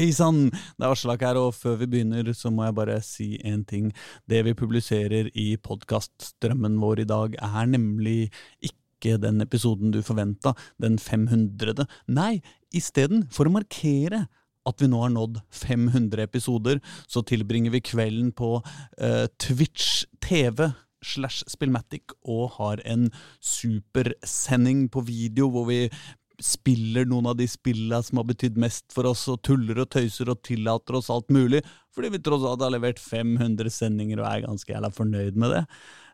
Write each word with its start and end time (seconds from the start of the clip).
Hei 0.00 0.14
sann, 0.16 0.46
det 0.48 0.86
er 0.86 0.94
Aslak 0.94 1.20
her, 1.20 1.36
og 1.36 1.50
før 1.52 1.74
vi 1.82 1.86
begynner 1.92 2.30
så 2.32 2.48
må 2.48 2.64
jeg 2.64 2.72
bare 2.78 2.94
si 3.04 3.34
en 3.44 3.66
ting. 3.68 3.90
Det 4.24 4.38
vi 4.46 4.54
publiserer 4.56 5.28
i 5.36 5.58
podkaststrømmen 5.60 6.78
vår 6.80 7.02
i 7.02 7.06
dag 7.10 7.36
er 7.36 7.68
nemlig 7.68 8.30
ikke 8.64 9.18
den 9.20 9.44
episoden 9.44 9.92
du 9.92 10.00
forventa, 10.00 10.54
den 10.80 10.96
500. 10.96 11.84
Nei, 12.16 12.40
isteden, 12.72 13.26
for 13.28 13.44
å 13.44 13.52
markere 13.58 14.22
at 14.64 14.80
vi 14.80 14.88
nå 14.88 15.02
har 15.04 15.12
nådd 15.12 15.42
500 15.52 16.24
episoder, 16.24 16.80
så 17.04 17.20
tilbringer 17.20 17.76
vi 17.76 17.84
kvelden 17.84 18.32
på 18.32 18.54
uh, 18.62 19.26
Twitch 19.36 20.06
TV 20.24 20.70
slash 21.04 21.44
Spillmatic 21.48 22.12
og 22.28 22.56
har 22.56 22.80
en 22.88 23.10
supersending 23.40 24.86
på 24.92 25.04
video 25.04 25.48
hvor 25.52 25.68
vi 25.68 25.82
spiller 26.44 27.08
noen 27.08 27.30
av 27.30 27.36
de 27.38 27.46
spillene 27.50 28.00
som 28.04 28.20
har 28.20 28.28
betydd 28.28 28.58
mest 28.60 28.90
for 28.94 29.08
oss, 29.10 29.26
og 29.30 29.40
tuller 29.46 29.82
og 29.82 29.90
tøyser 29.92 30.30
og 30.32 30.42
tillater 30.46 30.98
oss 30.98 31.10
alt 31.12 31.30
mulig, 31.32 31.62
fordi 31.94 32.12
vi 32.14 32.22
tross 32.24 32.46
alt 32.46 32.64
har 32.64 32.72
levert 32.74 33.00
500 33.02 33.72
sendinger 33.74 34.22
og 34.22 34.30
er 34.30 34.46
ganske 34.46 34.72
jævla 34.72 34.92
fornøyd 34.94 35.38
med 35.40 35.56
det. 35.56 35.64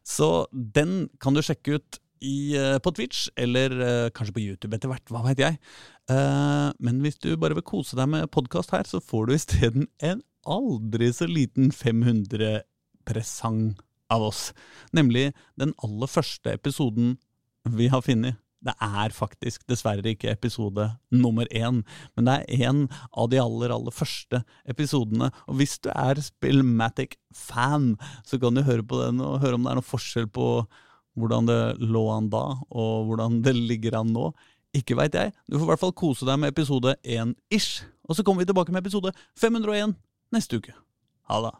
Så 0.06 0.28
den 0.52 1.08
kan 1.22 1.34
du 1.34 1.42
sjekke 1.42 1.78
ut 1.78 2.00
i, 2.24 2.56
uh, 2.56 2.78
på 2.82 2.92
Twitch, 2.96 3.26
eller 3.36 3.74
uh, 3.76 4.08
kanskje 4.14 4.36
på 4.36 4.44
YouTube 4.44 4.76
etter 4.76 4.90
hvert, 4.90 5.10
hva 5.12 5.24
veit 5.26 5.42
jeg. 5.42 5.58
Uh, 6.10 6.70
men 6.80 7.02
hvis 7.04 7.18
du 7.20 7.34
bare 7.40 7.56
vil 7.58 7.66
kose 7.66 7.98
deg 7.98 8.08
med 8.12 8.30
podkast 8.32 8.72
her, 8.74 8.86
så 8.88 9.02
får 9.02 9.26
du 9.26 9.36
isteden 9.36 9.90
en 10.04 10.22
aldri 10.46 11.10
så 11.12 11.26
liten 11.28 11.72
500-presang 11.74 13.74
av 14.14 14.28
oss. 14.28 14.52
Nemlig 14.94 15.32
den 15.58 15.74
aller 15.82 16.10
første 16.10 16.54
episoden 16.54 17.16
vi 17.66 17.90
har 17.90 18.04
funnet. 18.06 18.38
Det 18.64 18.72
er 18.82 19.12
faktisk 19.14 19.66
dessverre 19.68 20.14
ikke 20.14 20.32
episode 20.32 20.88
nummer 21.12 21.46
én, 21.54 21.82
men 22.16 22.28
det 22.28 22.36
er 22.36 22.66
en 22.70 22.82
av 23.12 23.28
de 23.30 23.40
aller, 23.42 23.74
aller 23.74 23.94
første 23.94 24.40
episodene. 24.68 25.28
Og 25.46 25.60
hvis 25.60 25.76
du 25.84 25.90
er 25.92 26.20
Spillmatic-fan, 26.24 27.94
så 28.26 28.40
kan 28.42 28.56
du 28.56 28.64
høre 28.66 28.86
på 28.86 29.02
den 29.04 29.20
og 29.24 29.42
høre 29.44 29.58
om 29.58 29.66
det 29.66 29.74
er 29.74 29.80
noen 29.80 29.90
forskjell 29.92 30.30
på 30.32 30.48
hvordan 31.16 31.48
det 31.48 31.60
lå 31.80 32.04
an 32.12 32.30
da, 32.32 32.44
og 32.68 33.10
hvordan 33.10 33.40
det 33.44 33.56
ligger 33.56 34.00
an 34.00 34.12
nå. 34.16 34.30
Ikke 34.76 34.96
veit 34.98 35.14
jeg. 35.16 35.32
Du 35.48 35.56
får 35.56 35.64
i 35.64 35.70
hvert 35.72 35.84
fall 35.84 35.96
kose 35.96 36.28
deg 36.28 36.40
med 36.40 36.52
episode 36.52 36.96
én 37.04 37.32
ish. 37.52 37.86
Og 38.08 38.18
så 38.18 38.24
kommer 38.24 38.44
vi 38.44 38.50
tilbake 38.50 38.74
med 38.74 38.84
episode 38.84 39.14
501 39.40 39.96
neste 40.36 40.60
uke. 40.60 40.76
Ha 41.30 41.40
det. 41.46 41.54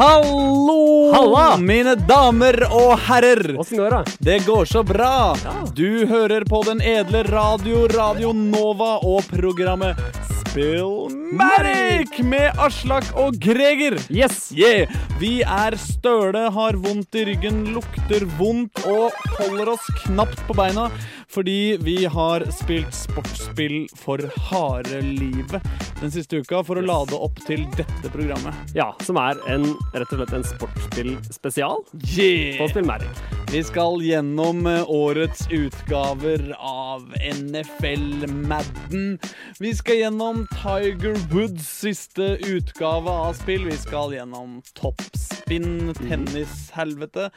Hallo, 0.00 1.12
Halla! 1.12 1.58
mine 1.60 1.92
damer 2.08 2.56
og 2.72 2.94
herrer! 3.04 3.50
Åssen 3.60 3.76
går 3.76 3.92
det? 3.92 4.14
Det 4.24 4.36
går 4.46 4.64
så 4.64 4.80
bra! 4.80 5.34
Ja. 5.44 5.52
Du 5.76 6.06
hører 6.08 6.46
på 6.48 6.62
den 6.64 6.80
edle 6.80 7.20
radio 7.28 7.82
Radio 7.92 8.32
Nova 8.32 8.94
og 9.04 9.28
programmet 9.28 10.00
Spillmatic 10.40 12.16
med 12.24 12.56
Aslak 12.56 13.12
og 13.12 13.36
Greger. 13.44 13.98
Yes! 14.08 14.46
Yeah! 14.56 14.88
Vi 15.20 15.42
er 15.44 15.76
støle, 15.76 16.46
har 16.48 16.80
vondt 16.80 17.20
i 17.20 17.26
ryggen, 17.28 17.66
lukter 17.76 18.24
vondt 18.40 18.80
og 18.88 19.12
holder 19.36 19.74
oss 19.76 19.84
knapt 20.06 20.40
på 20.48 20.56
beina 20.56 20.88
fordi 21.30 21.76
vi 21.80 22.04
har 22.10 22.44
spilt 22.54 22.94
sportsspill 22.94 23.84
for 23.96 24.18
harde 24.50 25.00
livet 25.06 25.62
den 26.00 26.10
siste 26.10 26.40
uka 26.40 26.62
for 26.64 26.80
å 26.80 26.84
lade 26.84 27.16
opp 27.16 27.38
til 27.46 27.66
dette 27.76 28.10
programmet. 28.12 28.56
Ja, 28.76 28.90
som 29.04 29.20
er 29.20 29.38
en, 29.52 29.68
rett 29.92 30.08
og 30.10 30.22
slett 30.22 30.34
en 30.38 30.48
sportsspillspesial 30.48 31.84
på 31.92 32.70
Spillmerk. 32.72 33.22
Vi 33.50 33.62
skal 33.66 33.98
gjennom 34.06 34.62
eh, 34.70 34.84
årets 34.86 35.48
utgaver 35.50 36.52
av 36.56 37.08
NFL 37.18 38.28
Madden. 38.46 39.18
Vi 39.58 39.72
skal 39.74 40.04
gjennom 40.04 40.44
Tiger 40.54 41.18
Woods 41.32 41.66
siste 41.82 42.36
utgave 42.46 43.10
av 43.10 43.34
spill. 43.40 43.66
Vi 43.66 43.78
skal 43.80 44.14
gjennom 44.14 44.60
toppspinn, 44.78 45.90
tennishelvete. 45.98 47.32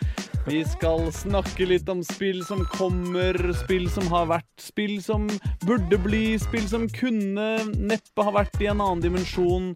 Vi 0.45 0.61
skal 0.67 1.09
snakke 1.15 1.65
litt 1.65 1.89
om 1.89 2.03
spill 2.05 2.43
som 2.45 2.61
kommer, 2.75 3.37
spill 3.63 3.82
som 3.91 4.07
har 4.13 4.29
vært, 4.31 4.49
spill 4.61 4.97
som 5.03 5.27
burde 5.65 5.99
bli, 6.03 6.37
spill 6.41 6.67
som 6.69 6.87
kunne 6.93 7.49
neppe 7.73 8.25
ha 8.25 8.35
vært 8.35 8.59
i 8.61 8.69
en 8.71 8.83
annen 8.83 9.03
dimensjon, 9.03 9.73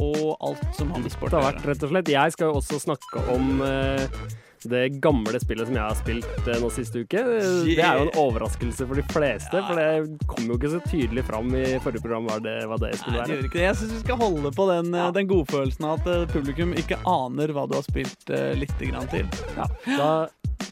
og 0.00 0.22
alt 0.40 0.68
som 0.78 0.92
har 0.94 1.02
med 1.02 1.12
sport 1.12 1.34
Det 1.34 1.36
å 1.36 1.42
har 1.42 1.50
vært 1.50 1.60
gjøre. 1.60 1.74
rett 1.74 1.82
og 1.84 1.92
slett 1.92 2.14
Jeg 2.14 2.32
skal 2.32 2.48
jo 2.48 2.60
også 2.62 2.78
snakke 2.80 3.24
om 3.34 3.60
eh, 3.66 4.22
det 4.64 4.88
gamle 5.02 5.40
spillet 5.40 5.68
som 5.68 5.76
jeg 5.76 5.84
har 5.84 5.98
spilt 5.98 6.48
eh, 6.48 6.58
nå 6.62 6.70
siste 6.72 7.02
uke. 7.02 7.22
Det 7.66 7.76
er 7.82 7.98
jo 7.98 8.06
en 8.06 8.12
overraskelse 8.22 8.86
for 8.88 8.98
de 8.98 9.04
fleste, 9.10 9.62
for 9.66 9.78
det 9.78 10.26
kom 10.30 10.48
jo 10.48 10.58
ikke 10.58 10.72
så 10.76 10.82
tydelig 10.86 11.24
fram 11.28 11.50
i 11.58 11.64
forrige 11.82 12.04
program 12.04 12.28
hva 12.30 12.38
det, 12.42 12.56
hva 12.70 12.78
det 12.82 12.92
skulle 13.00 13.18
Nei, 13.18 13.26
det 13.26 13.38
være. 13.40 13.52
det. 13.54 13.64
Jeg 13.66 13.80
syns 13.80 13.96
vi 13.96 14.02
skal 14.04 14.20
holde 14.22 14.54
på 14.54 14.68
den, 14.70 14.92
ja. 14.96 15.08
den 15.14 15.30
godfølelsen 15.30 15.88
av 15.88 15.98
at 16.00 16.12
eh, 16.14 16.28
publikum 16.32 16.76
ikke 16.78 17.00
aner 17.08 17.54
hva 17.56 17.66
du 17.68 17.76
har 17.78 17.84
spilt 17.86 18.30
uh, 18.32 18.52
lite 18.58 18.92
grann 18.92 19.10
til. 19.12 19.28
Ja, 19.58 19.68
da 19.88 20.12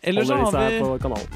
Eller 0.03 0.25
så 0.25 0.35
har 0.35 0.59
vi. 0.59 0.81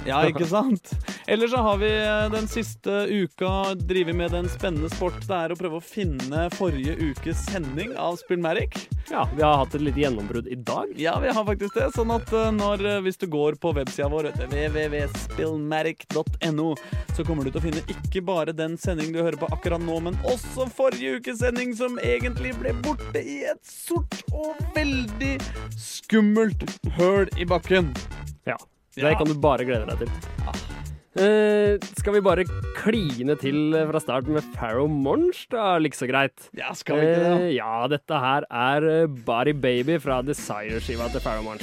Ja, 0.09 0.25
ikke 0.29 0.47
sant? 0.49 0.93
Eller 1.27 1.49
så 1.49 1.57
har 1.65 1.77
vi 1.81 1.89
eh, 1.91 2.31
den 2.33 2.49
siste 2.49 3.07
uka 3.09 3.75
drevet 3.75 4.17
med 4.17 4.31
den 4.35 4.49
spennende 4.53 4.91
sport 4.93 5.21
det 5.29 5.37
er 5.37 5.53
å 5.55 5.57
prøve 5.59 5.77
å 5.81 5.85
finne 5.85 6.49
forrige 6.55 6.97
ukes 7.01 7.45
sending 7.49 7.97
av 8.01 8.17
Spillmatic. 8.21 8.89
Ja, 9.11 9.29
vi 9.37 9.43
har 9.43 9.57
hatt 9.61 9.75
et 9.77 9.83
lite 9.85 10.01
gjennombrudd 10.01 10.47
i 10.49 10.55
dag. 10.55 10.87
Ja, 10.97 11.19
vi 11.21 11.29
har 11.29 11.45
faktisk 11.45 11.75
det. 11.77 11.91
Sånn 11.97 12.11
at 12.15 12.33
eh, 12.33 12.53
når, 12.55 12.87
eh, 12.89 13.01
hvis 13.05 13.19
du 13.21 13.27
går 13.31 13.55
på 13.61 13.73
websida 13.77 14.09
vår, 14.13 14.25
www.spillmatic.no, 14.41 16.77
så 17.17 17.25
kommer 17.25 17.45
du 17.45 17.51
til 17.51 17.61
å 17.61 17.67
finne 17.67 17.83
ikke 17.93 18.21
bare 18.25 18.53
den 18.57 18.79
sendingen 18.81 19.15
du 19.17 19.23
hører 19.23 19.39
på 19.41 19.49
akkurat 19.55 19.83
nå, 19.85 19.97
men 20.09 20.15
også 20.29 20.67
forrige 20.73 21.17
ukes 21.21 21.39
sending, 21.45 21.71
som 21.77 21.99
egentlig 22.03 22.53
ble 22.61 22.73
borte 22.85 23.21
i 23.21 23.45
et 23.51 23.65
sort 23.69 24.23
og 24.33 24.57
veldig 24.77 25.39
skummelt 25.77 26.65
høl 26.99 27.29
i 27.37 27.45
bakken. 27.49 27.93
Ja, 28.97 29.09
Det 29.09 29.13
Ja. 29.13 29.19
kan 29.19 29.27
du 29.27 29.35
bare 29.35 29.65
glede 29.65 29.87
deg 29.87 29.99
til. 29.99 30.09
Eh, 31.17 31.79
skal 31.97 32.13
vi 32.17 32.21
bare 32.21 32.45
kline 32.77 33.37
til 33.39 33.73
fra 33.91 34.01
start 34.03 34.27
med 34.27 34.43
Farrow 34.57 34.89
Monch, 34.89 35.47
da? 35.51 35.77
Like 35.79 35.95
så 35.95 36.09
greit. 36.11 36.49
Ja, 36.59 36.73
skal 36.75 36.97
vi 36.99 37.07
ikke 37.07 37.23
det? 37.23 37.41
Uh, 37.41 37.55
ja, 37.55 37.87
dette 37.89 38.19
her 38.19 38.43
er 38.51 38.89
eh, 39.03 39.07
Body 39.07 39.53
Baby 39.55 39.99
fra 40.03 40.23
Desire-skiva 40.27 41.07
til 41.13 41.21
Farrow 41.21 41.45
Monch. 41.47 41.63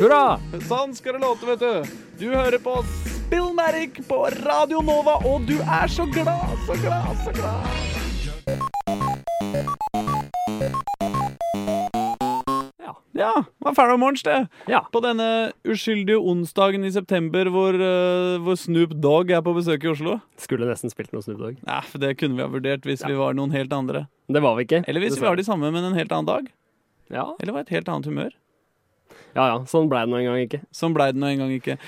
Hurra! 0.00 0.38
Sånn 0.68 0.94
skal 0.94 1.12
det 1.18 1.22
låte, 1.22 1.44
vet 1.50 1.58
du. 1.58 1.82
Du 2.20 2.30
hører 2.30 2.58
på 2.62 2.78
Spillmatic 2.86 3.98
på 4.08 4.22
Radio 4.46 4.80
Nova, 4.80 5.18
og 5.26 5.46
du 5.50 5.58
er 5.58 5.88
så 5.90 6.06
glad, 6.06 6.54
så 6.66 6.78
glad, 6.80 7.16
så 7.26 7.32
glad. 7.34 8.80
Ja. 13.16 13.32
Ja, 13.64 13.74
var 13.76 13.92
om 13.94 14.00
Monch, 14.00 14.22
det. 14.26 14.48
ja. 14.70 14.80
På 14.92 15.00
denne 15.04 15.52
uskyldige 15.66 16.18
onsdagen 16.18 16.84
i 16.86 16.92
september 16.94 17.50
hvor, 17.52 17.74
uh, 17.74 18.38
hvor 18.44 18.58
Snoop 18.58 18.94
Dogg 19.02 19.32
er 19.34 19.42
på 19.46 19.54
besøk 19.56 19.84
i 19.84 19.90
Oslo. 19.92 20.18
Skulle 20.40 20.68
nesten 20.68 20.92
spilt 20.92 21.12
noe 21.14 21.24
Snoop 21.24 21.40
Dogg. 21.42 21.58
Ja, 21.66 21.80
for 21.86 22.02
det 22.02 22.16
kunne 22.20 22.38
vi 22.38 22.44
ha 22.44 22.50
vurdert 22.52 22.86
hvis 22.88 23.04
vi 23.06 23.18
var 23.18 23.36
noen 23.38 23.54
helt 23.56 23.72
andre. 23.76 24.06
Det 24.30 24.42
var 24.44 24.56
vi 24.58 24.66
ikke. 24.68 24.84
Eller 24.86 25.04
hvis 25.04 25.18
vi 25.18 25.26
var 25.26 25.38
de 25.40 25.46
samme, 25.46 25.72
men 25.74 25.86
en 25.90 25.98
helt 25.98 26.12
annen 26.14 26.30
dag. 26.30 26.50
Ja, 27.10 27.34
Eller 27.40 27.56
var 27.56 27.66
et 27.66 27.74
helt 27.74 27.88
annet 27.90 28.06
humør. 28.06 28.34
ja. 29.34 29.46
ja. 29.50 29.56
Sånn 29.70 29.90
ble 29.90 30.04
det 30.06 30.12
nå 30.12 30.20
en 30.20 30.28
gang 30.30 30.42
ikke. 30.44 30.62
Sånn 30.74 30.94
blei 30.94 31.10
det 31.14 31.18
nå 31.22 31.30
en 31.32 31.42
gang 31.44 31.54
ikke. 31.56 31.78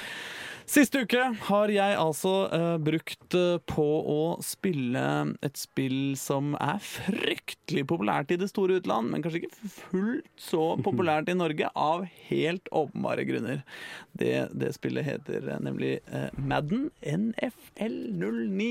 Siste 0.72 1.02
uke 1.04 1.20
har 1.50 1.68
jeg 1.68 1.96
altså 2.00 2.30
uh, 2.48 2.78
brukt 2.80 3.34
eh, 3.36 3.58
på 3.68 3.84
å 4.08 4.20
spille 4.40 5.02
et 5.44 5.58
spill 5.60 6.14
som 6.16 6.54
er 6.56 6.78
fryktelig 6.80 7.82
populært 7.90 8.30
i 8.32 8.38
det 8.40 8.48
store 8.48 8.78
utland, 8.80 9.10
men 9.12 9.20
kanskje 9.20 9.42
ikke 9.42 9.68
fullt 9.74 10.30
så 10.40 10.62
populært 10.86 11.28
i 11.28 11.36
Norge, 11.36 11.68
av 11.76 12.06
helt 12.30 12.70
åpenbare 12.72 13.26
grunner. 13.28 13.60
Det, 14.16 14.46
det 14.56 14.70
spillet 14.78 15.04
heter 15.10 15.44
eh, 15.44 15.60
nemlig 15.60 15.98
uh, 16.08 16.30
Madden 16.40 16.88
NFL 17.04 17.98
09. 18.16 18.70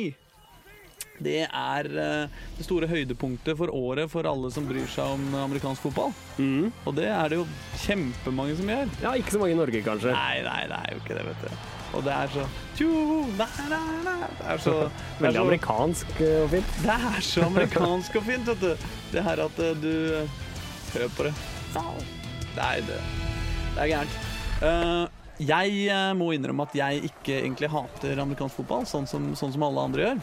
Det 1.21 1.43
er 1.45 1.85
det 1.85 2.65
store 2.65 2.87
høydepunktet 2.89 3.53
for 3.59 3.69
året 3.77 4.09
for 4.09 4.25
alle 4.25 4.49
som 4.53 4.65
bryr 4.65 4.87
seg 4.89 5.19
om 5.19 5.35
amerikansk 5.43 5.85
fotball. 5.85 6.15
Mm. 6.41 6.71
Og 6.81 6.97
det 6.97 7.05
er 7.13 7.29
det 7.29 7.37
jo 7.37 7.45
kjempemange 7.83 8.57
som 8.57 8.73
gjør. 8.73 8.89
Ja, 9.05 9.13
ikke 9.21 9.35
så 9.35 9.43
mange 9.43 9.53
i 9.53 9.61
Norge, 9.61 9.83
kanskje. 9.85 10.15
Nei, 10.17 10.41
nei, 10.47 10.63
det 10.71 10.81
er 10.81 10.97
jo 10.97 11.03
ikke 11.03 11.19
det, 11.19 11.27
vet 11.29 11.45
du. 11.45 11.77
Og 11.91 12.03
det 12.05 12.13
er 12.15 12.31
så 12.31 12.45
tju, 12.77 12.89
na, 13.37 13.47
na, 13.69 13.79
na. 14.05 14.15
Det 14.39 14.47
er 14.53 14.61
så 14.63 14.75
det 14.79 14.89
er 14.89 15.23
Veldig 15.25 15.37
så- 15.39 15.45
amerikansk 15.45 16.21
eh, 16.21 16.43
og 16.43 16.49
fint. 16.55 16.75
Det 16.83 16.97
er 16.97 17.25
så 17.27 17.45
amerikansk 17.45 18.15
og 18.15 18.27
fint, 18.29 18.47
vet 18.47 18.61
du. 18.61 18.91
Det 19.11 19.23
her 19.23 19.45
at 19.47 19.59
eh, 19.59 19.73
du 19.81 20.27
Hør 20.91 21.07
på 21.15 21.23
det. 21.23 21.33
Nei, 22.57 22.81
det, 22.83 22.97
det 23.75 23.79
er 23.79 23.87
gærent. 23.87 24.15
Uh, 24.59 25.05
jeg 25.41 25.85
eh, 25.87 26.11
må 26.19 26.33
innrømme 26.35 26.65
at 26.67 26.75
jeg 26.75 27.05
ikke 27.07 27.37
egentlig 27.39 27.69
hater 27.71 28.19
amerikansk 28.21 28.59
fotball, 28.59 28.83
sånn 28.89 29.07
som, 29.09 29.29
sånn 29.39 29.53
som 29.55 29.63
alle 29.65 29.85
andre 29.87 30.03
gjør. 30.03 30.19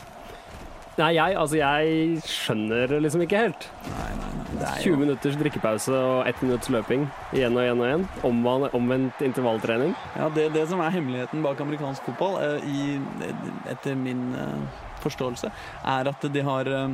Nei, 0.99 1.13
jeg, 1.15 1.35
altså, 1.39 1.59
jeg 1.61 2.23
skjønner 2.27 2.91
det 2.91 2.99
liksom 3.05 3.23
ikke 3.23 3.43
helt. 3.45 3.69
Nei, 3.87 4.09
nei, 4.19 4.31
nei. 4.35 4.57
Er 4.59 4.81
20 4.83 4.91
jo 4.91 4.99
minutters 4.99 5.37
drikkepause 5.39 5.95
og 5.95 6.27
1 6.27 6.43
minutts 6.43 6.71
løping 6.75 7.05
igjen 7.37 7.55
og 7.55 7.63
igjen 7.63 7.83
og 7.83 7.87
igjen. 7.87 8.07
Omvendt, 8.27 8.75
omvendt 8.75 9.23
intervalltrening. 9.23 9.95
ja, 10.19 10.27
det, 10.35 10.49
det 10.57 10.65
som 10.71 10.83
er 10.83 10.95
hemmeligheten 10.97 11.45
bak 11.45 11.63
amerikansk 11.63 12.09
fotball, 12.09 12.41
eh, 12.43 12.67
i, 12.67 13.31
etter 13.71 13.95
min 13.99 14.33
eh, 14.35 14.83
forståelse, 15.05 15.53
er 15.95 16.11
at 16.11 16.27
de 16.35 16.45
har 16.49 16.73
eh, 16.81 16.91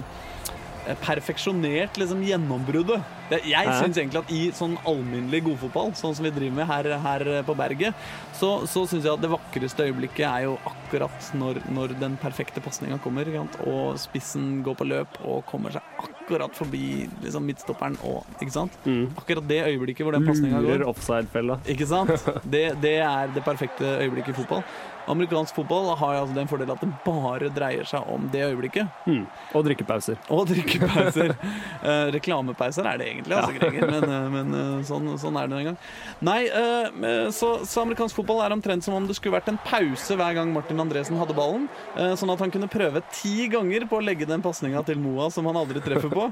perfeksjonert 1.07 1.97
liksom 2.01 2.21
gjennombruddet. 2.29 3.01
Jeg 3.33 3.77
syns 3.79 3.99
egentlig 3.99 4.21
at 4.21 4.33
i 4.35 4.43
sånn 4.55 4.77
alminnelig 4.89 5.45
godfotball, 5.49 5.95
sånn 5.99 6.17
som 6.17 6.27
vi 6.27 6.33
driver 6.35 6.59
med 6.61 6.69
her, 6.69 6.91
her 7.05 7.27
på 7.47 7.57
berget, 7.59 8.07
så, 8.37 8.67
så 8.69 8.85
syns 8.91 9.07
jeg 9.07 9.15
at 9.15 9.23
det 9.23 9.33
vakreste 9.33 9.87
øyeblikket 9.89 10.27
er 10.29 10.47
jo 10.49 10.59
akkurat 10.69 11.31
når, 11.39 11.63
når 11.75 11.97
den 12.01 12.19
perfekte 12.21 12.63
pasninga 12.65 13.01
kommer, 13.05 13.31
og 13.65 13.97
spissen 14.01 14.61
går 14.67 14.77
på 14.79 14.89
løp 14.91 15.21
og 15.25 15.45
kommer 15.49 15.75
seg 15.75 16.05
akkurat 16.25 16.57
forbi 16.57 17.05
liksom, 17.23 17.45
midtstopperen 17.45 17.97
og 18.09 18.25
Ikke 18.41 18.55
sant? 18.55 18.77
Mm. 18.85 19.13
Akkurat 19.21 19.47
det 19.49 19.61
øyeblikket 19.67 20.07
hvor 20.07 20.17
den 20.17 20.27
pasninga 20.27 20.61
går. 20.61 20.79
Lurer 20.79 20.89
offside-fella. 20.89 21.61
Ikke 21.69 21.89
sant? 21.89 22.13
Det, 22.55 22.75
det 22.83 22.99
er 23.03 23.31
det 23.33 23.43
perfekte 23.45 23.97
øyeblikket 24.03 24.35
i 24.35 24.37
fotball. 24.37 24.63
Amerikansk 25.11 25.57
fotball 25.57 25.91
har 25.99 26.21
altså 26.21 26.35
den 26.37 26.49
fordelen 26.49 26.73
at 26.77 26.81
det 26.85 26.91
bare 27.05 27.51
dreier 27.53 27.89
seg 27.89 28.07
om 28.09 28.29
det 28.33 28.45
øyeblikket. 28.47 28.89
Mm. 29.09 29.25
Og 29.53 29.67
drikkepauser. 29.69 30.21
Og 30.33 30.47
drikkepauser. 30.53 31.35
Eh, 31.85 32.07
reklamepauser 32.15 32.87
er 32.89 33.01
det 33.01 33.09
egentlig, 33.15 33.37
altså. 33.39 33.55
Greger, 33.59 33.87
men, 33.91 34.05
eh, 34.05 34.27
men 34.35 34.57
eh, 34.59 34.85
sånn, 34.89 35.09
sånn 35.21 35.39
er 35.41 35.51
det 35.51 35.61
en 35.61 35.69
gang. 35.71 35.79
Nei, 36.27 36.39
eh, 36.49 37.31
så, 37.35 37.51
så 37.69 37.85
amerikansk 37.85 38.19
fotball 38.19 38.43
er 38.45 38.55
omtrent 38.57 38.87
som 38.87 38.97
om 38.99 39.09
det 39.09 39.17
skulle 39.19 39.37
vært 39.37 39.51
en 39.53 39.61
pause 39.65 40.19
hver 40.19 40.39
gang 40.39 40.53
Martin 40.55 40.83
Andresen 40.83 41.19
hadde 41.21 41.37
ballen, 41.37 41.69
sånn 41.95 42.33
at 42.35 42.43
han 42.43 42.53
kunne 42.55 42.71
prøve 42.71 43.03
ti 43.15 43.49
ganger 43.53 43.87
på 43.91 43.99
å 43.99 44.05
legge 44.05 44.29
den 44.29 44.43
pasninga 44.45 44.83
til 44.87 45.01
Moa 45.03 45.31
som 45.33 45.47
han 45.49 45.59
aldri 45.59 45.83
treffer 45.85 46.13
på. 46.13 46.29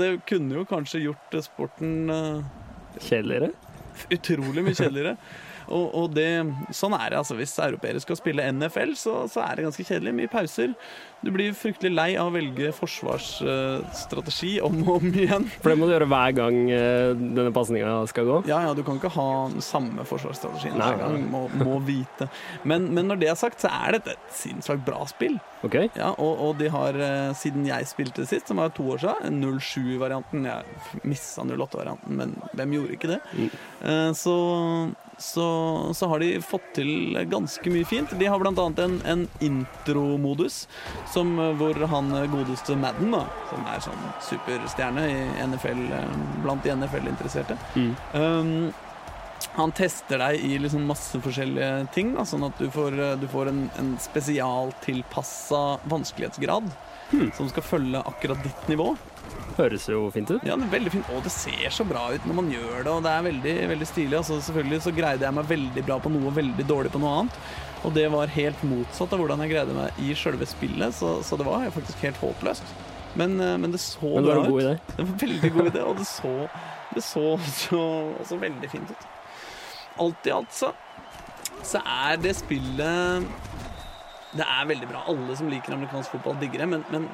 Det 0.00 0.10
kunne 0.28 0.60
jo 0.60 0.66
kanskje 0.68 1.04
gjort 1.06 1.38
sporten 1.44 2.10
Kjedeligere. 3.00 3.52
utrolig 4.10 4.64
mye 4.66 4.76
kjedeligere. 4.76 5.16
Og, 5.70 5.86
og 5.96 6.10
det, 6.16 6.28
sånn 6.76 6.94
er 6.98 7.12
det. 7.12 7.20
altså 7.20 7.36
Hvis 7.38 7.54
europeere 7.62 8.02
skal 8.02 8.18
spille 8.18 8.46
NFL, 8.52 8.94
så, 8.98 9.14
så 9.30 9.44
er 9.44 9.56
det 9.58 9.66
ganske 9.68 9.86
kjedelig. 9.86 10.14
Mye 10.18 10.30
pauser. 10.32 10.74
Du 11.20 11.28
blir 11.34 11.52
fryktelig 11.56 11.92
lei 11.92 12.08
av 12.16 12.30
å 12.30 12.34
velge 12.34 12.70
forsvarsstrategi 12.72 14.54
om 14.64 14.78
og 14.86 14.92
om 15.00 15.10
igjen. 15.10 15.44
For 15.60 15.72
det 15.72 15.76
må 15.80 15.88
du 15.88 15.92
gjøre 15.94 16.08
hver 16.10 16.36
gang 16.38 16.58
uh, 16.72 17.12
denne 17.20 17.52
pasninga 17.54 17.92
skal 18.10 18.28
gå. 18.28 18.38
Ja, 18.50 18.62
ja, 18.66 18.74
Du 18.76 18.82
kan 18.86 19.00
ikke 19.00 19.12
ha 19.14 19.28
den 19.52 19.64
samme 19.64 20.06
forsvarsstrategien 20.08 20.78
hver 20.80 20.96
gang. 21.02 21.18
Må, 21.32 21.44
må 21.60 21.78
vite. 21.84 22.30
Men, 22.64 22.88
men 22.96 23.10
når 23.10 23.20
det 23.22 23.30
er 23.32 23.38
sagt, 23.40 23.60
så 23.62 23.72
er 23.72 23.98
dette 23.98 24.16
et 24.16 24.34
sinnssykt 24.40 24.86
bra 24.86 25.02
spill. 25.10 25.36
Ok? 25.66 25.76
Ja, 25.98 26.14
og, 26.16 26.40
og 26.46 26.56
de 26.60 26.70
har, 26.72 26.96
uh, 26.96 27.36
siden 27.36 27.68
jeg 27.68 27.88
spilte 27.90 28.24
sist, 28.28 28.48
som 28.48 28.60
var 28.62 28.72
to 28.76 28.86
år 28.94 29.02
siden, 29.04 29.40
07-varianten 29.60 30.46
Jeg 30.48 31.04
missa 31.04 31.44
08-varianten, 31.44 32.16
men 32.16 32.34
hvem 32.56 32.74
gjorde 32.78 32.96
ikke 32.96 33.12
det? 33.14 33.20
Mm. 33.36 33.50
Eh, 33.90 34.10
Så, 34.16 34.34
så, 35.20 35.48
så 35.94 36.08
har 36.08 36.18
de 36.18 36.40
fått 36.42 36.72
til 36.74 37.18
ganske 37.28 37.70
mye 37.72 37.84
fint. 37.84 38.12
De 38.18 38.26
har 38.26 38.40
annet 38.64 38.78
en, 38.84 38.98
en 39.04 39.24
intromodus 39.44 40.62
som, 41.12 41.38
eh, 41.38 41.52
hvor 41.60 41.76
han 41.92 42.12
eh, 42.16 42.28
godeste 42.32 42.76
Madden, 42.80 43.12
da, 43.14 43.26
som 43.50 43.66
er 43.68 43.82
sånn 43.84 44.06
superstjerne 44.30 45.06
i 45.10 45.18
NFL, 45.44 45.82
eh, 45.96 46.14
blant 46.44 46.64
de 46.64 46.76
NFL-interesserte 46.76 47.58
Mm. 47.74 47.92
Um, 48.14 48.72
han 49.56 49.72
tester 49.72 50.18
deg 50.18 50.42
i 50.44 50.58
liksom 50.58 50.84
masse 50.88 51.18
forskjellige 51.24 51.88
ting, 51.94 52.14
da, 52.16 52.22
sånn 52.28 52.44
at 52.48 52.58
du 52.58 52.68
får, 52.70 52.96
eh, 53.00 53.16
du 53.20 53.26
får 53.32 53.48
en, 53.52 53.62
en 53.80 53.94
spesialtilpassa 54.00 55.78
vanskelighetsgrad 55.90 56.70
Hmm. 57.10 57.32
som 57.34 57.48
skal 57.50 57.62
følge 57.66 57.98
akkurat 58.06 58.38
ditt 58.44 58.68
nivå. 58.70 58.92
Høres 59.56 59.88
jo 59.90 60.04
fint 60.14 60.30
ut. 60.30 60.44
Ja, 60.46 60.54
det 60.54 60.68
er 60.68 60.74
veldig 60.76 60.92
fint, 60.92 61.08
Og 61.10 61.24
det 61.24 61.32
ser 61.34 61.72
så 61.74 61.82
bra 61.84 62.04
ut 62.14 62.22
når 62.28 62.36
man 62.38 62.50
gjør 62.52 62.84
det, 62.84 62.92
og 62.92 63.02
det 63.02 63.10
er 63.10 63.24
veldig, 63.26 63.54
veldig 63.72 63.88
stilig. 63.90 64.14
Altså, 64.20 64.36
selvfølgelig 64.46 64.78
så 64.84 64.92
greide 64.94 65.26
jeg 65.26 65.34
meg 65.34 65.48
veldig 65.50 65.84
bra 65.88 65.96
på 65.98 66.12
noe 66.14 66.28
og 66.30 66.36
veldig 66.36 66.66
dårlig 66.68 66.92
på 66.94 67.00
noe 67.02 67.16
annet. 67.18 67.40
Og 67.82 67.94
det 67.96 68.06
var 68.14 68.30
helt 68.30 68.62
motsatt 68.62 69.10
av 69.12 69.18
hvordan 69.24 69.42
jeg 69.42 69.50
greide 69.56 69.74
meg 69.74 69.98
i 69.98 70.14
sjølve 70.14 70.46
spillet, 70.46 70.94
så, 70.94 71.16
så 71.26 71.36
det 71.40 71.48
var 71.50 71.66
faktisk 71.74 71.98
helt 72.06 72.22
håpløst. 72.22 72.62
Men, 73.18 73.34
eh, 73.42 73.56
men 73.58 73.72
det 73.74 73.80
så 73.82 74.06
Men 74.14 74.28
bra 74.30 74.36
har 74.38 74.44
en 74.44 74.52
god 74.52 74.62
ut. 74.62 74.66
idé. 74.68 74.78
Det 74.96 75.08
var 75.10 75.18
veldig 75.26 75.52
god 75.58 75.70
idé, 75.72 75.82
og 75.90 75.96
det 75.98 76.06
så, 76.06 76.34
det 76.94 77.02
så, 77.02 77.26
så 77.58 77.82
også 78.22 78.38
veldig 78.38 78.70
fint 78.70 78.94
ut. 78.94 79.08
Alt 80.00 80.26
i 80.28 80.34
alt 80.34 80.52
så, 80.54 80.72
så 81.66 81.82
er 81.84 82.20
det 82.22 82.32
spillet 82.38 83.26
Det 84.32 84.46
er 84.46 84.68
veldig 84.70 84.88
bra. 84.88 85.04
Alle 85.10 85.36
som 85.36 85.50
liker 85.50 85.76
amerikansk 85.76 86.16
fotball, 86.16 86.38
digger 86.40 86.64
det, 86.64 86.70
men, 86.76 86.86
men 86.94 87.08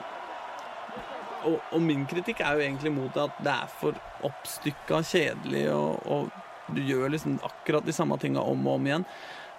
og, 1.47 1.61
og 1.73 1.83
min 1.83 2.05
kritikk 2.11 2.43
er 2.43 2.59
jo 2.59 2.67
egentlig 2.67 2.93
mot 2.94 3.15
det 3.15 3.23
at 3.23 3.41
det 3.47 3.55
er 3.55 3.73
for 3.81 3.99
oppstykka, 4.27 5.00
kjedelig, 5.06 5.65
og, 5.73 6.06
og 6.11 6.75
du 6.75 6.83
gjør 6.83 7.12
liksom 7.15 7.38
akkurat 7.47 7.87
de 7.87 7.94
samme 7.94 8.19
tinga 8.23 8.43
om 8.43 8.65
og 8.67 8.81
om 8.81 8.89
igjen. 8.89 9.06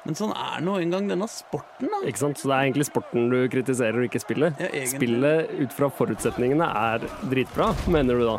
Men 0.08 0.16
sånn 0.16 0.32
er 0.32 0.62
nå 0.64 0.78
engang 0.80 1.10
denne 1.10 1.28
sporten, 1.32 1.90
da. 1.92 2.00
Ikke 2.08 2.22
sant? 2.22 2.40
Så 2.40 2.48
det 2.48 2.56
er 2.56 2.70
egentlig 2.70 2.88
sporten 2.88 3.28
du 3.32 3.38
kritiserer, 3.52 4.00
og 4.00 4.08
ikke 4.08 4.24
spillet. 4.24 4.62
Ja. 4.64 4.86
Spillet 4.88 5.54
ut 5.60 5.76
fra 5.76 5.90
forutsetningene 5.92 6.68
er 6.68 7.08
dritbra, 7.28 7.74
mener 7.92 8.20
du 8.20 8.28
da? 8.30 8.38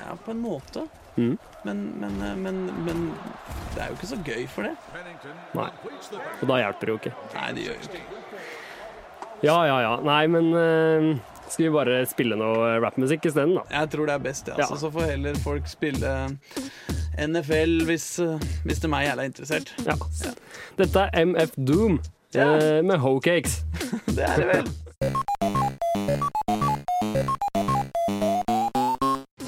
Ja, 0.00 0.16
på 0.18 0.34
en 0.34 0.42
måte. 0.42 0.86
Mhm. 1.16 1.36
Men, 1.64 1.82
men, 2.00 2.16
eh, 2.22 2.34
men, 2.36 2.56
men 2.84 3.04
det 3.74 3.82
er 3.82 3.88
jo 3.92 3.94
ikke 3.96 4.08
så 4.10 4.18
gøy 4.26 4.42
for 4.50 4.66
det. 4.66 4.74
Nei. 5.54 5.68
Og 6.42 6.48
da 6.50 6.58
hjelper 6.60 6.80
det 6.80 6.92
jo 6.92 6.96
ikke. 7.00 7.12
Nei, 7.34 7.52
det 7.56 7.64
gjør 7.68 7.78
jo 7.78 7.86
ikke 7.88 8.02
Ja, 9.44 9.56
ja, 9.68 9.78
ja. 9.84 9.94
Nei, 10.04 10.26
men 10.32 10.50
uh, 10.56 11.08
skal 11.48 11.66
vi 11.66 11.72
bare 11.74 12.00
spille 12.08 12.36
noe 12.40 12.74
rappmusikk 12.82 13.28
isteden, 13.30 13.54
da? 13.58 13.64
Jeg 13.70 13.90
tror 13.94 14.08
det 14.10 14.14
er 14.18 14.24
best. 14.26 14.48
Altså. 14.48 14.74
Ja. 14.74 14.80
Så 14.80 14.90
får 14.94 15.10
heller 15.14 15.40
folk 15.44 15.68
spille 15.70 16.14
NFL 17.20 17.84
hvis, 17.88 18.08
eh, 18.24 18.46
hvis 18.64 18.80
det 18.82 18.90
er 18.90 19.06
jævla 19.08 19.28
interessert. 19.30 19.74
Ja. 19.86 19.94
Dette 20.80 21.06
er 21.12 21.24
MF 21.30 21.54
Doom 21.56 22.00
Ja. 22.34 22.48
uh, 22.58 22.80
med 22.84 22.98
Ho-Cakes. 22.98 23.60
Det 24.16 24.24
er 24.26 24.36
det 24.36 24.48
vel. 24.50 24.66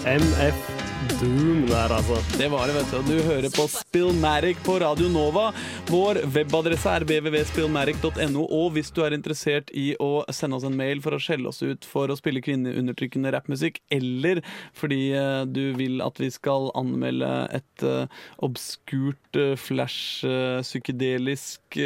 MF 0.07 0.86
Doom 1.21 1.63
der, 1.69 1.93
altså. 1.97 2.17
Det 2.37 2.49
var 2.53 2.69
det, 2.69 2.75
vet 2.77 2.91
du. 2.93 2.99
Du 3.09 3.23
hører 3.25 3.49
på 3.55 3.65
Spillmatic 3.73 4.59
på 4.67 4.75
Radio 4.83 5.09
Nova. 5.09 5.47
Vår 5.89 6.19
webadresse 6.35 6.93
er 6.93 7.07
www.spillmatic.no, 7.09 8.43
og 8.45 8.75
hvis 8.75 8.93
du 8.93 9.01
er 9.05 9.17
interessert 9.17 9.73
i 9.73 9.95
å 10.03 10.27
sende 10.29 10.59
oss 10.59 10.67
en 10.69 10.77
mail 10.77 11.01
for 11.05 11.17
å 11.17 11.21
skjelle 11.23 11.49
oss 11.49 11.63
ut 11.65 11.89
for 11.89 12.13
å 12.13 12.19
spille 12.21 12.43
kvinneundertrykkende 12.45 13.33
rappmusikk, 13.33 13.81
eller 13.97 14.43
fordi 14.77 15.01
eh, 15.17 15.43
du 15.49 15.73
vil 15.79 16.05
at 16.05 16.21
vi 16.21 16.29
skal 16.35 16.69
anmelde 16.77 17.33
et 17.63 17.87
eh, 17.87 18.21
obskurt 18.45 19.41
eh, 19.41 19.55
flash 19.57 20.21
psykedelisk 20.67 21.81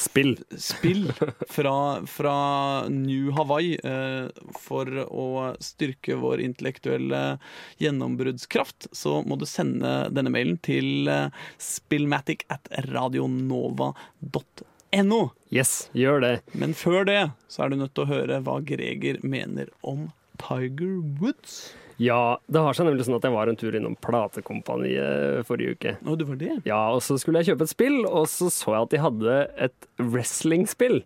Spill. 0.00 0.38
spill 0.56 1.12
fra, 1.48 2.06
fra 2.06 2.88
New 2.88 3.30
Hawaii 3.36 3.76
eh, 3.84 4.28
for 4.56 4.88
å 5.04 5.54
styrke 5.60 6.16
vår 6.16 6.40
intellektuelle 6.40 7.38
gjennombruddskraft, 7.82 8.86
så 8.96 9.20
må 9.22 9.36
du 9.36 9.46
sende 9.48 10.08
denne 10.14 10.30
mailen 10.32 10.58
til 10.64 11.08
eh, 11.10 11.28
spillmatic 11.60 12.44
at 12.48 12.68
radionova.no. 12.88 15.20
Yes, 15.52 15.90
gjør 15.92 16.20
det. 16.24 16.40
Men 16.56 16.74
før 16.74 17.04
det 17.04 17.30
så 17.52 17.62
er 17.66 17.70
du 17.70 17.76
nødt 17.82 17.94
til 17.98 18.04
å 18.06 18.12
høre 18.14 18.40
hva 18.46 18.60
Greger 18.64 19.20
mener 19.20 19.68
om 19.84 20.08
Tiger 20.40 20.96
Woods. 21.20 21.74
Ja, 22.00 22.38
det 22.48 22.62
har 22.64 22.76
seg 22.76 22.86
nemlig 22.88 23.04
sånn 23.04 23.18
at 23.18 23.26
jeg 23.26 23.34
var 23.34 23.50
en 23.50 23.58
tur 23.60 23.74
innom 23.76 23.96
platekompaniet 24.00 25.44
forrige 25.48 25.76
uke. 25.76 25.92
Å, 26.00 26.14
det 26.16 26.28
var 26.30 26.38
det? 26.40 26.54
Ja, 26.68 26.80
og 26.94 27.02
så 27.04 27.18
skulle 27.20 27.42
jeg 27.42 27.52
kjøpe 27.52 27.66
et 27.68 27.74
spill, 27.74 27.98
og 28.08 28.24
så 28.32 28.48
så 28.52 28.72
jeg 28.72 28.86
at 28.86 28.94
de 28.94 29.02
hadde 29.04 29.36
et 29.68 29.90
wrestlingspill 30.00 31.02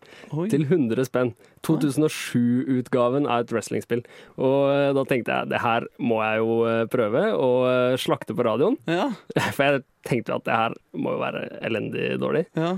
til 0.52 0.68
100 0.68 1.08
spenn. 1.10 1.34
2007-utgaven 1.64 3.26
av 3.30 3.44
et 3.44 3.52
wrestlingspill. 3.54 4.02
Og 4.40 4.70
eh, 4.72 4.90
da 4.96 5.04
tenkte 5.08 5.32
jeg 5.38 5.50
det 5.52 5.60
her 5.64 5.86
må 6.02 6.20
jeg 6.24 6.42
jo 6.42 6.54
eh, 6.68 6.84
prøve 6.92 7.24
å 7.36 7.50
eh, 7.70 7.96
slakte 8.00 8.36
på 8.36 8.46
radioen. 8.46 8.76
Ja, 8.90 9.10
For 9.56 9.64
jeg 9.66 9.84
tenkte 10.04 10.34
at 10.36 10.44
det 10.44 10.52
her 10.58 10.74
må 11.00 11.14
jo 11.14 11.20
være 11.22 11.46
elendig 11.64 12.10
dårlig. 12.20 12.42
ja. 12.60 12.74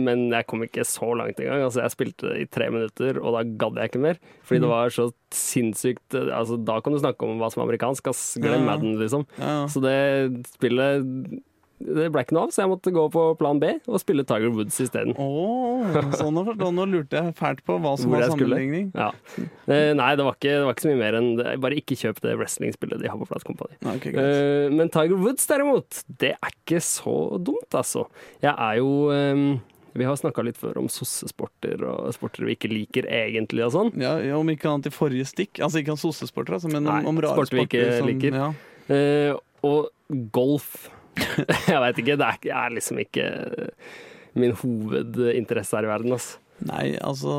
Men 0.00 0.30
jeg 0.32 0.46
kom 0.48 0.62
ikke 0.64 0.80
så 0.88 1.10
langt 1.18 1.36
engang. 1.44 1.60
Altså, 1.66 1.82
jeg 1.84 1.92
spilte 1.92 2.30
det 2.30 2.38
i 2.40 2.46
tre 2.48 2.70
minutter, 2.72 3.18
og 3.20 3.34
da 3.36 3.42
gadd 3.60 3.76
jeg 3.82 3.90
ikke 3.92 4.00
mer. 4.06 4.16
Fordi 4.48 4.58
Mm. 4.62 4.64
det 4.64 4.70
var 4.72 4.88
så 4.94 5.04
sinnssykt 5.34 6.16
altså, 6.16 6.56
Da 6.64 6.78
kan 6.80 6.94
du 6.96 6.98
snakke 7.02 7.28
om 7.28 7.36
hva 7.38 7.50
som 7.52 7.60
er 7.60 7.66
amerikansk. 7.68 8.08
Ass. 8.08 8.22
Glem 8.40 8.62
Ja. 8.64 8.66
Madden, 8.70 8.96
liksom. 8.96 9.26
Så 9.68 9.82
det 9.84 10.46
spillet 10.54 11.04
det 11.78 12.08
ble 12.12 12.22
ikke 12.24 12.34
noe 12.34 12.48
av, 12.48 12.50
så 12.54 12.64
jeg 12.64 12.70
måtte 12.72 12.90
gå 12.94 13.04
på 13.14 13.22
plan 13.38 13.60
B 13.62 13.70
og 13.86 14.00
spille 14.02 14.24
Tiger 14.26 14.50
Woods 14.54 14.76
isteden. 14.82 15.14
Oh, 15.20 15.86
sånn. 16.18 16.34
Nå 16.74 16.86
lurte 16.90 17.20
jeg 17.22 17.34
fælt 17.38 17.62
på 17.66 17.76
hva 17.78 17.92
som 18.00 18.10
Hvor 18.10 18.18
var 18.24 18.32
sammenligning. 18.32 18.90
Ja. 18.98 19.12
Nei, 19.68 20.10
det 20.18 20.26
var, 20.26 20.34
ikke, 20.38 20.50
det 20.58 20.66
var 20.66 20.74
ikke 20.74 20.86
så 20.86 20.90
mye 20.92 21.00
mer 21.04 21.18
enn. 21.20 21.30
Bare 21.62 21.78
ikke 21.78 21.96
kjøp 22.00 22.20
det 22.24 22.34
wrestlingspillet 22.40 23.02
de 23.02 23.10
har 23.12 23.20
på 23.20 23.28
platekompani. 23.30 23.78
Ja, 23.84 23.94
ok. 23.94 24.06
Eh, 24.10 24.74
men 24.74 24.90
Tiger 24.94 25.20
Woods 25.22 25.46
derimot, 25.50 26.02
det 26.20 26.34
er 26.36 26.52
ikke 26.52 26.82
så 26.84 27.14
dumt, 27.38 27.70
altså. 27.78 28.08
Jeg 28.42 28.52
er 28.54 28.80
jo 28.82 28.90
eh, 29.14 29.44
Vi 29.98 30.06
har 30.06 30.18
snakka 30.20 30.44
litt 30.46 30.58
før 30.60 30.82
om 30.82 30.90
sossesporter 30.92 31.80
og 31.88 32.10
sporter 32.14 32.44
vi 32.46 32.54
ikke 32.58 32.68
liker 32.70 33.06
egentlig 33.10 33.64
og 33.66 33.72
sånn. 33.74 33.94
Ja, 34.02 34.16
Om 34.36 34.50
ikke 34.52 34.70
annet 34.70 34.90
i 34.90 34.94
forrige 34.94 35.26
stikk. 35.30 35.62
Altså 35.64 35.80
ikke 35.82 35.94
om 35.94 36.02
sossesporter, 36.02 36.58
altså, 36.58 36.70
men 36.70 36.84
om, 36.84 36.90
Nei, 36.92 37.00
om 37.08 37.22
rare 37.24 37.34
sporter 37.38 37.58
vi 37.62 37.66
ikke 37.70 37.86
sporter 37.86 37.98
som- 38.02 38.12
liker. 38.12 38.38
Ja. 38.42 38.52
Eh, 38.88 39.34
og 39.66 39.90
golf 40.32 40.88
Jeg 41.72 41.80
veit 41.84 42.02
ikke, 42.02 42.18
det 42.20 42.28
er, 42.28 42.52
er 42.58 42.74
liksom 42.76 43.00
ikke 43.02 43.26
min 44.38 44.54
hovedinteresse 44.58 45.76
her 45.76 45.88
i 45.88 45.90
verden, 45.90 46.14
altså. 46.16 46.38
Nei, 46.66 46.96
altså 47.06 47.32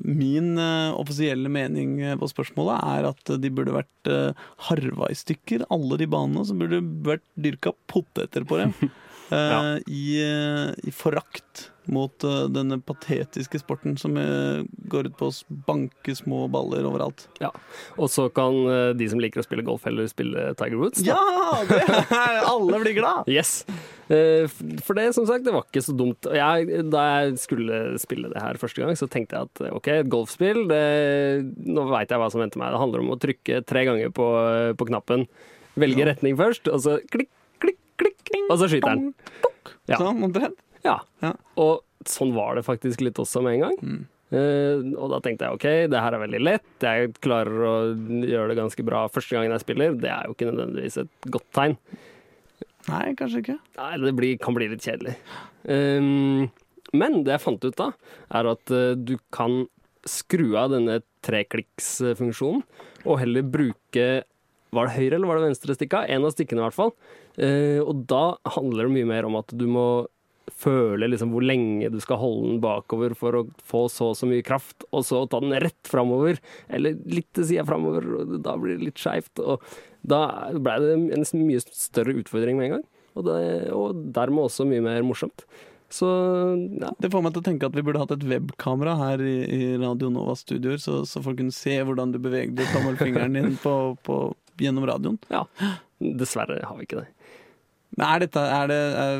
Min 0.00 0.54
uh, 0.56 0.96
offisielle 0.96 1.50
mening 1.52 1.98
eh, 2.00 2.14
på 2.18 2.28
spørsmålet 2.30 2.80
er 2.96 3.08
at 3.10 3.32
de 3.42 3.50
burde 3.52 3.74
vært 3.76 4.08
uh, 4.12 4.46
harva 4.68 5.10
i 5.12 5.18
stykker, 5.18 5.66
alle 5.74 5.98
de 6.00 6.08
banene. 6.08 6.46
Så 6.48 6.56
burde 6.56 6.80
det 6.80 7.04
vært 7.08 7.26
dyrka 7.36 7.74
poteter 7.90 8.48
på 8.48 8.62
dem. 8.62 8.74
Uh, 8.80 8.88
Ja. 9.28 9.74
i, 9.84 10.22
I 10.88 10.92
forakt 10.96 11.66
mot 11.84 12.24
denne 12.48 12.78
patetiske 12.80 13.58
sporten 13.60 13.98
som 14.00 14.14
går 14.16 15.10
ut 15.10 15.18
på 15.20 15.28
å 15.28 15.58
banke 15.68 16.14
små 16.16 16.46
baller 16.48 16.88
overalt. 16.88 17.26
Ja. 17.36 17.50
Og 18.00 18.08
så 18.08 18.30
kan 18.32 18.56
de 18.96 19.08
som 19.12 19.20
liker 19.20 19.42
å 19.42 19.44
spille 19.44 19.66
golf, 19.68 19.84
heller 19.84 20.08
spille 20.08 20.46
Tiger 20.56 20.80
Woods. 20.80 21.04
Da. 21.04 21.12
Ja! 21.12 21.60
Det 21.68 21.84
alle 22.54 22.80
blir 22.86 22.96
glad! 23.02 23.28
Yes! 23.28 23.66
Eh, 24.08 24.46
For 24.84 24.96
det, 24.96 25.10
som 25.16 25.26
sagt, 25.28 25.44
det 25.44 25.52
var 25.52 25.66
ikke 25.66 25.82
så 25.84 25.92
dumt. 25.96 26.24
Og 26.30 26.34
Jeg, 26.38 26.84
da 26.88 27.02
jeg 27.20 27.38
skulle 27.42 27.80
spille 28.00 28.30
det 28.32 28.40
her 28.42 28.56
første 28.60 28.80
gang, 28.80 28.96
så 28.96 29.08
tenkte 29.10 29.36
jeg 29.36 29.48
at 29.50 29.62
eh, 29.66 29.74
OK, 29.76 29.88
et 29.92 30.08
golfspill, 30.12 30.62
det, 30.70 30.82
nå 31.68 31.84
veit 31.90 32.08
jeg 32.14 32.20
hva 32.22 32.30
som 32.32 32.40
venter 32.40 32.60
meg. 32.62 32.72
Det 32.72 32.80
handler 32.82 33.04
om 33.04 33.12
å 33.14 33.20
trykke 33.20 33.60
tre 33.68 33.84
ganger 33.88 34.12
på, 34.16 34.28
på 34.80 34.88
knappen. 34.88 35.26
Velge 35.78 36.02
Ja. 36.02 36.08
retning 36.12 36.38
først, 36.40 36.66
og 36.72 36.80
så 36.82 36.96
klikk, 37.12 37.28
klikk, 37.62 37.78
klikk, 38.00 38.24
og 38.48 38.56
så 38.58 38.66
skyter 38.72 38.96
den. 38.96 39.12
Ja. 39.88 39.96
Sånn 40.00 40.24
omtrent. 40.26 40.58
Ja. 40.84 40.98
Ja. 41.22 41.34
Og 41.60 41.84
sånn 42.08 42.32
var 42.36 42.56
det 42.56 42.64
faktisk 42.66 43.00
litt 43.04 43.18
også 43.20 43.42
med 43.44 43.58
en 43.58 43.66
gang. 43.68 43.76
Mm. 43.82 44.06
Uh, 44.28 44.82
og 45.00 45.08
da 45.14 45.18
tenkte 45.24 45.46
jeg 45.46 45.56
OK, 45.56 45.66
det 45.88 46.00
her 46.04 46.12
er 46.16 46.20
veldig 46.20 46.40
lett. 46.44 46.66
Jeg 46.84 47.14
klarer 47.24 47.62
å 47.64 47.74
gjøre 48.28 48.50
det 48.52 48.58
ganske 48.58 48.84
bra 48.84 49.06
første 49.08 49.36
gangen 49.38 49.54
jeg 49.54 49.62
spiller. 49.64 49.94
Det 49.96 50.10
er 50.12 50.26
jo 50.28 50.34
ikke 50.36 50.50
nødvendigvis 50.50 50.98
et 51.04 51.28
godt 51.32 51.46
tegn. 51.56 51.78
Nei, 52.88 53.12
kanskje 53.18 53.42
ikke. 53.42 53.58
Nei, 53.78 53.92
det 54.02 54.14
blir, 54.16 54.38
kan 54.40 54.56
bli 54.56 54.70
litt 54.72 54.84
kjedelig. 54.84 55.16
Um, 55.68 56.48
men 56.96 57.20
det 57.26 57.34
jeg 57.34 57.44
fant 57.44 57.66
ut 57.66 57.76
da, 57.78 57.90
er 58.38 58.48
at 58.54 58.72
uh, 58.72 58.94
du 58.96 59.16
kan 59.34 59.66
skru 60.08 60.54
av 60.56 60.72
denne 60.72 61.00
treklikksfunksjonen, 61.26 62.62
og 63.04 63.20
heller 63.20 63.44
bruke 63.46 64.08
Var 64.74 64.84
det 64.84 64.94
høyre 64.94 65.16
eller 65.16 65.28
var 65.28 65.38
det 65.38 65.48
venstre 65.48 65.74
stikka? 65.76 66.02
En 66.12 66.26
av 66.28 66.32
stikkene, 66.34 66.60
i 66.60 66.66
hvert 66.66 66.76
fall. 66.76 66.94
Uh, 67.40 67.80
og 67.84 68.04
da 68.10 68.38
handler 68.56 68.88
det 68.88 68.96
mye 68.96 69.08
mer 69.08 69.28
om 69.28 69.38
at 69.40 69.52
du 69.56 69.66
må 69.70 69.88
føle 70.54 71.08
liksom 71.10 71.32
hvor 71.34 71.44
lenge 71.44 71.90
du 71.92 71.98
skal 72.02 72.20
holde 72.22 72.52
den 72.52 72.60
bakover 72.62 73.14
for 73.18 73.38
å 73.38 73.44
få 73.68 73.86
så 73.92 74.12
og 74.12 74.18
så 74.18 74.28
mye 74.30 74.44
kraft, 74.46 74.86
og 74.92 75.06
så 75.08 75.22
ta 75.30 75.40
den 75.44 75.56
rett 75.62 75.90
framover, 75.90 76.40
eller 76.72 76.98
litt 77.08 77.30
til 77.36 77.48
sida 77.50 77.66
framover, 77.68 78.06
og 78.20 78.36
da 78.44 78.56
blir 78.60 78.78
det 78.78 78.90
litt 78.90 79.02
skeivt. 79.02 79.42
Og 79.42 79.64
da 80.08 80.22
ble 80.54 80.76
det 80.84 80.94
en 81.16 81.26
mye 81.44 81.64
større 81.66 82.16
utfordring 82.20 82.60
med 82.60 82.68
en 82.68 82.76
gang. 82.78 82.86
Og, 83.18 83.26
det, 83.26 83.40
og 83.74 84.06
dermed 84.14 84.46
også 84.46 84.68
mye 84.68 84.84
mer 84.84 85.02
morsomt. 85.06 85.42
Så 85.90 86.06
ja. 86.80 86.90
Det 87.00 87.08
får 87.10 87.22
meg 87.24 87.32
til 87.34 87.42
å 87.42 87.46
tenke 87.46 87.68
at 87.68 87.76
vi 87.76 87.82
burde 87.84 88.02
hatt 88.02 88.12
et 88.12 88.26
webkamera 88.28 88.94
her 89.00 89.22
i, 89.24 89.36
i 89.48 89.60
Radio 89.80 90.10
Novas 90.12 90.44
studioer, 90.44 90.80
så, 90.82 91.00
så 91.08 91.22
folk 91.24 91.40
kunne 91.40 91.54
se 91.54 91.78
hvordan 91.80 92.12
du 92.12 92.20
bevegde 92.22 92.66
tommelfingeren 92.74 93.38
din 93.38 93.56
på, 93.64 93.74
på, 94.04 94.20
gjennom 94.60 94.88
radioen. 94.88 95.20
ja. 95.32 95.46
Dessverre 95.98 96.60
har 96.62 96.76
vi 96.78 96.84
ikke 96.86 97.00
det. 97.00 97.08
Men 97.96 98.04
er 98.12 98.20
dette 98.26 98.42
er 98.44 98.68
det, 98.70 98.78
er, 99.00 99.18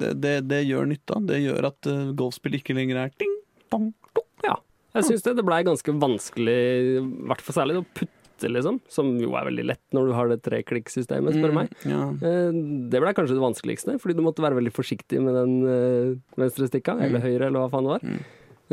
det, 0.00 0.10
det, 0.24 0.34
det 0.48 0.60
gjør 0.64 0.86
nytta. 0.88 1.18
Det 1.28 1.36
gjør 1.44 1.68
at 1.68 1.88
uh, 1.90 2.12
golfspill 2.16 2.56
ikke 2.58 2.74
lenger 2.78 3.02
er 3.04 3.12
ding, 3.20 3.34
dong, 3.70 3.90
dong. 4.16 4.28
Ja. 4.46 4.56
Jeg 4.96 5.08
syns 5.10 5.24
det. 5.26 5.36
Det 5.38 5.44
blei 5.46 5.60
ganske 5.66 5.94
vanskelig, 6.00 6.54
i 6.54 7.00
hvert 7.28 7.42
fall 7.44 7.56
særlig 7.58 7.80
å 7.80 7.84
putte, 7.98 8.48
liksom. 8.50 8.80
Som 8.90 9.12
jo 9.22 9.34
er 9.38 9.46
veldig 9.50 9.66
lett 9.68 9.82
når 9.94 10.08
du 10.08 10.14
har 10.16 10.30
det 10.32 10.40
treklikksystemet, 10.46 11.36
spør 11.36 11.52
du 11.52 11.58
meg. 11.58 11.74
Mm, 11.84 11.90
ja. 11.92 12.06
Eh, 12.30 12.56
Det 12.94 13.02
ble 13.04 13.12
kanskje 13.16 13.36
det 13.36 13.44
vanskeligste, 13.44 13.98
fordi 14.02 14.16
du 14.18 14.24
måtte 14.26 14.42
være 14.44 14.58
veldig 14.58 14.72
forsiktig 14.74 15.20
med 15.22 15.36
den 15.38 15.54
eh, 15.68 16.14
venstre 16.40 16.70
stikka, 16.70 16.96
eller 17.04 17.22
høyre, 17.24 17.50
eller 17.50 17.60
hva 17.64 17.68
faen 17.74 17.86
det 17.88 17.94
var. 17.96 18.06
Mm. 18.06 18.24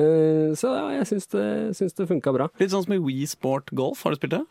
Eh, 0.02 0.48
Så 0.62 0.72
ja, 0.72 0.86
jeg 1.02 1.10
syns 1.12 1.28
det, 1.36 1.46
syns 1.78 1.98
det 2.00 2.08
funka 2.10 2.34
bra. 2.38 2.48
Litt 2.62 2.72
sånn 2.74 2.86
som 2.88 2.96
i 2.96 3.02
Wii 3.02 3.28
Sport 3.34 3.74
Golf. 3.76 4.02
Har 4.08 4.16
du 4.16 4.22
spilt 4.22 4.38
det? 4.40 4.46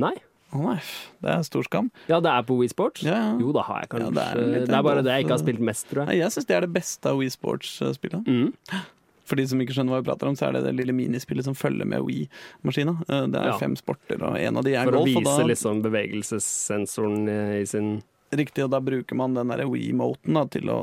Nei. 0.00 0.16
Å 0.50 0.60
nei, 0.64 0.78
det 1.22 1.30
er 1.30 1.42
stor 1.46 1.66
skam. 1.66 1.90
Ja, 2.10 2.18
det 2.22 2.30
er 2.32 2.46
på 2.46 2.56
Wii 2.58 2.70
Sports? 2.72 3.04
Ja, 3.06 3.18
ja. 3.18 3.34
Jo, 3.38 3.52
da 3.54 3.62
har 3.68 3.84
jeg 3.84 3.92
kanskje 3.92 4.08
Ja, 4.08 4.14
det 4.16 4.24
er 4.24 4.64
det, 4.66 4.78
er 4.78 4.86
bare 4.86 5.04
det 5.06 5.14
jeg 5.14 5.26
ikke 5.26 5.36
har 5.36 5.44
spilt 5.44 5.62
mest, 5.70 5.86
tror 5.90 6.02
jeg. 6.02 6.10
Nei, 6.10 6.16
Jeg 6.24 6.34
syns 6.34 6.48
det 6.48 6.56
er 6.56 6.66
det 6.66 6.72
beste 6.74 7.12
av 7.12 7.20
Wii 7.20 7.30
Sports-spillet. 7.36 8.26
Mm. 8.26 8.80
For 9.30 9.38
de 9.38 9.46
som 9.46 9.60
ikke 9.62 9.76
skjønner 9.76 9.94
hva 9.94 10.02
vi 10.02 10.08
prater 10.10 10.26
om, 10.30 10.34
så 10.38 10.48
er 10.48 10.58
det 10.58 10.64
det 10.66 10.74
lille 10.80 10.94
minispillet 10.96 11.46
som 11.46 11.54
følger 11.54 11.86
med 11.86 12.02
Wii-maskina. 12.02 12.96
Eh, 13.06 13.26
Det 13.30 13.42
er 13.46 13.58
fem 13.62 13.76
sporter, 13.78 14.18
og 14.26 14.38
en 14.40 14.58
av 14.58 14.66
de 14.66 14.74
er 14.74 14.88
For 14.90 14.98
å 14.98 15.04
For 15.04 15.06
å 15.06 15.10
vise 15.12 15.36
da, 15.38 15.50
liksom 15.52 15.82
bevegelsessensoren 15.86 17.28
eh, 17.30 17.58
i 17.62 17.66
sin 17.70 18.00
Riktig, 18.30 18.62
og 18.62 18.70
da 18.70 18.78
bruker 18.78 19.16
man 19.18 19.34
den 19.34 19.50
Wii-moten 19.50 20.36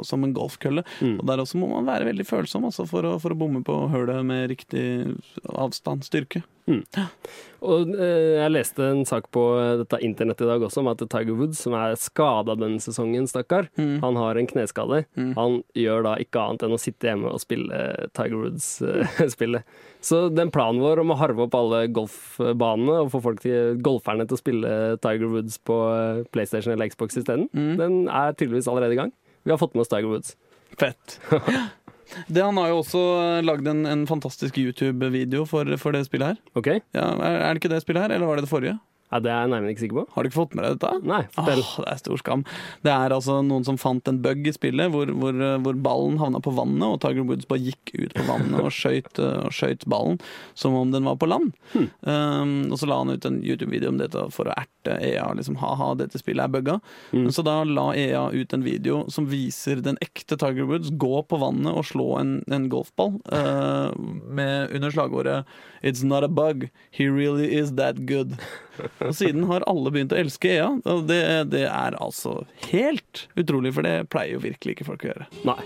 som 0.04 0.24
en 0.26 0.34
golfkølle. 0.36 0.84
Mm. 1.00 1.14
Og 1.22 1.28
der 1.30 1.40
også 1.40 1.56
må 1.62 1.70
man 1.72 1.88
være 1.88 2.10
veldig 2.10 2.26
følsom 2.28 2.66
altså, 2.68 2.84
for, 2.86 3.08
å, 3.08 3.14
for 3.24 3.32
å 3.32 3.38
bomme 3.40 3.62
på 3.64 3.88
hølet 3.88 4.26
med 4.28 4.50
riktig 4.52 5.16
avstand, 5.56 6.04
styrke. 6.04 6.44
Og 6.68 7.90
eh, 7.96 8.36
jeg 8.38 8.52
leste 8.54 8.84
en 8.86 9.00
sak 9.08 9.30
på 9.34 9.42
eh, 9.58 9.72
dette 9.80 9.98
internettet 10.06 10.44
i 10.46 10.50
dag 10.52 10.62
også 10.68 10.82
om 10.84 10.90
at 10.92 11.00
Tiger 11.10 11.34
Woods, 11.40 11.62
som 11.64 11.74
er 11.74 11.96
skada 11.98 12.54
denne 12.60 12.78
sesongen, 12.84 13.26
stakkar, 13.30 13.70
Mm. 13.80 13.96
han 14.04 14.16
har 14.20 14.38
en 14.38 14.48
kneskade. 14.50 15.00
Mm. 15.18 15.32
Han 15.38 15.56
gjør 15.74 16.04
da 16.06 16.14
ikke 16.22 16.44
annet 16.44 16.64
enn 16.68 16.76
å 16.76 16.80
sitte 16.82 17.08
hjemme 17.10 17.32
og 17.34 17.42
spille 17.42 17.80
Tiger 18.14 18.38
Woods-spillet. 18.44 19.64
Så 20.08 20.28
den 20.30 20.52
planen 20.54 20.84
vår 20.84 21.02
om 21.02 21.12
å 21.16 21.18
harve 21.18 21.48
opp 21.48 21.56
alle 21.58 21.86
golfbanene 21.90 23.00
og 23.06 23.12
få 23.16 23.24
folk 23.26 23.42
til, 23.44 23.80
golferne 23.84 24.28
til 24.30 24.38
å 24.38 24.42
spille 24.44 24.74
Tiger 25.04 25.32
Woods 25.34 25.58
på 25.66 25.80
eh, 25.96 26.22
PlayStation 26.36 26.76
eller 26.76 26.92
Xbox 26.94 27.18
isteden, 27.24 27.48
Mm. 27.58 27.74
den 27.82 27.98
er 28.12 28.34
tydeligvis 28.38 28.68
allerede 28.70 28.94
i 28.94 29.02
gang. 29.02 29.12
Vi 29.48 29.52
har 29.56 29.58
fått 29.62 29.74
med 29.74 29.82
oss 29.88 29.90
Tiger 29.96 30.12
Woods. 30.12 30.36
Fett. 30.78 31.18
Det, 32.28 32.42
han 32.44 32.58
har 32.60 32.72
jo 32.72 32.82
også 32.82 33.02
eh, 33.22 33.46
lagd 33.46 33.68
en, 33.68 33.86
en 33.90 34.06
fantastisk 34.10 34.58
YouTube-video 34.62 35.46
for, 35.50 35.70
for 35.82 35.96
det 35.96 36.06
spillet 36.08 36.34
her. 36.34 36.44
OK? 36.60 36.70
Ja, 36.96 37.08
er, 37.16 37.42
er 37.42 37.50
det 37.50 37.62
ikke 37.62 37.74
det 37.74 37.84
spillet 37.84 38.06
her, 38.06 38.16
eller 38.16 38.30
var 38.30 38.40
det 38.40 38.48
det 38.48 38.54
forrige? 38.54 38.78
Ja, 39.08 39.22
det 39.24 39.32
er 39.32 39.46
jeg 39.46 39.52
nærmere 39.54 39.72
ikke 39.72 39.84
sikker 39.86 40.00
på. 40.02 40.06
Har 40.12 40.24
du 40.24 40.28
ikke 40.28 40.40
fått 40.42 40.56
med 40.58 40.66
deg 40.66 40.74
dette? 40.76 41.08
Nei, 41.08 41.22
fortell. 41.32 41.62
Åh, 41.64 41.76
det 41.80 41.92
er 41.94 42.00
stor 42.02 42.20
skam. 42.20 42.44
Det 42.84 42.92
er 42.92 43.14
altså 43.16 43.38
noen 43.46 43.64
som 43.64 43.80
fant 43.80 44.10
en 44.12 44.20
bug 44.24 44.50
i 44.50 44.54
spillet 44.56 44.92
hvor, 44.92 45.12
hvor, 45.22 45.38
hvor 45.64 45.80
ballen 45.86 46.18
havna 46.20 46.42
på 46.44 46.52
vannet, 46.58 46.84
og 46.84 47.00
Tiger 47.04 47.24
Woods 47.28 47.48
bare 47.48 47.64
gikk 47.70 47.94
ut 47.96 48.16
på 48.18 48.26
vannet 48.28 48.60
og 48.60 48.74
skøyt, 48.76 49.14
eh, 49.24 49.46
og 49.48 49.56
skøyt 49.56 49.88
ballen 49.88 50.20
som 50.60 50.76
om 50.76 50.92
den 50.92 51.08
var 51.08 51.16
på 51.22 51.30
land. 51.30 51.54
Hmm. 51.72 51.88
Um, 52.02 52.52
og 52.72 52.82
så 52.82 52.90
la 52.90 53.00
han 53.00 53.14
ut 53.16 53.30
en 53.30 53.40
YouTube-video 53.40 53.94
om 53.94 54.02
dette 54.02 54.26
for 54.36 54.52
å 54.52 54.58
erte 54.60 54.98
EA. 55.00 55.30
liksom, 55.40 55.56
Ha-ha, 55.62 55.94
dette 56.02 56.20
spillet 56.20 56.44
er 56.44 56.52
bugga. 56.52 56.78
Mm. 57.16 57.30
Så 57.32 57.46
da 57.48 57.62
la 57.64 57.90
EA 57.96 58.28
ut 58.36 58.54
en 58.54 58.66
video 58.66 59.06
som 59.14 59.30
viser 59.32 59.80
den 59.84 60.00
ekte 60.04 60.36
Tiger 60.40 60.68
Woods 60.68 60.92
gå 60.92 61.24
på 61.24 61.40
vannet 61.40 61.72
og 61.72 61.88
slå 61.88 62.10
en, 62.20 62.38
en 62.52 62.68
golfball 62.72 63.18
uh, 63.32 63.96
med 64.28 64.76
under 64.76 64.92
slagordet 64.92 65.46
It's 65.82 66.04
not 66.04 66.24
a 66.24 66.28
bug, 66.28 66.70
he 66.90 67.08
really 67.08 67.56
is 67.56 67.76
that 67.76 68.06
good. 68.06 68.38
Og 69.04 69.14
siden 69.16 69.46
har 69.50 69.66
alle 69.70 69.92
begynt 69.94 70.14
å 70.16 70.20
elske 70.20 70.50
EA, 70.56 70.70
og 70.90 71.04
det, 71.10 71.22
det 71.54 71.66
er 71.70 71.98
altså 72.02 72.40
helt 72.72 73.28
utrolig, 73.38 73.74
for 73.76 73.86
det 73.86 74.08
pleier 74.14 74.38
jo 74.38 74.46
virkelig 74.48 74.78
ikke 74.78 74.88
folk 74.88 75.06
å 75.06 75.12
gjøre. 75.12 75.28
Nei. 75.48 75.62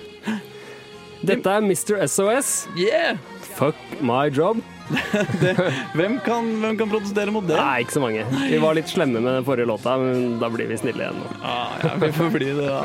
Dette 1.21 1.53
er 1.53 1.61
Mr. 1.61 2.01
SOS. 2.09 2.67
Yeah! 2.75 3.19
Fuck 3.55 3.77
my 4.01 4.25
job. 4.33 4.61
Det, 5.41 5.53
hvem, 5.95 6.17
kan, 6.25 6.47
hvem 6.59 6.75
kan 6.79 6.89
protestere 6.91 7.31
mot 7.31 7.45
det? 7.47 7.55
Nei, 7.55 7.83
ikke 7.85 7.95
så 7.95 8.01
mange. 8.03 8.25
Vi 8.49 8.57
var 8.59 8.75
litt 8.75 8.91
slemme 8.91 9.21
med 9.21 9.37
den 9.37 9.45
forrige 9.47 9.69
låta, 9.69 9.95
men 10.01 10.35
da 10.41 10.49
blir 10.51 10.67
vi 10.71 10.81
snille 10.81 11.05
igjen 11.05 11.21
nå. 11.21 11.31
Ah, 11.45 11.77
ja, 11.85 11.95
vi 12.01 12.11
får 12.17 12.35
bli 12.35 12.51
det, 12.57 12.67
da. 12.67 12.83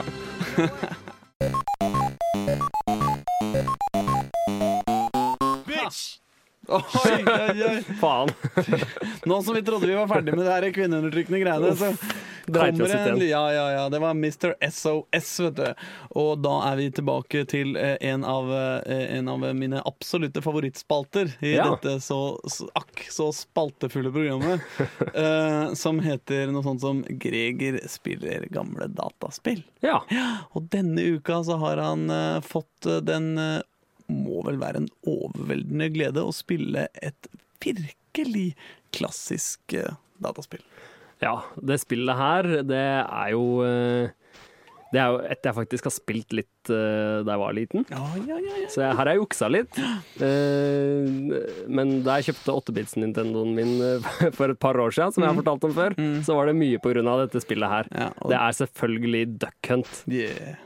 Oi, 6.68 7.24
oi, 7.26 7.64
oi. 7.64 7.82
Faen. 8.00 8.28
Nå 9.24 9.42
som 9.42 9.54
vi 9.54 9.62
trodde 9.62 9.86
vi 9.86 9.94
var 9.94 10.08
ferdig 10.10 10.34
med 10.34 10.46
det 10.46 10.52
her 10.52 10.70
kvinneundertrykkende 10.74 11.40
greiene, 11.44 11.74
så 11.78 11.92
kommer 12.46 12.96
en. 12.96 13.20
Ja, 13.28 13.42
ja, 13.54 13.66
ja. 13.72 13.84
Det 13.92 13.98
var 14.02 14.10
Mr. 14.10 14.54
SOS, 14.70 15.30
vet 15.40 15.56
du. 15.56 15.68
Og 16.18 16.38
da 16.42 16.54
er 16.70 16.78
vi 16.80 16.88
tilbake 16.94 17.44
til 17.50 17.76
eh, 17.78 17.96
en 18.10 18.24
av, 18.26 18.50
eh, 18.54 19.04
en 19.18 19.30
av 19.30 19.46
mine 19.58 19.82
absolutte 19.86 20.42
favorittspalter 20.42 21.32
i 21.46 21.54
Ja. 21.56 21.68
dette 21.74 22.00
så, 22.02 22.18
akk 22.78 23.06
så 23.10 23.28
spaltefulle 23.34 24.12
programmet, 24.14 24.60
eh, 25.14 25.74
som 25.78 26.00
heter 26.02 26.50
noe 26.54 26.66
sånt 26.66 26.82
som 26.82 27.04
'Greger 27.06 27.78
spiller 27.90 28.46
gamle 28.50 28.90
dataspill'. 28.90 29.64
Ja. 29.86 30.02
Og 30.54 30.66
denne 30.70 31.02
uka 31.16 31.42
så 31.46 31.58
har 31.62 31.76
han 31.82 32.10
fått 32.42 32.86
den 33.06 33.34
må 34.12 34.42
vel 34.46 34.60
være 34.60 34.82
en 34.82 34.90
overveldende 35.08 35.88
glede 35.94 36.24
å 36.24 36.34
spille 36.34 36.86
et 37.02 37.30
virkelig 37.62 38.50
klassisk 38.96 39.76
eh, 39.76 39.96
dataspill. 40.22 40.62
ja. 41.24 41.40
Det 41.56 41.80
spillet 41.82 42.20
her, 42.20 42.50
det 42.66 42.84
er 43.02 43.32
jo 43.34 43.62
eh, 43.66 44.10
Det 44.92 45.00
er 45.02 45.12
jo 45.12 45.22
et 45.26 45.44
jeg 45.44 45.56
faktisk 45.56 45.88
har 45.88 45.94
spilt 45.96 46.36
litt 46.36 46.52
eh, 46.72 47.22
da 47.26 47.34
jeg 47.34 47.42
var 47.42 47.56
liten. 47.56 47.84
Ja, 47.90 48.02
ja, 48.26 48.38
ja. 48.42 48.68
Så 48.72 48.82
jeg, 48.82 48.90
her 48.90 49.00
har 49.00 49.10
jeg 49.12 49.20
juksa 49.22 49.50
litt. 49.52 49.80
Uh, 50.20 51.36
men 51.68 52.00
da 52.06 52.18
jeg 52.18 52.30
kjøpte 52.32 52.56
8-bits-Nintendoen 52.60 53.54
min 53.56 53.74
uh, 53.82 54.10
for 54.38 54.52
et 54.52 54.60
par 54.62 54.78
år 54.80 54.94
siden, 54.96 55.14
som 55.14 55.24
jeg 55.24 55.32
har 55.32 55.40
fortalt 55.40 55.68
om 55.68 55.76
før, 55.76 55.96
så 56.26 56.36
var 56.38 56.50
det 56.50 56.56
mye 56.58 56.80
av 57.06 57.26
dette 57.26 57.42
spillet 57.44 57.72
her. 57.72 57.90
Og- 58.20 58.30
Det 58.32 58.40
er 58.40 58.58
selvfølgelig 58.62 59.24
Duck 59.38 59.70
Hunt. 59.70 60.02
Yeah. 60.10 60.56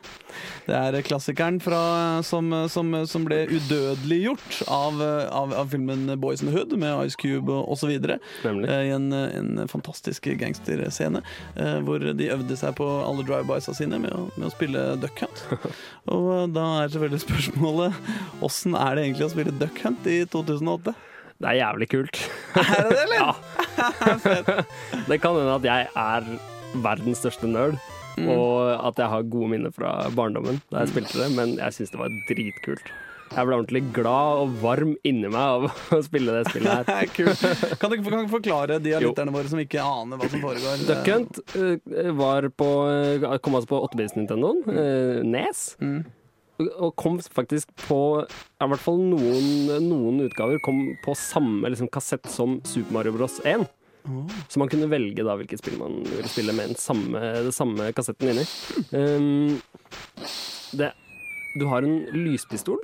Det 0.66 0.76
er 0.76 1.02
klassikeren 1.02 1.58
fra, 1.62 1.80
som, 2.22 2.52
som, 2.70 2.92
som 3.10 3.24
ble 3.26 3.42
udødeliggjort 3.50 4.60
av, 4.70 5.00
av, 5.02 5.54
av 5.58 5.72
filmen 5.72 6.06
Boys 6.22 6.44
in 6.44 6.50
the 6.50 6.54
Hood 6.54 6.76
med 6.78 7.08
Ice 7.08 7.18
Cube 7.18 7.50
osv. 7.50 7.90
I 7.90 8.92
en, 8.94 9.10
en 9.12 9.64
fantastisk 9.70 10.30
gangsterscene 10.40 11.24
hvor 11.84 12.04
de 12.14 12.30
øvde 12.30 12.56
seg 12.60 12.76
på 12.78 12.86
alle 13.02 13.26
drive-bysa 13.26 13.74
sine 13.76 13.98
med 14.02 14.14
å, 14.14 14.28
med 14.36 14.48
å 14.48 14.52
spille 14.54 14.84
Duck 15.02 15.24
Hunt. 15.24 15.42
Og 16.10 16.26
eh, 16.34 16.46
da 16.54 16.64
er 16.84 16.92
selvfølgelig 16.94 17.22
spørsmålet 17.26 18.42
åssen 18.46 18.74
er 18.78 18.96
det 18.98 19.04
egentlig 19.06 19.26
å 19.28 19.32
spille 19.34 19.54
Duck 19.60 19.80
Hunt 19.84 20.06
i 20.10 20.18
2008? 20.32 20.94
Det 21.40 21.48
er 21.48 21.56
jævlig 21.62 21.88
kult. 21.88 22.18
Er 22.60 22.82
det 22.84 22.90
det, 22.92 23.04
eller? 23.06 23.20
Ja. 23.20 23.30
det 25.08 25.20
kan 25.22 25.36
hende 25.38 25.54
at 25.56 25.64
jeg 25.64 25.86
er 25.96 26.26
verdens 26.84 27.22
største 27.24 27.48
nerd, 27.48 27.78
Mm. 28.18 28.26
og 28.34 28.74
at 28.88 28.98
jeg 28.98 29.06
har 29.08 29.22
gode 29.32 29.48
minner 29.52 29.70
fra 29.72 29.90
barndommen 30.12 30.56
da 30.72 30.80
jeg 30.82 30.90
spilte 30.90 31.14
det, 31.22 31.28
men 31.36 31.52
jeg 31.60 31.72
syns 31.76 31.92
det 31.94 32.00
var 32.00 32.10
dritkult. 32.28 32.88
Jeg 33.30 33.46
ble 33.46 33.56
ordentlig 33.60 33.82
glad 33.94 34.40
og 34.42 34.54
varm 34.58 34.94
inni 35.06 35.28
meg 35.30 35.38
av 35.38 35.66
å 35.94 36.00
spille 36.02 36.34
det 36.34 36.50
spillet 36.50 36.88
her. 36.90 37.10
Kan 37.80 37.92
du 37.92 38.00
kan 38.02 38.30
forklare 38.32 38.80
de 38.82 38.94
av 38.96 39.04
lytterne 39.04 39.34
våre 39.34 39.50
som 39.52 39.60
ikke 39.62 39.84
aner 39.84 40.18
hva 40.18 40.30
som 40.32 40.42
foregår? 40.42 40.80
Duck 40.88 41.10
Hunt 41.12 41.38
eh, 41.54 42.08
var 42.18 42.48
på, 42.50 42.70
eh, 42.90 43.26
kom 43.44 43.58
altså 43.58 43.70
på 43.70 43.82
8-bits-Nintendoen, 43.86 44.64
mm. 44.66 45.30
Nes. 45.30 45.62
Mm. 45.78 46.00
Og 46.70 46.90
kom 46.98 47.20
faktisk 47.22 47.70
på 47.86 48.00
I 48.20 48.68
hvert 48.68 48.82
fall 48.82 48.98
noen, 49.00 49.78
noen 49.86 50.24
utgaver 50.26 50.58
kom 50.66 50.82
på 51.04 51.14
samme 51.16 51.70
liksom, 51.70 51.88
kassett 51.92 52.26
som 52.28 52.58
Super 52.68 52.98
Mario 52.98 53.14
Bros. 53.14 53.38
1. 53.46 53.68
Så 54.48 54.58
man 54.58 54.70
kunne 54.72 54.88
velge 54.90 55.24
da 55.24 55.36
hvilket 55.38 55.60
spill 55.60 55.78
man 55.78 56.00
ville 56.08 56.28
spille 56.30 56.54
med 56.56 56.72
den 56.72 56.80
samme, 56.80 57.20
det 57.46 57.54
samme 57.54 57.90
kassetten 57.94 58.32
inni. 58.32 58.46
Um, 58.96 59.60
det, 60.72 60.92
du 61.58 61.66
har 61.70 61.82
en 61.86 62.04
lyspistol. 62.14 62.78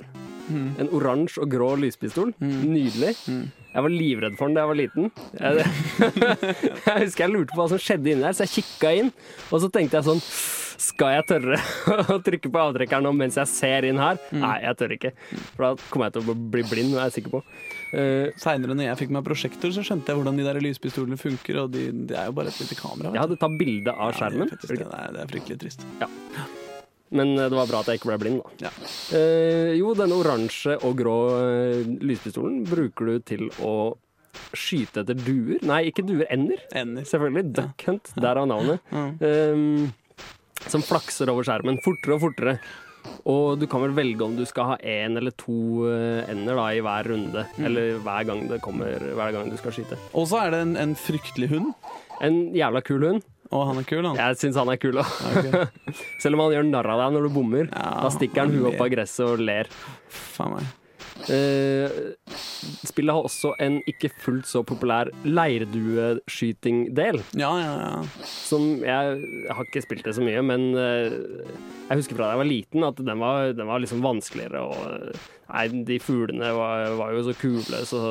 En 0.47 0.87
oransje 0.95 1.41
og 1.43 1.49
grå 1.51 1.73
lyspistol. 1.79 2.29
Nydelig. 2.39 3.13
Jeg 3.27 3.83
var 3.83 3.91
livredd 3.93 4.37
for 4.39 4.47
den 4.47 4.55
da 4.55 4.63
jeg 4.63 4.69
var 4.71 4.77
liten. 4.79 5.09
Jeg, 5.37 5.65
jeg 6.87 7.01
husker 7.03 7.25
jeg 7.25 7.33
lurte 7.33 7.51
på 7.53 7.59
hva 7.61 7.65
som 7.73 7.81
skjedde 7.83 8.13
inni 8.13 8.23
der, 8.23 8.35
så 8.37 8.45
jeg 8.47 8.53
kikka 8.61 8.93
inn. 9.01 9.11
Og 9.51 9.59
så 9.61 9.69
tenkte 9.73 9.99
jeg 9.99 10.07
sånn 10.07 10.21
Skal 10.87 11.15
jeg 11.17 11.25
tørre 11.29 11.57
å 12.15 12.17
trykke 12.23 12.51
på 12.53 12.61
avtrekkeren 12.63 13.05
nå 13.09 13.11
mens 13.17 13.37
jeg 13.41 13.49
ser 13.51 13.87
inn 13.89 13.99
her? 14.01 14.19
Nei, 14.35 14.53
jeg 14.63 14.77
tør 14.79 14.93
ikke. 14.95 15.11
For 15.55 15.65
da 15.65 15.71
kommer 15.91 16.07
jeg 16.07 16.15
til 16.17 16.31
å 16.31 16.37
bli 16.55 16.63
blind, 16.69 16.93
er 16.95 17.07
jeg 17.09 17.17
sikker 17.17 17.35
på. 17.37 17.41
Uh, 17.91 18.29
Seinere, 18.39 18.75
når 18.77 18.91
jeg 18.91 18.99
fikk 19.03 19.13
meg 19.17 19.25
prosjektor, 19.27 19.73
så 19.75 19.83
skjønte 19.85 20.13
jeg 20.13 20.21
hvordan 20.21 20.39
de 20.39 20.45
der 20.47 20.61
lyspistolene 20.63 21.19
funker. 21.19 21.63
Og 21.65 21.73
de, 21.75 21.89
det 22.07 22.17
er 22.21 22.31
jo 22.31 22.37
bare 22.39 22.53
et 22.53 22.61
lite 22.63 22.77
kamera. 22.79 23.11
ja, 23.19 23.27
det 23.27 23.39
tar 23.41 23.57
bilde 23.59 23.91
av 23.95 24.13
Ja, 24.13 24.21
skjermen. 24.21 24.47
det, 24.47 24.53
er 24.53 24.63
faktisk 24.63 24.73
det. 24.77 24.85
Det, 24.85 25.03
er, 25.03 25.13
det 25.17 25.25
er 25.25 25.35
fryktelig 25.35 25.61
trist. 25.65 25.87
Men 27.15 27.35
eh, 27.37 27.47
det 27.47 27.57
var 27.57 27.69
bra 27.69 27.83
at 27.83 27.91
jeg 27.91 28.01
ikke 28.01 28.11
ble 28.11 28.19
blind, 28.23 28.41
da. 28.41 28.67
Ja. 28.67 28.73
Eh, 29.17 29.75
jo, 29.79 29.93
denne 29.97 30.17
oransje 30.17 30.77
og 30.81 30.97
grå 30.99 31.17
eh, 31.37 31.85
lyspistolen 32.03 32.63
bruker 32.67 33.13
du 33.13 33.23
til 33.27 33.47
å 33.63 33.75
skyte 34.53 35.03
etter 35.03 35.17
duer. 35.17 35.61
Nei, 35.65 35.87
ikke 35.91 36.05
duer, 36.05 36.27
ender. 36.33 36.59
Ender. 36.77 37.07
Selvfølgelig. 37.09 37.53
Duck 37.57 37.87
Hunt, 37.87 38.11
derav 38.19 38.49
navnet. 38.49 38.83
Mm. 38.91 39.13
Eh, 39.21 40.67
som 40.67 40.83
flakser 40.83 41.31
over 41.31 41.47
skjermen 41.47 41.79
fortere 41.85 42.17
og 42.17 42.27
fortere. 42.27 42.57
Og 43.27 43.59
du 43.59 43.65
kan 43.71 43.83
vel 43.83 43.95
velge 43.95 44.25
om 44.25 44.35
du 44.35 44.43
skal 44.47 44.73
ha 44.73 44.75
én 44.83 45.15
eller 45.19 45.31
to 45.39 45.87
eh, 45.87 46.27
ender 46.31 46.57
da, 46.59 46.67
i 46.75 46.83
hver 46.83 47.07
runde. 47.11 47.45
Eller 47.63 48.01
hver 48.03 48.27
gang 48.27 48.43
det 48.51 48.59
kommer, 48.63 49.07
hver 49.17 49.35
gang 49.35 49.51
du 49.51 49.57
skal 49.59 49.75
skyte. 49.75 49.99
Og 50.13 50.27
så 50.31 50.43
er 50.43 50.53
det 50.53 50.61
en, 50.65 50.75
en 50.81 50.95
fryktelig 50.99 51.51
hund. 51.53 51.71
En 52.23 52.39
jævla 52.55 52.81
kul 52.85 53.05
hund. 53.05 53.25
Og 53.51 53.67
han 53.69 53.79
er 53.79 53.85
kul, 53.87 54.03
han. 54.03 54.17
Jeg 54.19 54.39
syns 54.41 54.57
han 54.59 54.71
er 54.73 54.79
kul 54.81 54.99
òg. 55.01 55.13
Okay. 55.31 55.67
Selv 56.23 56.37
om 56.37 56.45
han 56.45 56.57
gjør 56.57 56.67
narr 56.71 56.91
av 56.95 57.05
deg 57.05 57.15
når 57.15 57.29
du 57.29 57.35
bommer. 57.37 57.69
Ja, 57.71 57.93
da 58.03 58.11
stikker 58.13 58.43
han 58.43 58.55
huet 58.55 58.73
opp 58.73 58.83
av 58.87 58.91
gresset 58.93 59.25
og 59.27 59.43
ler. 59.43 59.71
Faen 60.11 60.57
meg. 60.57 60.75
Uh, 61.27 61.89
spillet 62.85 63.11
har 63.11 63.25
også 63.25 63.49
en 63.63 63.79
ikke 63.89 64.09
fullt 64.21 64.47
så 64.47 64.61
populær 64.67 65.09
leirdueskyting-del. 65.25 67.17
Ja, 67.39 67.49
ja, 67.59 67.73
ja. 67.81 68.03
Som 68.27 68.83
jeg, 68.85 69.17
jeg 69.47 69.55
har 69.57 69.65
ikke 69.65 69.83
spilt 69.83 70.05
det 70.07 70.15
så 70.17 70.23
mye, 70.23 70.41
men 70.45 70.69
uh, 70.77 71.09
jeg 71.89 72.03
husker 72.03 72.15
fra 72.19 72.27
da 72.27 72.35
jeg 72.35 72.43
var 72.43 72.51
liten 72.51 72.87
at 72.87 72.97
den 73.01 73.19
var, 73.23 73.51
den 73.57 73.67
var 73.69 73.83
liksom 73.83 74.05
vanskeligere. 74.05 74.59
Og, 74.61 74.77
nei, 75.51 75.63
de 75.87 75.97
fuglene 76.03 76.49
var, 76.55 76.91
var 76.99 77.13
jo 77.15 77.23
så 77.27 77.33
kule, 77.39 77.81
så 77.87 78.01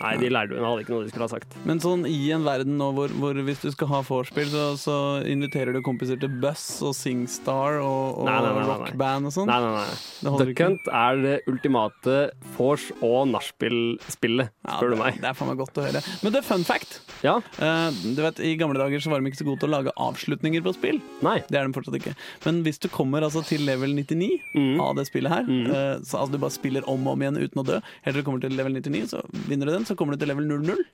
Nei, 0.00 0.12
de 0.20 0.30
hun, 0.30 0.36
hadde 0.36 0.84
ikke 0.84 0.94
noe 0.94 1.04
de 1.04 1.10
skulle 1.12 1.26
ha 1.26 1.32
sagt. 1.32 1.56
Men 1.68 1.80
sånn 1.82 2.06
i 2.08 2.18
en 2.34 2.44
verden 2.46 2.76
nå 2.80 2.90
hvor, 2.96 3.12
hvor 3.20 3.38
hvis 3.46 3.62
du 3.64 3.70
skal 3.74 3.90
ha 3.92 4.00
vorspiel, 4.06 4.48
så, 4.52 4.64
så 4.80 4.96
inviterer 5.28 5.74
du 5.76 5.80
kompiser 5.86 6.20
til 6.20 6.32
Buss 6.42 6.66
og 6.86 6.94
Singstar 6.96 7.80
og, 7.82 8.20
og 8.24 8.30
rockband 8.30 9.30
og 9.30 9.34
sånn? 9.34 9.50
Nei, 9.50 9.58
nei, 9.64 9.72
nei. 9.80 9.98
Det 10.20 10.48
Duck? 10.50 10.62
Hunt 10.64 10.90
er 11.02 11.20
det 11.24 11.34
ultimate 11.50 12.18
vors- 12.56 12.90
og 13.00 13.28
nachspiel-spillet, 13.32 14.50
Ja, 14.66 14.76
spør 14.76 14.92
du 14.92 14.96
det, 14.96 15.00
meg. 15.02 15.20
det 15.22 15.30
er 15.30 15.36
faen 15.38 15.50
meg 15.52 15.60
godt 15.60 15.78
å 15.80 15.84
høre. 15.86 16.02
Men 16.22 16.34
det 16.34 16.40
er 16.42 16.46
fun 16.46 16.64
fact. 16.68 17.00
Ja? 17.24 17.36
Uh, 17.60 17.90
du 18.16 18.22
vet, 18.24 18.40
I 18.44 18.54
gamle 18.60 18.80
dager 18.80 19.02
så 19.02 19.12
var 19.12 19.20
de 19.22 19.30
ikke 19.30 19.40
så 19.42 19.48
gode 19.48 19.62
til 19.64 19.70
å 19.70 19.74
lage 19.78 19.94
avslutninger 20.00 20.64
på 20.64 20.74
spill. 20.76 21.00
Nei. 21.24 21.38
Det 21.50 21.58
er 21.60 21.68
de 21.68 21.76
fortsatt 21.76 21.98
ikke. 22.00 22.14
Men 22.46 22.62
hvis 22.66 22.80
du 22.82 22.88
kommer 22.92 23.24
altså 23.26 23.42
til 23.46 23.64
level 23.68 23.94
99 23.96 24.30
Mm. 24.50 24.80
av 24.82 24.96
det 24.98 25.04
spillet 25.08 25.30
her, 25.32 25.46
eh, 25.46 26.00
så 26.04 26.18
altså 26.20 26.32
du 26.34 26.38
bare 26.42 26.52
spiller 26.60 26.86
om 26.90 27.08
og 27.08 27.16
om 27.16 27.24
igjen 27.24 27.40
uten 27.40 27.64
å 27.64 27.66
dø, 27.66 27.80
helt 28.04 28.14
til 28.14 28.22
du 28.22 28.28
kommer 28.28 28.44
til 28.44 28.54
level 28.58 28.78
99, 28.78 29.02
så 29.10 29.24
vinner 29.48 29.66
du 29.68 29.74
den, 29.74 29.88
så 29.88 29.96
kommer 29.98 30.14
du 30.14 30.22
til 30.22 30.32
level 30.32 30.46
00, 30.52 30.86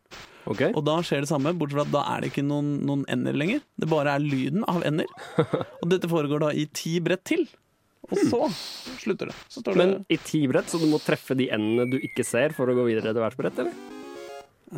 Okay. 0.46 0.70
og 0.78 0.84
da 0.86 1.00
skjer 1.02 1.24
det 1.24 1.26
samme, 1.26 1.50
bortsett 1.58 1.80
fra 1.80 1.82
at 1.82 1.90
da 1.90 2.00
er 2.14 2.22
det 2.22 2.28
ikke 2.30 2.44
noen, 2.46 2.68
noen 2.86 3.00
ender 3.10 3.34
lenger. 3.34 3.64
Det 3.82 3.88
bare 3.90 4.12
er 4.14 4.22
lyden 4.22 4.62
av 4.70 4.84
ender. 4.86 5.08
Og 5.82 5.88
dette 5.90 6.06
foregår 6.06 6.44
da 6.44 6.50
i 6.54 6.68
ti 6.70 6.92
brett 7.02 7.24
til. 7.26 7.42
Og 8.06 8.20
så 8.30 8.40
slutter 9.02 9.32
det. 9.32 9.34
Så 9.50 9.64
det 9.66 9.74
Men 9.74 9.96
i 10.06 10.18
ti 10.22 10.44
brett, 10.46 10.70
så 10.70 10.78
du 10.78 10.86
må 10.86 11.00
treffe 11.02 11.34
de 11.34 11.48
endene 11.50 11.88
du 11.90 11.98
ikke 11.98 12.22
ser 12.22 12.54
for 12.54 12.70
å 12.70 12.76
gå 12.78 12.86
videre 12.86 13.10
til 13.10 13.24
hvert 13.24 13.40
brett, 13.40 13.58
eller? 13.64 13.74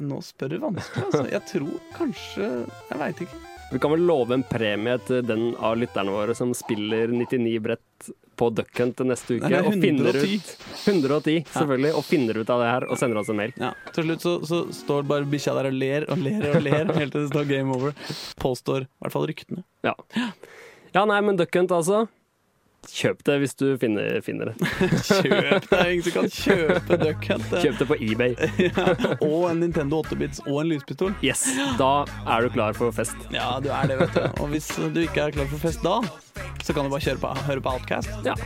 Nå 0.09 0.23
spør 0.25 0.55
du 0.55 0.59
vanskelig, 0.63 1.05
altså. 1.05 1.23
Jeg 1.33 1.45
tror 1.49 1.77
kanskje 1.97 2.49
Jeg 2.49 3.01
veit 3.01 3.23
ikke. 3.25 3.39
Vi 3.69 3.81
kan 3.85 3.93
vel 3.93 4.07
love 4.09 4.33
en 4.37 4.45
premie 4.49 4.97
til 5.05 5.21
den 5.29 5.51
av 5.61 5.77
lytterne 5.77 6.13
våre 6.13 6.33
som 6.37 6.55
spiller 6.57 7.13
99 7.13 7.59
brett 7.65 8.09
på 8.39 8.49
Duck 8.55 8.71
Hunt 8.81 9.01
neste 9.09 9.39
uke. 9.39 9.51
Nei, 9.51 9.61
og 9.67 9.75
finner 9.83 10.15
110. 10.15 10.37
ut 10.39 10.89
110, 10.89 11.39
selvfølgelig. 11.55 11.93
Og 11.99 12.07
finner 12.07 12.39
ut 12.41 12.53
av 12.55 12.63
det 12.63 12.69
her 12.71 12.87
og 12.89 13.01
sender 13.01 13.21
oss 13.23 13.33
en 13.33 13.41
mail. 13.41 13.55
Ja, 13.59 13.73
Til 13.97 14.07
slutt 14.09 14.27
så, 14.27 14.35
så 14.49 14.61
står 14.75 15.09
bare 15.11 15.29
bikkja 15.29 15.57
der 15.59 15.71
og 15.73 15.79
ler 15.79 16.07
og 16.13 16.23
ler 16.23 16.47
og 16.53 16.63
ler 16.65 16.93
helt 17.01 17.15
til 17.17 17.25
det 17.25 17.33
står 17.33 17.49
game 17.51 17.75
over. 17.75 17.97
Påstår 18.43 18.87
i 18.87 18.91
hvert 19.03 19.17
fall 19.17 19.27
ryktene. 19.31 19.65
Ja, 19.87 19.97
ja 20.95 21.05
nei, 21.09 21.19
men 21.27 21.41
Duck 21.41 21.55
Hunt, 21.59 21.75
altså. 21.75 22.07
Kjøp 22.89 23.21
det 23.29 23.35
hvis 23.43 23.55
du 23.61 23.67
finner, 23.81 24.19
finner 24.25 24.51
det. 24.51 24.69
Kjøp! 25.05 25.67
Det 25.71 25.81
ingen 25.93 26.05
som 26.07 26.15
kan 26.17 26.31
kjøpe 26.39 26.99
Duck 27.03 27.29
Hunt. 27.31 27.53
Kjøp 27.63 27.79
det 27.83 27.89
på 27.91 27.99
eBay. 28.09 28.35
Ja, 28.79 28.95
og 29.25 29.49
en 29.51 29.61
Nintendo 29.63 30.01
8-bits 30.03 30.43
og 30.47 30.63
en 30.63 30.71
lyspistol. 30.73 31.15
Yes, 31.25 31.45
da 31.81 32.05
er 32.27 32.47
du 32.47 32.53
klar 32.55 32.77
for 32.79 32.95
fest. 32.95 33.17
Ja, 33.35 33.57
du 33.63 33.71
er 33.73 33.91
det, 33.91 33.99
vet 34.03 34.17
du. 34.17 34.25
Og 34.43 34.53
hvis 34.55 34.69
du 34.77 35.01
ikke 35.05 35.29
er 35.29 35.37
klar 35.37 35.49
for 35.51 35.63
fest 35.63 35.85
da, 35.85 35.99
så 36.65 36.75
kan 36.77 36.87
du 36.89 36.93
bare 36.95 37.05
kjøre 37.05 37.23
på, 37.23 37.35
høre 37.49 37.65
på 37.65 37.77
Outcast. 37.77 38.13
Ja. 38.27 38.37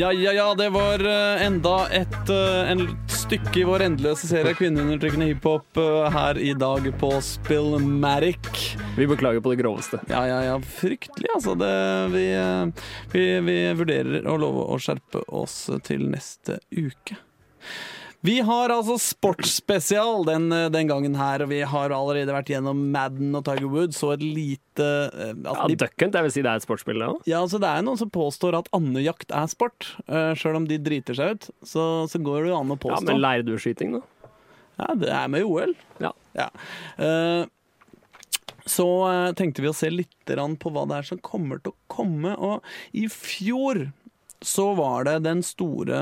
Ja, 0.00 0.12
ja, 0.12 0.32
ja, 0.32 0.54
det 0.54 0.68
var 0.68 1.02
eh, 1.04 1.42
enda 1.46 1.88
et 1.92 2.30
eh, 2.32 2.70
en 2.72 2.86
stykke 3.12 3.58
i 3.60 3.64
vår 3.68 3.82
endeløse 3.84 4.30
serie 4.30 4.56
kvinneundertrykkende 4.56 5.26
hiphop 5.28 5.76
eh, 5.76 6.06
her 6.14 6.40
i 6.40 6.54
dag 6.56 6.86
på 7.02 7.10
Spillmatic. 7.20 8.78
Vi 8.96 9.08
beklager 9.10 9.44
på 9.44 9.52
det 9.52 9.58
groveste. 9.60 10.00
Ja, 10.08 10.22
ja, 10.24 10.38
ja, 10.46 10.54
fryktelig, 10.78 11.28
altså. 11.34 11.52
Det, 11.60 11.74
vi, 12.14 12.24
vi, 13.12 13.26
vi 13.44 13.58
vurderer 13.76 14.24
å 14.24 14.38
love 14.40 14.64
å 14.72 14.80
skjerpe 14.80 15.20
oss 15.36 15.66
til 15.84 16.08
neste 16.08 16.62
uke. 16.72 17.20
Vi 18.26 18.34
har 18.44 18.72
altså 18.74 18.98
sportsspesial 19.00 20.26
den, 20.28 20.50
den 20.74 20.90
gangen 20.90 21.14
her, 21.16 21.40
og 21.40 21.48
vi 21.52 21.62
har 21.64 21.94
allerede 21.96 22.34
vært 22.34 22.50
gjennom 22.52 22.82
Madden 22.92 23.32
og 23.38 23.46
Tiger 23.46 23.70
Woods, 23.72 23.96
så 23.96 24.12
et 24.12 24.24
lite 24.24 24.88
altså, 25.08 25.54
Ja, 25.54 25.68
de, 25.70 25.78
Duck 25.80 25.94
Hunt, 26.04 26.18
jeg 26.18 26.26
vil 26.26 26.34
si 26.34 26.44
det 26.44 26.52
er 26.52 26.60
et 26.60 26.66
sportsspill, 26.66 27.00
det 27.00 27.08
òg. 27.08 27.22
ja, 27.30 27.40
altså 27.40 27.60
Det 27.62 27.70
er 27.70 27.86
noen 27.86 28.00
som 28.00 28.12
påstår 28.12 28.58
at 28.60 28.68
andejakt 28.76 29.32
er 29.32 29.48
sport, 29.52 29.88
uh, 30.10 30.34
sjøl 30.36 30.60
om 30.60 30.68
de 30.68 30.76
driter 30.82 31.16
seg 31.16 31.38
ut. 31.38 31.48
Så, 31.64 31.86
så 32.12 32.20
går 32.20 32.44
det 32.44 32.52
jo 32.52 32.58
an 32.60 32.74
å 32.74 32.80
påstå. 32.80 33.00
Ja, 33.00 33.08
men 33.08 33.24
leirdueskyting, 33.24 33.96
da? 33.96 34.32
Ja, 34.80 34.92
det 35.00 35.14
er 35.16 35.32
med 35.32 35.44
i 35.44 35.48
OL. 35.48 35.72
Ja. 36.04 36.12
Ja. 36.36 36.50
Uh, 37.00 37.48
så 38.70 38.86
eh, 39.08 39.32
tenkte 39.38 39.64
vi 39.64 39.70
å 39.70 39.76
se 39.76 39.90
litt 39.90 40.08
på 40.30 40.70
hva 40.70 40.84
det 40.86 41.00
er 41.00 41.06
som 41.08 41.18
kommer 41.24 41.58
til 41.62 41.72
å 41.72 41.78
komme. 41.90 42.36
Og 42.36 42.62
i 42.94 43.06
fjor 43.10 43.88
så 44.42 44.70
var 44.74 45.04
det 45.04 45.18
den 45.24 45.42
store, 45.44 45.98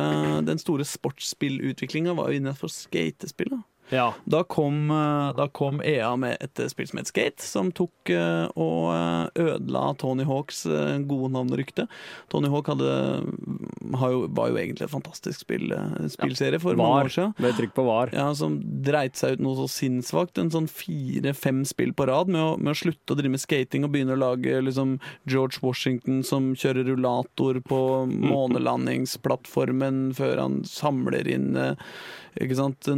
den 0.46 0.60
store 0.62 0.84
sportsspillutviklinga 0.86 2.14
var 2.14 2.30
jo 2.30 2.38
innenfor 2.38 2.70
skatespill. 2.70 3.50
da. 3.56 3.62
Ja. 3.90 4.14
Da 4.24 4.42
kom, 4.44 4.90
eh, 4.90 5.36
da 5.36 5.48
kom 5.48 5.80
EA 5.84 6.16
med 6.16 6.36
et 6.40 6.60
eh, 6.60 6.68
spill 6.68 6.88
som 6.90 7.00
het 7.00 7.08
Skate, 7.08 7.44
som 7.44 7.70
tok 7.72 8.12
eh, 8.12 8.48
og 8.58 8.92
ødela 9.38 9.84
Tony 10.00 10.26
Hawks 10.28 10.64
gode 11.08 11.56
rykte. 11.56 11.86
Tony 12.28 12.50
Hawk 12.52 12.68
hadde, 12.68 12.90
jo, 13.22 14.26
var 14.34 14.50
jo 14.50 14.58
egentlig 14.60 14.86
et 14.86 14.92
fantastisk 14.92 15.44
spill, 15.46 15.72
spillserie 16.12 16.60
for 16.60 16.76
mange 16.76 16.98
Var. 16.98 17.08
år 17.08 17.14
siden. 17.14 17.34
Med 17.44 17.56
trykk 17.58 17.74
på 17.76 17.86
var. 17.86 18.12
Ja, 18.12 18.28
Som 18.36 18.58
dreit 18.84 19.16
seg 19.16 19.38
ut 19.38 19.44
noe 19.44 19.56
så 19.62 19.68
sinnssvakt. 19.72 20.38
En 20.40 20.52
sånn 20.52 20.68
fire-fem 20.70 21.64
spill 21.68 21.94
på 21.96 22.08
rad 22.10 22.28
med 22.32 22.42
å, 22.42 22.50
med 22.60 22.74
å 22.74 22.78
slutte 22.78 23.14
å 23.14 23.18
drive 23.18 23.36
med 23.36 23.44
skating 23.44 23.86
og 23.86 23.94
begynne 23.94 24.16
å 24.16 24.20
lage 24.20 24.60
liksom, 24.64 24.98
George 25.28 25.62
Washington 25.64 26.22
som 26.26 26.52
kjører 26.58 26.90
rullator 26.90 27.62
på 27.64 27.80
månelandingsplattformen 28.32 30.08
før 30.18 30.44
han 30.44 30.60
samler 30.68 31.28
inn 31.30 31.50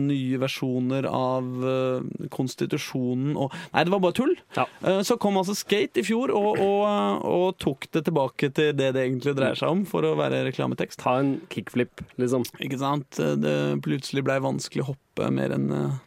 nye 0.01 0.41
versjoner 0.41 1.07
av 1.09 1.47
uh, 1.65 2.27
konstitusjonen 2.33 3.37
og 3.39 3.55
Nei, 3.73 3.85
det 3.85 3.93
var 3.93 4.03
bare 4.03 4.17
tull! 4.17 4.35
Ja. 4.57 4.67
Uh, 4.83 5.01
så 5.07 5.17
kom 5.21 5.39
altså 5.41 5.55
Skate 5.59 6.03
i 6.03 6.07
fjor 6.07 6.33
og, 6.35 6.61
og, 6.61 7.25
og 7.27 7.47
tok 7.63 7.89
det 7.95 8.05
tilbake 8.09 8.51
til 8.57 8.73
det 8.77 8.93
det 8.97 9.05
egentlig 9.05 9.37
dreier 9.39 9.59
seg 9.59 9.73
om, 9.73 9.85
for 9.89 10.07
å 10.07 10.17
være 10.19 10.45
reklametekst. 10.49 11.01
Ta 11.03 11.19
en 11.21 11.37
kickflip, 11.53 12.03
liksom. 12.21 12.47
Ikke 12.63 12.81
sant? 12.81 13.19
Det 13.41 13.57
plutselig 13.85 14.25
blei 14.27 14.39
vanskelig 14.43 14.85
å 14.85 14.91
hoppe 14.93 15.31
mer 15.35 15.55
enn 15.55 15.71
eh, 15.75 15.99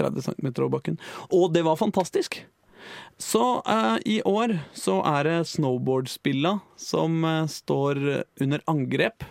30 0.00 0.26
cm 0.28 0.50
over 0.54 0.72
bakken. 0.78 0.98
Og 1.30 1.52
det 1.54 1.64
var 1.66 1.80
fantastisk! 1.80 2.42
Så 3.20 3.42
uh, 3.62 3.98
i 4.08 4.18
år 4.26 4.56
så 4.74 4.98
er 5.06 5.28
det 5.28 5.36
snowboardspilla 5.52 6.56
som 6.80 7.22
uh, 7.22 7.46
står 7.46 8.00
under 8.42 8.64
angrep. 8.70 9.26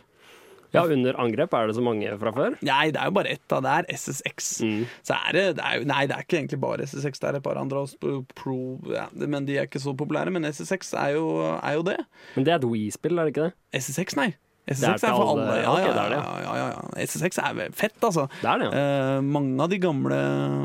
Ja, 0.71 0.83
under 0.87 1.17
angrep 1.19 1.53
er 1.57 1.67
det 1.67 1.75
så 1.77 1.83
mange 1.83 2.11
fra 2.21 2.31
før. 2.35 2.55
Nei, 2.63 2.91
det 2.93 3.01
er 3.01 3.09
jo 3.09 3.15
bare 3.17 3.33
ett, 3.35 3.43
da. 3.51 3.59
Det 3.63 3.73
er 3.79 3.89
SSX. 3.97 4.51
Mm. 4.63 4.83
Så 5.07 5.17
er 5.17 5.37
det, 5.37 5.45
det 5.57 5.65
er 5.67 5.79
jo, 5.79 5.87
Nei, 5.91 6.05
det 6.07 6.15
er 6.15 6.25
ikke 6.27 6.39
egentlig 6.39 6.61
bare 6.63 6.87
SSX. 6.87 7.19
Det 7.19 7.29
er 7.29 7.39
et 7.39 7.47
par 7.47 7.59
andre 7.59 7.83
også, 7.85 8.13
Pro, 8.37 8.59
ja, 8.91 9.07
men 9.19 9.47
de 9.49 9.57
er 9.59 9.67
ikke 9.67 9.83
så 9.83 9.95
populære. 9.97 10.31
Men 10.31 10.47
SSX 10.47 10.93
er 10.93 11.17
jo, 11.17 11.27
er 11.57 11.75
jo 11.79 11.83
det. 11.91 11.99
Men 12.37 12.47
det 12.47 12.55
er 12.55 12.61
et 12.61 12.69
We-spill, 12.71 13.19
er 13.19 13.27
det 13.27 13.35
ikke 13.35 13.49
det? 13.49 13.83
SSX, 13.83 14.15
nei. 14.19 14.31
Er 14.69 14.77
SSX 14.77 15.03
er, 15.03 15.15
for 15.15 15.31
alle-. 15.33 15.57
Ja, 15.63 15.73
ja, 15.81 16.05
ja, 16.13 16.33
ja, 16.45 16.65
ja. 16.69 16.81
SSX 17.01 17.39
er 17.41 17.61
fett, 17.73 17.97
altså. 18.05 18.27
Det 18.41 18.47
er 18.47 18.61
det, 18.61 18.67
ja. 18.69 18.81
Eh, 18.81 19.21
mange 19.25 19.57
av 19.63 19.71
de 19.71 19.79
gamle 19.81 20.17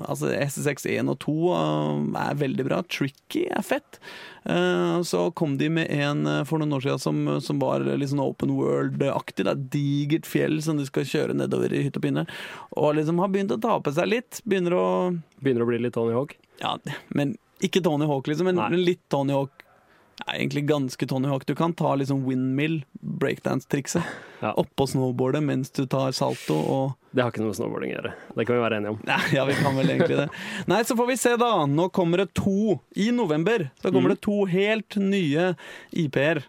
Altså 0.05 0.31
SSX 0.35 0.85
1 0.93 1.13
og 1.13 1.19
2 1.25 1.37
eh, 1.57 2.03
er 2.27 2.41
veldig 2.43 2.67
bra. 2.69 2.83
Tricky 2.93 3.47
er 3.49 3.65
fett. 3.65 4.01
Eh, 4.45 4.99
så 5.09 5.25
kom 5.39 5.57
de 5.59 5.71
med 5.79 5.91
en 5.97 6.29
for 6.49 6.61
noen 6.61 6.77
år 6.77 6.85
siden 6.85 7.03
som, 7.03 7.23
som 7.43 7.63
var 7.63 7.87
litt 7.89 8.13
sånn 8.13 8.23
open 8.23 8.53
world-aktig. 8.59 9.47
Det 9.47 9.55
er 9.55 9.65
digert 9.79 10.29
fjell 10.29 10.61
som 10.65 10.79
du 10.81 10.85
skal 10.89 11.09
kjøre 11.09 11.39
nedover 11.41 11.73
i 11.73 11.87
hytt 11.87 11.97
og 11.97 12.05
pinne. 12.05 12.27
Og 12.77 12.99
liksom 13.01 13.25
har 13.25 13.33
begynt 13.33 13.57
å 13.57 13.61
tape 13.63 13.97
seg 13.97 14.13
litt. 14.13 14.43
Begynner 14.45 14.77
å 14.77 14.87
Begynner 15.41 15.65
å 15.65 15.71
bli 15.73 15.81
litt 15.87 15.97
Tony 15.97 16.15
Hawk. 16.17 16.37
Ja, 16.61 16.77
men 17.17 17.37
ikke 17.65 17.81
Tony 17.85 18.05
Hawk, 18.09 18.29
liksom, 18.29 18.51
men, 18.51 18.61
Nei. 18.61 18.85
litt 18.93 19.07
Tony 19.13 19.33
Hawk. 19.33 19.66
Ja, 20.25 20.33
egentlig 20.33 20.65
ganske 20.67 21.07
Tony 21.07 21.29
Hawk. 21.29 21.45
Du 21.47 21.55
kan 21.55 21.75
ta 21.77 21.95
liksom 21.95 22.23
windmill, 22.25 22.85
breakdance-trikset, 23.01 24.03
Ja. 24.41 24.53
oppå 24.53 24.87
snowboardet 24.87 25.43
mens 25.45 25.71
du 25.71 25.87
tar 25.87 26.13
salto 26.13 26.57
og 26.57 26.95
Det 27.15 27.23
har 27.23 27.31
ikke 27.31 27.41
noe 27.45 27.53
med 27.53 27.57
snowboarding 27.57 27.93
å 27.93 27.97
gjøre. 27.97 28.13
Det 28.37 28.47
kan 28.47 28.57
vi 28.57 28.63
være 28.63 28.77
enige 28.77 28.91
om. 28.91 28.99
Nei, 29.05 29.21
ja, 29.33 29.45
vi 29.45 29.55
kan 29.55 29.77
vel 29.77 29.87
egentlig 29.93 30.17
det. 30.17 30.29
Nei, 30.69 30.83
så 30.85 30.97
får 30.97 31.07
vi 31.09 31.17
se, 31.17 31.37
da. 31.37 31.53
Nå 31.67 31.91
kommer 31.93 32.25
det 32.25 32.35
to 32.35 32.81
i 32.97 33.11
november. 33.11 33.71
Så 33.81 33.93
kommer 33.93 34.13
det 34.13 34.21
to 34.25 34.45
helt 34.45 34.97
nye 34.97 35.55
IP-er. 35.93 36.43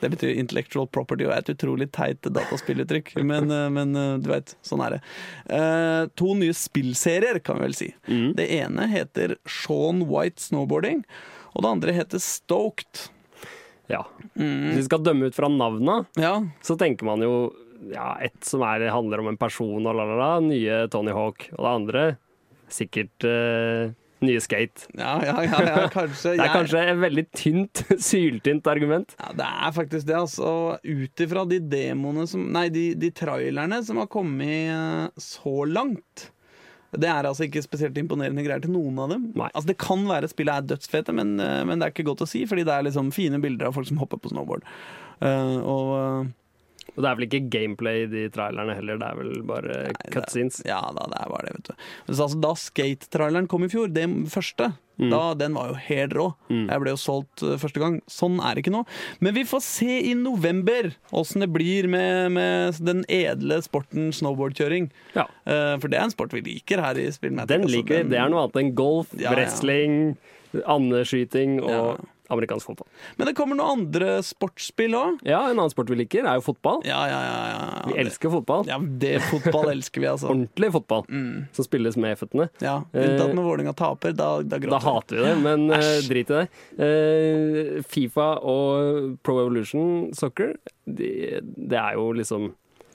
Det 0.00 0.10
betyr 0.12 0.34
intellectual 0.36 0.86
property 0.92 1.24
og 1.24 1.32
er 1.32 1.40
et 1.40 1.52
utrolig 1.54 1.86
teit 1.94 2.20
dataspilluttrykk, 2.28 3.14
men, 3.30 3.48
eh, 3.48 3.68
men 3.72 3.96
eh, 3.96 4.18
du 4.20 4.28
veit, 4.28 4.52
sånn 4.66 4.82
er 4.84 4.96
det. 4.96 4.98
Uh, 5.48 6.10
to 6.18 6.34
nye 6.36 6.52
spillserier, 6.52 7.40
kan 7.40 7.56
vi 7.56 7.64
vel 7.68 7.78
si. 7.78 7.88
Mm. 8.10 8.34
Det 8.36 8.48
ene 8.58 8.88
heter 8.92 9.38
Sean 9.48 10.04
White 10.10 10.44
Snowboarding, 10.44 11.04
og 11.54 11.62
det 11.62 11.70
andre 11.70 11.94
heter 11.96 12.22
Stoked. 12.22 13.08
Ja. 13.90 14.02
Hvis 14.34 14.80
vi 14.80 14.86
skal 14.86 15.04
dømme 15.04 15.28
ut 15.28 15.36
fra 15.36 15.50
navnet, 15.52 16.08
Ja, 16.20 16.38
så 16.64 16.76
tenker 16.80 17.06
man 17.06 17.22
jo 17.24 17.52
ja, 17.92 18.14
ett 18.24 18.44
som 18.44 18.62
er, 18.64 18.86
handler 18.92 19.20
om 19.20 19.32
en 19.32 19.40
person 19.40 19.84
og 19.84 19.96
la, 19.96 20.06
la, 20.08 20.16
la. 20.16 20.30
Nye 20.44 20.84
Tony 20.92 21.12
Hawk. 21.14 21.50
Og 21.56 21.60
det 21.60 21.74
andre 21.74 22.04
sikkert 22.72 23.26
uh, 23.28 23.92
nye 24.24 24.40
Skate. 24.40 24.88
ja, 24.96 25.18
ja, 25.24 25.34
ja, 25.44 25.58
ja 25.68 25.88
kanskje. 25.92 26.34
Det 26.38 26.46
er 26.46 26.54
kanskje 26.54 26.84
et 26.92 27.00
veldig 27.02 27.24
tynt, 27.36 27.82
syltynt 28.08 28.70
argument. 28.70 29.16
Ja, 29.20 29.32
det 29.36 29.48
er 29.66 29.74
faktisk 29.76 30.08
det, 30.08 30.16
altså. 30.18 30.78
Ut 30.80 31.24
ifra 31.26 31.44
de 31.48 31.60
demoene 31.60 32.26
som 32.30 32.46
Nei, 32.54 32.68
de, 32.72 32.92
de 32.98 33.12
trailerne 33.14 33.82
som 33.84 34.00
har 34.02 34.08
kommet 34.12 34.70
eh, 34.72 35.20
så 35.20 35.64
langt. 35.68 36.30
Det 37.00 37.08
er 37.10 37.26
altså 37.28 37.46
ikke 37.46 37.62
spesielt 37.64 37.98
imponerende 38.00 38.44
greier 38.46 38.62
til 38.62 38.74
noen 38.74 38.98
av 39.02 39.14
dem. 39.14 39.28
Nei. 39.34 39.50
Altså 39.52 39.72
Det 39.72 39.78
kan 39.82 40.04
være 40.08 40.30
spillet 40.30 40.54
er 40.54 40.68
dødsfete, 40.74 41.14
men, 41.16 41.36
eh, 41.42 41.62
men 41.66 41.78
det 41.78 41.88
er 41.88 41.94
ikke 41.94 42.06
godt 42.10 42.24
å 42.26 42.30
si, 42.30 42.44
fordi 42.50 42.66
det 42.66 42.74
er 42.74 42.86
liksom 42.86 43.12
fine 43.14 43.40
bilder 43.42 43.70
av 43.70 43.76
folk 43.78 43.88
som 43.90 44.00
hopper 44.02 44.20
på 44.22 44.32
snowboard. 44.32 44.66
Uh, 45.22 45.58
og 45.62 45.90
eh, 45.98 46.32
Og 46.94 47.02
det 47.02 47.08
er 47.10 47.16
vel 47.18 47.26
ikke 47.26 47.42
gameplay 47.50 48.04
i 48.04 48.06
de 48.12 48.28
trailerne 48.30 48.76
heller, 48.78 49.00
det 49.00 49.08
er 49.08 49.16
vel 49.18 49.42
bare 49.48 49.78
Nei, 49.88 50.10
cutscenes. 50.14 50.60
Ja 50.68 50.80
da, 50.94 51.08
det 51.10 51.18
er 51.24 51.30
bare 51.32 51.48
det, 51.48 51.54
vet 51.56 51.70
du. 51.72 51.74
Men 52.06 52.14
så, 52.18 52.22
altså, 52.28 52.40
da 52.44 52.52
Skate-traileren 52.54 53.48
kom 53.50 53.64
i 53.66 53.70
fjor, 53.72 53.90
det 53.94 54.08
første, 54.30 54.72
Mm. 54.94 55.08
da, 55.10 55.34
den 55.34 55.54
var 55.58 55.72
jo 55.72 55.74
helt 55.88 56.12
rå. 56.14 56.24
Mm. 56.46 56.68
Jeg 56.70 56.78
ble 56.84 56.90
jo 56.92 56.98
solgt 57.02 57.42
uh, 57.42 57.56
første 57.58 57.80
gang. 57.82 57.96
Sånn 58.06 58.36
er 58.38 58.54
det 58.54 58.62
ikke 58.62 58.70
nå. 58.76 58.84
Men 59.18 59.34
vi 59.34 59.42
får 59.42 59.62
se 59.66 59.96
i 60.06 60.12
november 60.14 60.92
åssen 61.10 61.42
det 61.42 61.48
blir 61.50 61.88
med, 61.90 62.30
med 62.36 62.78
den 62.78 63.02
edle 63.10 63.58
sporten 63.66 64.12
snowboardkjøring. 64.14 64.86
Ja. 65.16 65.24
Uh, 65.50 65.74
for 65.82 65.90
det 65.90 65.98
er 65.98 66.06
en 66.06 66.14
sport 66.14 66.30
vi 66.36 66.44
liker 66.46 66.78
her 66.78 66.94
i 67.02 67.08
Spillmatic. 67.10 67.50
Den 67.50 67.66
altså. 67.66 67.74
liker 67.80 68.04
vi. 68.04 68.12
Det 68.14 68.20
er 68.22 68.30
noe 68.30 68.44
annet 68.46 68.60
enn 68.62 68.70
golf, 68.78 69.10
Ja, 69.18 69.32
ja. 69.32 69.34
wrestling, 69.34 69.98
andeskyting 70.62 71.58
og 71.64 71.74
Ja. 71.74 71.96
Amerikansk 72.34 72.68
fotball. 72.70 72.88
Men 73.18 73.30
det 73.30 73.34
kommer 73.38 73.58
noen 73.58 73.84
andre 73.84 74.18
sportsspill 74.26 74.94
òg. 74.98 75.22
Ja, 75.26 75.40
en 75.48 75.56
annen 75.58 75.72
sport 75.72 75.90
vi 75.92 75.98
liker, 76.02 76.26
er 76.28 76.38
jo 76.40 76.44
fotball. 76.50 76.82
Ja, 76.86 77.00
ja, 77.10 77.20
ja, 77.24 77.38
ja. 77.54 77.64
Vi 77.90 77.98
elsker 78.04 78.32
fotball. 78.34 78.66
Ja, 78.68 78.78
det 78.78 79.14
fotball 79.30 79.70
elsker 79.72 80.02
vi, 80.04 80.10
altså. 80.12 80.28
Ordentlig 80.34 80.72
fotball, 80.76 81.04
Mm. 81.08 81.46
som 81.54 81.64
spilles 81.66 81.96
med 82.00 82.18
føttene. 82.20 82.48
Ja, 82.64 82.76
Unntatt 82.94 83.34
når 83.36 83.48
Vålerenga 83.48 83.74
taper. 83.78 84.12
Da, 84.16 84.28
da 84.42 84.54
Da 84.54 84.60
gråter 84.62 84.80
vi. 84.80 84.90
hater 84.90 85.16
vi 85.16 85.24
det, 85.28 85.36
men 85.44 85.66
uh, 85.70 85.78
drit 86.08 86.30
i 86.30 86.38
det. 86.40 86.44
Uh, 86.80 87.82
Fifa 87.88 88.28
og 88.42 89.16
Pro 89.26 89.38
Evolution 89.42 90.10
Soccer, 90.16 90.54
de, 90.86 91.10
det 91.42 91.78
er 91.80 91.96
jo 91.98 92.10
liksom 92.16 92.50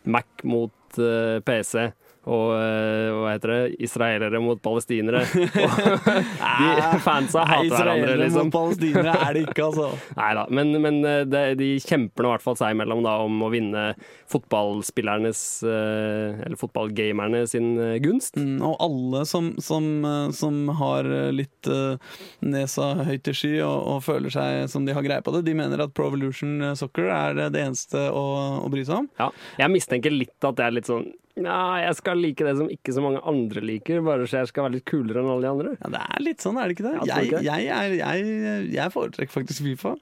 Mac 0.09 0.43
mot 0.47 0.71
uh, 0.99 1.39
PC. 1.45 1.89
Og 2.27 2.51
eh, 2.57 3.09
hva 3.15 3.33
heter 3.33 3.53
det? 3.53 3.61
Israelere 3.87 4.41
mot 4.43 4.59
palestinere. 4.61 5.23
De 5.33 6.99
fansa 7.03 7.45
hater 7.47 7.69
hverandre, 7.71 7.71
israelere 7.71 8.17
liksom. 8.25 8.49
mot 8.49 8.57
palestinere 8.57 9.15
er 9.15 9.37
det 9.37 9.45
ikke, 9.47 9.69
altså. 9.69 9.89
Nei 10.19 10.31
da, 10.37 10.45
men, 10.51 10.73
men 10.83 10.99
de, 11.31 11.43
de 11.59 11.69
kjemper 11.83 12.25
nå 12.25 12.31
i 12.31 12.35
hvert 12.35 12.45
fall 12.45 12.59
seg 12.59 12.75
imellom 12.75 13.05
da, 13.05 13.15
om 13.23 13.39
å 13.45 13.51
vinne 13.53 13.85
fotballspillernes 14.29 15.41
eh, 15.63 16.41
Eller 16.45 16.57
fotballgamerne 16.59 17.45
sin 17.49 17.71
eh, 17.79 17.97
gunst. 18.03 18.37
Mm, 18.37 18.59
og 18.65 18.75
alle 18.83 19.23
som, 19.29 19.51
som, 19.63 19.87
eh, 20.05 20.31
som 20.35 20.61
har 20.79 21.07
eh, 21.09 21.31
litt 21.35 21.69
eh, 21.69 21.97
nesa 22.45 22.91
høyt 23.07 23.25
til 23.27 23.37
sky 23.37 23.53
og, 23.65 23.77
og 23.95 24.03
føler 24.05 24.33
seg 24.33 24.67
som 24.71 24.85
de 24.85 24.95
har 24.95 25.05
greie 25.05 25.25
på 25.25 25.33
det, 25.35 25.45
de 25.47 25.57
mener 25.57 25.85
at 25.85 25.95
Pro 25.95 26.09
Evolution 26.11 26.59
Soccer 26.79 27.09
er 27.13 27.39
det 27.49 27.63
eneste 27.63 28.09
å, 28.11 28.25
å 28.65 28.69
bry 28.71 28.85
seg 28.85 29.03
om. 29.03 29.09
Ja, 29.19 29.31
jeg 29.63 29.73
mistenker 29.73 30.13
litt 30.13 30.37
at 30.45 30.59
det 30.59 30.67
er 30.67 30.77
litt 30.77 30.89
sånn 30.89 31.09
Ja, 31.39 31.59
jeg 31.79 31.95
skal 31.99 32.19
like 32.19 32.43
det 32.45 32.55
som 32.59 32.69
ikke 32.71 32.93
så 32.95 33.01
mange 33.03 33.21
andre 33.29 33.61
liker, 33.63 34.01
bare 34.05 34.25
så 34.27 34.41
jeg 34.41 34.49
skal 34.51 34.65
være 34.65 34.75
litt 34.77 34.85
kulere 34.89 35.21
enn 35.21 35.29
alle 35.31 35.45
de 35.45 35.51
andre. 35.53 35.73
Ja, 35.79 35.91
Det 35.93 36.01
er 36.03 36.23
litt 36.25 36.43
sånn, 36.43 36.59
er 36.59 36.67
det 36.71 36.75
ikke 36.77 36.87
det? 36.89 36.93
Jeg, 37.09 37.29
Jeg, 37.31 37.45
jeg, 37.47 37.69
er, 37.75 37.95
jeg, 37.99 38.69
jeg 38.75 38.93
foretrekker 38.95 39.35
faktisk 39.37 39.63
Fifa. 39.65 39.93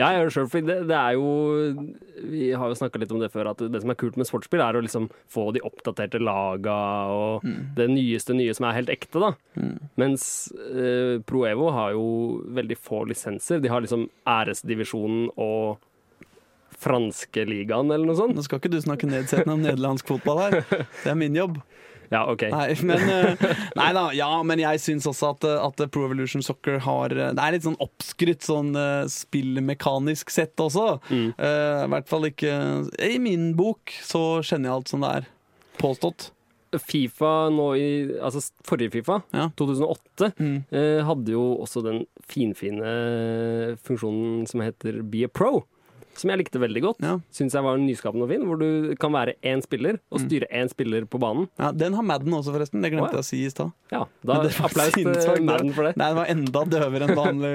Ja, 0.00 0.10
jeg 0.14 0.20
gjør 0.22 0.30
det 0.30 0.34
sjøl, 0.36 0.48
for 0.52 0.70
det, 0.70 0.78
det 0.90 0.96
er 0.98 1.16
jo 1.18 1.26
Vi 2.32 2.46
har 2.56 2.72
jo 2.72 2.78
snakka 2.80 3.00
litt 3.02 3.12
om 3.12 3.20
det 3.20 3.30
før, 3.34 3.50
at 3.52 3.60
det 3.72 3.82
som 3.82 3.92
er 3.92 3.98
kult 4.00 4.16
med 4.16 4.28
sportsspill, 4.28 4.62
er 4.64 4.78
å 4.78 4.84
liksom 4.84 5.10
få 5.32 5.50
de 5.56 5.60
oppdaterte 5.66 6.20
laga 6.22 6.76
og 7.12 7.44
det 7.76 7.88
nyeste 7.92 8.34
nye 8.36 8.54
som 8.56 8.66
er 8.70 8.78
helt 8.80 8.92
ekte, 8.92 9.20
da. 9.20 9.32
Mens 10.00 10.24
eh, 10.56 11.18
Pro 11.28 11.44
Evo 11.48 11.68
har 11.76 11.92
jo 11.96 12.06
veldig 12.56 12.78
få 12.80 13.04
lisenser. 13.10 13.60
De 13.60 13.68
har 13.72 13.84
liksom 13.84 14.08
æresdivisjonen 14.26 15.28
og 15.36 15.76
franske 16.78 17.44
ligaen, 17.48 17.88
eller 17.90 18.06
noe 18.08 18.16
sånt. 18.18 18.36
Nå 18.36 18.42
skal 18.44 18.60
ikke 18.60 18.70
du 18.74 18.80
snakke 18.84 19.08
nedsettende 19.08 19.54
om 19.56 19.62
nederlandsk 19.64 20.06
fotball 20.10 20.42
her. 20.44 20.60
Det 21.02 21.10
er 21.12 21.18
min 21.18 21.34
jobb. 21.38 21.58
Ja, 22.06 22.20
OK. 22.30 22.44
Nei, 22.52 22.68
men, 22.86 23.00
eh, 23.10 23.40
nei 23.74 23.88
da, 23.96 24.04
ja, 24.14 24.28
men 24.46 24.60
jeg 24.62 24.78
syns 24.78 25.08
også 25.10 25.32
at, 25.34 25.42
eh, 25.48 25.56
at 25.58 25.80
Pro 25.90 26.04
Evolution 26.06 26.44
Soccer 26.46 26.76
har 26.84 27.10
eh, 27.10 27.32
Det 27.34 27.42
er 27.42 27.56
litt 27.56 27.64
sånn 27.66 27.74
oppskrytt 27.82 28.46
sånn 28.46 28.68
spillmekanisk 29.10 30.30
sett 30.30 30.54
også. 30.62 31.00
Mm. 31.10 31.32
Uh, 31.34 31.82
I 31.82 31.90
hvert 31.96 32.08
fall 32.10 32.28
ikke 32.30 32.52
I 33.10 33.18
min 33.22 33.48
bok 33.58 33.90
så 34.06 34.22
kjenner 34.46 34.70
jeg 34.70 34.76
alt 34.76 34.92
som 34.94 35.02
det 35.02 35.12
er 35.18 35.26
påstått. 35.82 36.30
Fifa 36.76 37.48
nå 37.54 37.66
i 37.78 37.88
Altså 38.20 38.42
forrige 38.66 38.92
Fifa, 38.98 39.22
Ja. 39.34 39.48
2008, 39.58 40.30
Mm. 40.38 40.56
uh, 40.72 41.02
hadde 41.10 41.34
jo 41.34 41.44
også 41.62 41.82
den 41.84 42.04
finfine 42.26 43.76
funksjonen 43.82 44.46
som 44.50 44.62
heter 44.64 45.02
Be 45.02 45.24
a 45.26 45.28
Pro. 45.28 45.64
Som 46.16 46.30
jeg 46.32 46.38
likte 46.42 46.58
veldig 46.62 46.82
godt. 46.82 47.00
Ja. 47.04 47.18
Syns 47.32 47.52
jeg 47.56 47.62
var 47.66 47.76
nyskapende 47.78 48.24
og 48.26 48.30
fin. 48.32 48.44
Hvor 48.48 48.58
du 48.60 48.94
kan 49.00 49.12
være 49.12 49.34
én 49.44 49.62
spiller 49.64 49.98
og 50.10 50.20
Mm. 50.20 50.26
styre 50.28 50.46
én 50.52 50.68
spiller 50.72 51.04
på 51.06 51.18
banen. 51.20 51.48
Ja, 51.58 51.72
Den 51.72 51.92
har 51.94 52.02
Madden 52.02 52.32
også, 52.32 52.52
forresten. 52.54 52.82
Det 52.82 52.92
glemte 52.92 53.12
jeg 53.12 53.20
å 53.20 53.24
si 53.24 53.44
i 53.44 53.50
stad. 53.50 53.72
Ja, 53.92 54.04
da 54.24 54.40
applaus 54.42 54.92
til. 54.92 55.04
Madden 55.44 55.72
for 55.72 55.84
det. 55.84 55.96
Nei, 55.96 56.08
den 56.08 56.16
var 56.16 56.26
enda 56.32 56.64
døvere 56.66 57.06
enn 57.08 57.16
vanlig, 57.16 57.52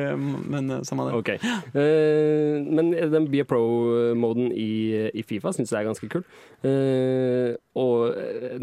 men 0.47 0.71
eh, 0.71 0.81
samme 0.87 1.09
det. 1.09 1.17
Ok. 1.19 1.29
Uh, 1.75 2.61
men 2.71 2.91
den 3.11 3.27
Be 3.31 3.41
a 3.41 3.43
Pro-moden 3.43 4.51
i, 4.55 5.09
i 5.13 5.23
Fifa 5.27 5.51
syns 5.55 5.71
jeg 5.73 5.81
er 5.83 5.89
ganske 5.89 6.07
kul. 6.11 6.23
Uh, 6.63 7.55
og 7.75 8.11
eh, 8.19 8.59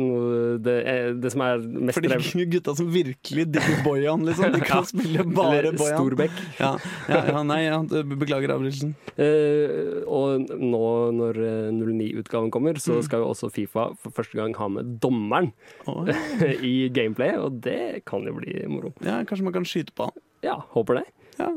det, 0.62 0.74
eh, 0.86 1.06
det 1.16 1.30
som 1.32 1.40
er 1.46 1.62
mest 1.64 1.96
For 1.96 2.04
de 2.04 2.44
gutta 2.52 2.74
som 2.76 2.90
virkelig 2.92 3.46
digger 3.54 3.80
Bojan, 3.86 4.24
liksom. 4.28 4.52
De 4.52 4.60
kan 4.60 4.82
Ja. 4.82 4.88
spille 4.90 5.24
bare 5.34 5.58
Eller 5.62 5.78
Bojan. 5.80 5.96
Storbekk. 5.98 6.36
Ja, 6.60 6.72
ja, 7.08 7.22
ja, 7.32 7.42
nei, 7.48 7.62
ja, 7.64 7.78
beklager 7.82 8.52
avbrytelsen. 8.54 8.92
Eh, 9.16 9.87
og 10.06 10.48
nå 10.58 10.80
når 11.18 11.38
eh, 11.42 11.68
09-utgaven 11.74 12.50
kommer, 12.54 12.76
Mm. 12.78 12.82
så 12.84 12.98
skal 13.06 13.22
jo 13.24 13.30
også 13.32 13.50
Fifa 13.52 13.88
for 13.98 14.10
første 14.14 14.36
gang 14.38 14.54
ha 14.58 14.68
med 14.68 14.96
dommeren 15.02 15.52
Å, 15.88 16.04
i 16.72 16.88
gameplay, 16.94 17.34
og 17.40 17.60
det 17.64 18.04
kan 18.08 18.24
jo 18.28 18.34
bli 18.38 18.58
moro. 18.70 18.92
ja, 19.04 19.20
kanskje 19.24 19.44
man 19.48 19.52
kan 19.56 19.64
skyte 19.68 19.92
på 19.96 20.08
han. 20.10 20.18
Ja, 20.44 20.56
håper 20.74 21.00
det. 21.00 21.06
Ja. 21.38 21.52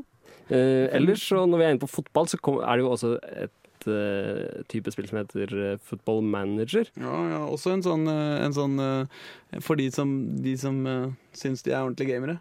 Eh, 0.51 0.87
ellers, 0.97 1.23
så 1.29 1.45
når 1.47 1.57
vi 1.61 1.65
er 1.65 1.73
inne 1.75 1.83
på 1.83 1.89
fotball, 1.91 2.27
så 2.27 2.37
er 2.65 2.77
det 2.77 2.83
jo 2.85 2.91
også 2.91 3.11
et 3.45 3.87
eh, 3.87 4.61
type 4.69 4.91
spill 4.93 5.07
som 5.09 5.19
heter 5.21 5.53
eh, 5.73 5.77
Football 5.85 6.21
Manager. 6.27 6.89
Ja, 6.99 7.15
ja, 7.31 7.39
også 7.47 7.71
en 7.75 7.83
sånn, 7.85 8.03
eh, 8.11 8.41
en 8.45 8.53
sånn 8.57 8.75
eh, 8.83 9.59
For 9.63 9.79
de 9.79 9.87
som, 9.93 10.11
de 10.43 10.57
som 10.59 10.81
eh, 10.89 11.07
syns 11.37 11.63
de 11.65 11.71
er 11.75 11.81
ordentlige 11.85 12.15
gamere. 12.17 12.39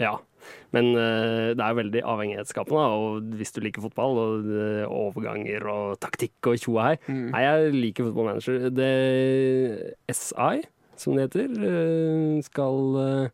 Ja. 0.00 0.16
Men 0.74 0.92
eh, 0.94 1.52
det 1.58 1.64
er 1.64 1.78
veldig 1.78 2.02
avhengighetsskapende, 2.06 2.82
og 2.96 3.36
hvis 3.38 3.54
du 3.54 3.60
liker 3.64 3.84
fotball, 3.84 4.18
og 4.20 4.50
eh, 4.54 4.84
overganger 4.86 5.66
og 5.70 5.98
taktikk 6.02 6.52
og 6.52 6.60
tjoa 6.62 6.90
her 6.90 6.98
Mm. 7.10 7.30
Nei, 7.32 7.40
jeg 7.42 7.72
liker 7.74 8.06
Football 8.06 8.26
Manager. 8.28 8.68
Det 8.70 9.94
SI, 10.12 10.60
som 11.00 11.16
det 11.16 11.24
heter, 11.26 11.48
eh, 11.66 12.42
skal, 12.44 13.30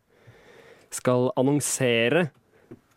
skal 0.95 1.31
annonsere 1.37 2.29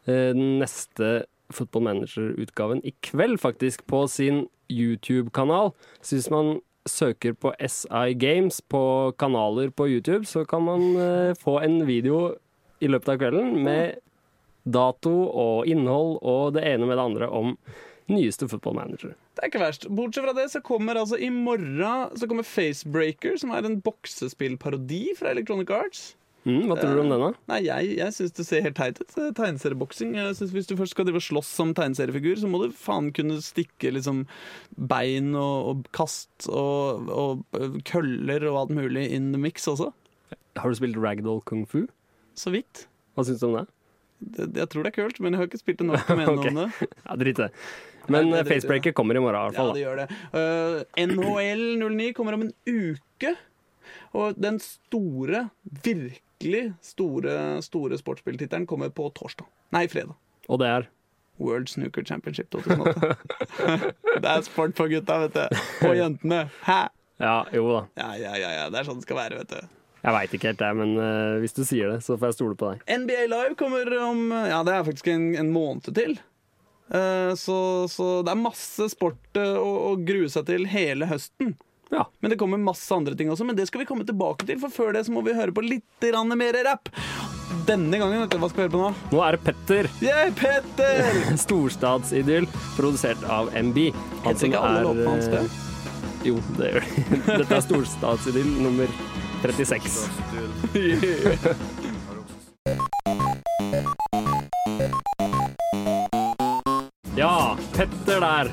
den 0.05 0.59
neste 0.61 1.25
Football 1.51 1.83
Manager-utgaven 1.83 2.81
i 2.85 2.93
kveld, 3.03 3.39
faktisk, 3.41 3.85
på 3.87 4.05
sin 4.07 4.47
YouTube-kanal. 4.69 5.73
Så 6.01 6.15
hvis 6.15 6.29
man 6.31 6.59
søker 6.87 7.33
på 7.33 7.51
SI 7.59 8.13
Games 8.17 8.61
på 8.61 9.11
kanaler 9.19 9.69
på 9.69 9.89
YouTube, 9.89 10.25
så 10.25 10.45
kan 10.45 10.63
man 10.63 11.35
få 11.41 11.59
en 11.65 11.81
video 11.87 12.37
i 12.81 12.89
løpet 12.91 13.13
av 13.13 13.19
kvelden 13.21 13.55
med 13.65 13.99
dato 14.69 15.13
og 15.29 15.69
innhold 15.69 16.19
og 16.21 16.53
det 16.57 16.65
ene 16.67 16.87
med 16.89 16.99
det 16.99 17.05
andre 17.05 17.29
om 17.29 17.55
nyeste 18.09 18.47
Football 18.49 18.77
Manager. 18.79 19.13
Det 19.37 19.43
er 19.43 19.51
ikke 19.51 19.61
verst. 19.61 19.85
Bortsett 19.93 20.25
fra 20.25 20.33
det 20.35 20.47
så 20.51 20.61
kommer 20.65 20.97
altså 20.97 21.19
i 21.21 21.29
morgen 21.31 22.15
Så 22.17 22.27
kommer 22.27 22.43
Facebreaker, 22.47 23.37
som 23.37 23.53
er 23.53 23.67
en 23.67 23.77
boksespillparodi 23.85 25.13
fra 25.19 25.31
Electronic 25.35 25.69
Arts. 25.73 26.01
Mm, 26.47 26.69
hva 26.69 26.77
tror 26.79 26.95
du 26.95 27.01
om 27.03 27.09
den, 27.11 27.21
da? 27.21 27.29
Nei, 27.51 27.59
jeg, 27.65 27.89
jeg 27.99 28.15
syns 28.15 28.33
det 28.37 28.45
ser 28.47 28.63
helt 28.63 28.77
teit 28.79 28.99
ut. 29.01 29.11
eh, 29.19 29.31
Tegneserieboksing. 29.35 30.13
Jeg 30.15 30.37
synes 30.39 30.53
Hvis 30.55 30.69
du 30.69 30.75
først 30.79 30.95
skal 30.95 31.05
drive 31.05 31.19
og 31.19 31.25
slåss 31.25 31.51
som 31.59 31.73
tegneseriefigur, 31.77 32.39
så 32.39 32.49
må 32.49 32.61
du 32.63 32.71
faen 32.73 33.11
kunne 33.15 33.41
stikke 33.43 33.91
liksom 33.93 34.23
bein 34.89 35.33
og, 35.35 35.57
og 35.73 35.89
kast 35.95 36.47
og, 36.47 37.11
og 37.11 37.59
øh, 37.59 37.77
køller 37.85 38.47
og 38.49 38.61
alt 38.63 38.75
mulig 38.79 39.09
in 39.11 39.33
the 39.35 39.41
mix 39.41 39.67
også. 39.69 39.91
Har 40.57 40.71
du 40.71 40.79
spilt 40.79 40.97
Ragdoll 40.97 41.43
Kung 41.45 41.67
Fu? 41.69 41.85
Så 42.39 42.53
vidt. 42.55 42.85
Hva 43.17 43.25
syns 43.27 43.41
du 43.43 43.49
om 43.49 43.57
det? 43.59 43.65
Det, 44.19 44.47
jeg 44.59 44.67
tror 44.71 44.83
det 44.83 44.91
er 44.91 44.97
kult, 44.97 45.19
men 45.23 45.35
jeg 45.35 45.41
har 45.41 45.47
ikke 45.49 45.61
spilt 45.61 45.79
det 45.79 45.87
nok 45.87 46.03
til 46.03 46.15
å 46.15 46.19
mene 46.19 46.33
Ok. 46.33 46.47
om 46.49 46.59
det. 46.59 46.89
Ja, 47.07 47.15
Drit 47.19 47.39
det. 47.39 47.49
Men 48.09 48.31
det 48.33 48.41
eh. 48.41 48.47
Facebreaker 48.49 48.95
kommer 48.97 49.15
i 49.15 49.21
morgen, 49.23 49.39
i 49.39 49.47
hvert 49.47 49.59
fall. 49.59 49.69
Ja, 49.69 49.75
det 49.75 49.83
gjør 49.83 49.99
det. 50.01 50.07
Uh, 50.33 51.05
NHL 51.05 51.63
09 51.83 52.09
kommer 52.17 52.37
om 52.37 52.47
en 52.47 52.53
uke. 52.67 53.35
Og 54.17 54.37
den 54.41 54.57
store, 54.63 55.47
virkelig 55.85 56.63
store, 56.85 57.35
store 57.65 57.99
sportsspilltittelen 57.99 58.67
kommer 58.69 58.91
på 58.93 59.07
torsdag. 59.15 59.47
Nei, 59.75 59.85
fredag. 59.91 60.17
Og 60.49 60.61
det 60.61 60.69
er 60.73 60.87
World 61.39 61.69
Snooker 61.71 62.03
Championship 62.07 62.49
2008. 62.51 63.15
det 64.23 64.31
er 64.31 64.47
sport 64.47 64.75
for 64.79 64.91
gutta, 64.91 65.21
vet 65.27 65.37
du. 65.37 65.59
Og 65.87 65.95
jentene. 65.95 66.47
Hæ? 66.65 66.81
Ja, 67.19 67.43
jo 67.53 67.67
da. 67.71 67.83
Ja, 67.99 68.09
ja, 68.19 68.33
ja, 68.39 68.49
ja. 68.63 68.65
Det 68.71 68.81
er 68.81 68.89
sånn 68.89 68.99
det 69.01 69.07
skal 69.07 69.19
være, 69.21 69.43
vet 69.43 69.53
du. 69.53 69.78
Jeg 69.99 70.15
veit 70.15 70.33
ikke 70.35 70.51
helt, 70.51 70.61
det, 70.61 70.71
men 70.79 70.95
uh, 70.95 71.37
hvis 71.43 71.55
du 71.57 71.63
sier 71.67 71.93
det, 71.93 72.01
så 72.05 72.15
får 72.15 72.31
jeg 72.31 72.39
stole 72.39 72.57
på 72.59 72.73
deg. 72.73 72.83
NBA 73.03 73.23
Live 73.31 73.55
kommer 73.59 73.89
om 74.05 74.27
Ja, 74.31 74.63
det 74.67 74.75
er 74.75 74.85
faktisk 74.87 75.09
en, 75.11 75.31
en 75.39 75.53
måned 75.53 75.89
til. 75.95 76.17
Uh, 76.89 77.35
så, 77.37 77.85
så 77.91 78.11
det 78.25 78.33
er 78.33 78.39
masse 78.41 78.89
sport 78.95 79.37
uh, 79.37 79.57
å, 79.61 79.73
å 79.91 79.97
grue 80.01 80.29
seg 80.31 80.47
til 80.49 80.69
hele 80.71 81.09
høsten. 81.09 81.57
Ja. 81.89 82.05
Men 82.19 82.29
det 82.31 82.37
kommer 82.37 82.57
masse 82.61 82.93
andre 82.93 83.15
ting 83.17 83.31
også, 83.33 83.45
men 83.45 83.57
det 83.57 83.67
skal 83.69 83.81
vi 83.81 83.89
komme 83.89 84.05
tilbake 84.05 84.45
til. 84.45 84.59
For 84.61 84.73
før 84.73 84.93
det 84.93 85.05
så 85.07 85.13
må 85.13 85.23
vi 85.25 85.37
høre 85.37 85.53
på 85.55 85.65
litt 85.65 86.09
mer 86.37 86.63
rapp. 86.65 86.91
Denne 87.65 87.97
gangen, 87.97 88.21
vet 88.21 88.33
du, 88.33 88.37
hva 88.41 88.49
skal 88.49 88.61
vi 88.61 88.65
høre 88.67 88.73
på 88.73 88.81
nå? 88.81 88.89
Nå 89.13 89.21
er 89.25 89.37
det 89.37 89.41
Petter. 89.45 89.89
Yeah, 90.05 90.29
Petter! 90.37 91.09
Storstadsidyll, 91.45 92.45
produsert 92.77 93.23
av 93.25 93.49
MB. 93.57 93.89
Han 94.25 94.37
som 94.37 94.53
eh, 94.53 95.57
Jo, 96.29 96.37
det 96.57 96.73
gjør 96.73 96.85
de. 96.85 97.07
Dette 97.41 97.57
er 97.57 97.65
Storstadsidyll 97.65 98.53
nummer 98.61 98.93
36. 99.41 100.09
Ja, 107.15 107.57
Petter 107.73 108.21
der. 108.21 108.49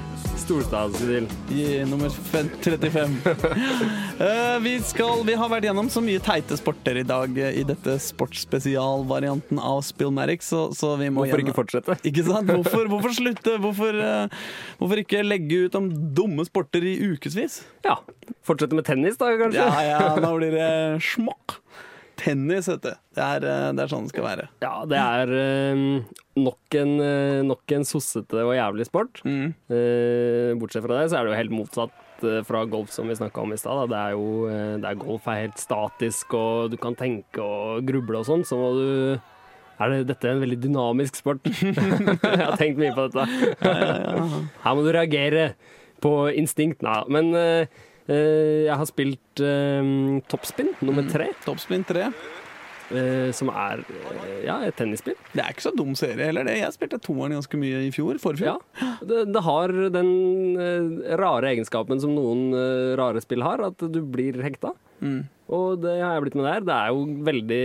Storstadsidyll. 0.47 1.27
I 1.51 1.85
nummer 1.91 2.09
35. 2.09 3.17
uh, 3.27 4.59
vi, 4.67 4.75
skal, 4.87 5.25
vi 5.27 5.35
har 5.35 5.51
vært 5.51 5.67
gjennom 5.67 5.89
så 5.91 5.99
mye 6.05 6.23
teite 6.23 6.55
sporter 6.61 7.01
i 7.01 7.03
dag 7.07 7.35
eh, 7.43 7.59
i 7.59 7.65
dette 7.67 7.97
sportsspesialvarianten 8.05 9.59
av 9.59 9.81
Spillmatic, 9.87 10.47
så, 10.47 10.69
så 10.77 10.93
vi 11.01 11.11
må 11.11 11.25
Hvorfor 11.25 11.43
gjennom- 11.43 11.51
ikke 11.51 11.59
fortsette? 11.59 11.99
Ikke 12.13 12.23
sant? 12.29 12.47
Hvorfor, 12.53 12.87
hvorfor 12.95 13.17
slutte? 13.19 13.57
Hvorfor, 13.63 13.99
uh, 13.99 14.47
hvorfor 14.79 15.03
ikke 15.03 15.25
legge 15.27 15.65
ut 15.67 15.79
om 15.81 15.91
dumme 16.15 16.47
sporter 16.47 16.87
i 16.87 16.95
ukevis? 17.17 17.65
Ja. 17.87 17.99
Fortsette 18.47 18.79
med 18.79 18.87
tennis, 18.87 19.19
da, 19.19 19.33
kanskje? 19.43 19.67
Ja, 19.67 19.83
ja, 19.83 20.01
da 20.23 20.31
blir 20.37 20.55
det 20.55 20.71
smokk. 21.11 21.59
Tennis, 22.17 22.69
vet 22.71 22.83
du. 22.85 22.93
Det 23.17 23.23
er, 23.23 23.45
eh, 23.45 23.69
det 23.77 23.85
er 23.85 23.93
sånn 23.93 24.07
det 24.09 24.15
skal 24.15 24.27
være. 24.27 24.49
Ja, 24.65 24.73
det 24.89 24.99
er 25.01 25.33
eh, 25.37 25.85
nok 26.41 26.77
en, 26.81 26.97
eh, 27.05 27.43
nok 27.47 27.77
en 27.77 27.87
sossete 27.89 28.43
og 28.43 28.57
jævlig 28.57 28.89
sport. 28.89 29.21
Mm. 29.29 29.55
Eh, 29.69 30.57
bortsett 30.61 30.85
fra 30.87 31.01
det, 31.01 31.11
så 31.13 31.21
er 31.21 31.27
det 31.27 31.35
jo 31.35 31.41
helt 31.43 31.57
motsatt 31.57 32.03
fra 32.49 32.63
golf, 32.65 32.89
som 32.95 33.11
vi 33.11 33.15
snakka 33.19 33.43
om 33.43 33.51
i 33.53 33.59
stad. 33.61 33.91
Det 33.93 33.97
er 34.01 34.15
jo 34.17 34.47
det 34.81 34.89
er 34.89 34.97
golf 34.97 35.27
er 35.29 35.43
helt 35.43 35.59
statisk, 35.61 36.33
og 36.33 36.71
du 36.73 36.79
kan 36.81 36.97
tenke 36.97 37.45
og 37.45 37.85
gruble 37.85 38.23
og 38.23 38.25
sånn. 38.25 38.45
Så 38.49 38.57
må 38.57 38.71
du 38.73 38.87
er 39.77 39.93
det, 39.93 39.99
Dette 40.09 40.25
er 40.25 40.33
en 40.33 40.41
veldig 40.41 40.57
dynamisk 40.63 41.19
sport. 41.21 41.45
jeg 41.61 42.41
har 42.41 42.57
tenkt 42.57 42.81
mye 42.81 42.95
på 42.97 43.05
dette. 43.13 43.27
Her 44.65 44.79
må 44.79 44.87
du 44.87 44.95
reagere 44.97 45.51
på 46.01 46.13
instinkt. 46.33 46.81
Nei, 46.85 47.03
men 47.13 47.33
eh, 47.37 47.85
jeg 48.15 48.77
har 48.79 48.89
spilt 48.89 49.43
eh, 49.43 49.93
toppspinn 50.31 50.75
nummer 50.81 51.07
tre, 51.11 51.31
Mm, 51.33 51.41
Toppspinn 51.47 51.87
tre. 51.87 52.11
Uh, 52.87 53.33
som 53.35 53.49
er 53.51 53.81
uh, 53.83 54.27
ja, 54.45 54.61
et 54.63 54.77
tennisspill. 54.79 55.17
Det 55.33 55.43
er 55.43 55.51
ikke 55.51 55.65
så 55.65 55.73
dum 55.75 55.97
serie 55.99 56.29
heller, 56.29 56.47
det. 56.47 56.61
Jeg 56.61 56.75
spilte 56.77 57.01
toeren 57.03 57.35
ganske 57.35 57.59
mye 57.59 57.81
i 57.83 57.91
fjor. 57.91 58.21
Forfjor. 58.23 58.61
Ja, 58.61 58.91
det, 59.03 59.25
det 59.35 59.43
har 59.43 59.75
den 59.91 60.11
uh, 60.55 61.17
rare 61.19 61.51
egenskapen 61.51 61.99
som 61.99 62.15
noen 62.15 62.53
eh, 62.55 62.95
rare 62.99 63.19
spill 63.25 63.43
har, 63.43 63.65
at 63.73 63.83
du 63.83 63.99
blir 64.07 64.39
hekta. 64.45 64.71
Mm. 65.03 65.25
Og 65.51 65.83
det 65.83 65.97
har 65.99 66.15
jeg 66.15 66.27
blitt 66.29 66.39
med 66.39 66.47
der. 66.47 66.63
Det 66.69 66.77
er 66.77 66.95
jo 66.95 67.03
veldig 67.27 67.65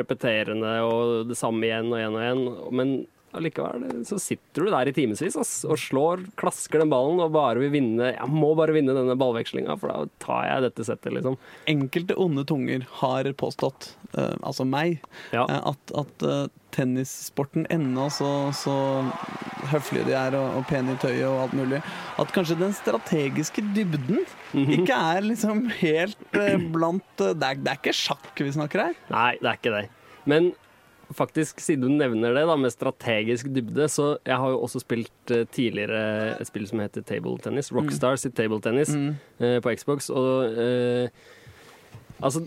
repeterende 0.00 0.72
og 0.88 1.28
det 1.28 1.36
samme 1.36 1.68
igjen 1.68 1.92
og 1.92 2.00
igjen 2.00 2.16
og 2.16 2.24
igjen. 2.24 2.42
Men 2.80 2.94
allikevel 3.36 4.02
så 4.08 4.18
sitter 4.20 4.66
du 4.66 4.70
der 4.72 4.90
i 4.90 4.94
timevis 4.96 5.36
og 5.64 5.76
slår, 5.80 6.24
klasker 6.40 6.82
den 6.82 6.90
ballen 6.92 7.20
og 7.24 7.32
bare 7.34 7.60
vil 7.62 7.72
vinne. 7.74 8.10
Jeg 8.14 8.28
må 8.32 8.52
bare 8.58 8.74
vinne 8.76 8.94
denne 8.96 9.16
ballvekslinga, 9.18 9.76
for 9.80 9.92
da 9.92 10.06
tar 10.22 10.46
jeg 10.50 10.64
dette 10.66 10.86
settet, 10.88 11.14
liksom. 11.16 11.38
Enkelte 11.72 12.16
onde 12.20 12.44
tunger 12.48 12.84
har 13.00 13.30
påstått, 13.40 13.92
uh, 14.18 14.34
altså 14.42 14.66
meg, 14.68 14.98
Ja. 15.32 15.46
eh, 15.48 15.62
at, 15.72 15.94
at 15.96 16.26
uh, 16.28 16.46
tennissporten 16.72 17.66
ennå 17.72 18.06
så, 18.12 18.28
så 18.56 18.74
høflige 19.72 20.06
de 20.08 20.14
er 20.16 20.36
og, 20.38 20.58
og 20.60 20.66
pene 20.70 20.94
i 20.94 21.00
tøyet 21.02 21.26
og 21.28 21.40
alt 21.46 21.56
mulig, 21.56 21.80
at 22.20 22.32
kanskje 22.34 22.58
den 22.60 22.76
strategiske 22.76 23.64
dybden 23.76 24.24
Mhm. 24.52 24.68
ikke 24.82 24.92
er 25.16 25.22
liksom 25.24 25.62
helt 25.78 26.18
uh, 26.36 26.58
blant 26.74 27.00
det, 27.16 27.30
er, 27.40 27.56
det 27.56 27.70
er 27.72 27.78
ikke 27.78 27.94
sjakk 27.96 28.36
vi 28.44 28.50
snakker 28.52 28.82
her. 28.84 28.98
Nei, 29.08 29.30
det 29.40 29.48
er 29.48 29.56
ikke 29.56 29.72
det. 29.72 29.86
Men 30.28 30.50
faktisk, 31.16 31.60
siden 31.60 31.82
du 31.86 31.88
nevner 31.96 32.34
det 32.36 32.46
da, 32.48 32.56
med 32.56 32.72
strategisk 32.74 33.50
dybde, 33.52 33.88
så 33.92 34.16
jeg 34.26 34.36
har 34.38 34.50
jo 34.54 34.62
også 34.64 34.82
spilt 34.84 35.34
uh, 35.34 35.44
tidligere 35.52 36.02
et 36.40 36.48
spill 36.48 36.66
som 36.70 36.80
heter 36.84 37.02
table 37.06 37.36
tennis. 37.42 37.72
Rockstar 37.72 38.16
sitt 38.20 38.34
table 38.38 38.60
tennis 38.64 38.90
Mm. 38.94 39.14
uh, 39.40 39.58
på 39.64 39.76
Xbox. 39.78 40.10
Og 40.10 40.58
uh, 40.58 41.08
altså 42.22 42.44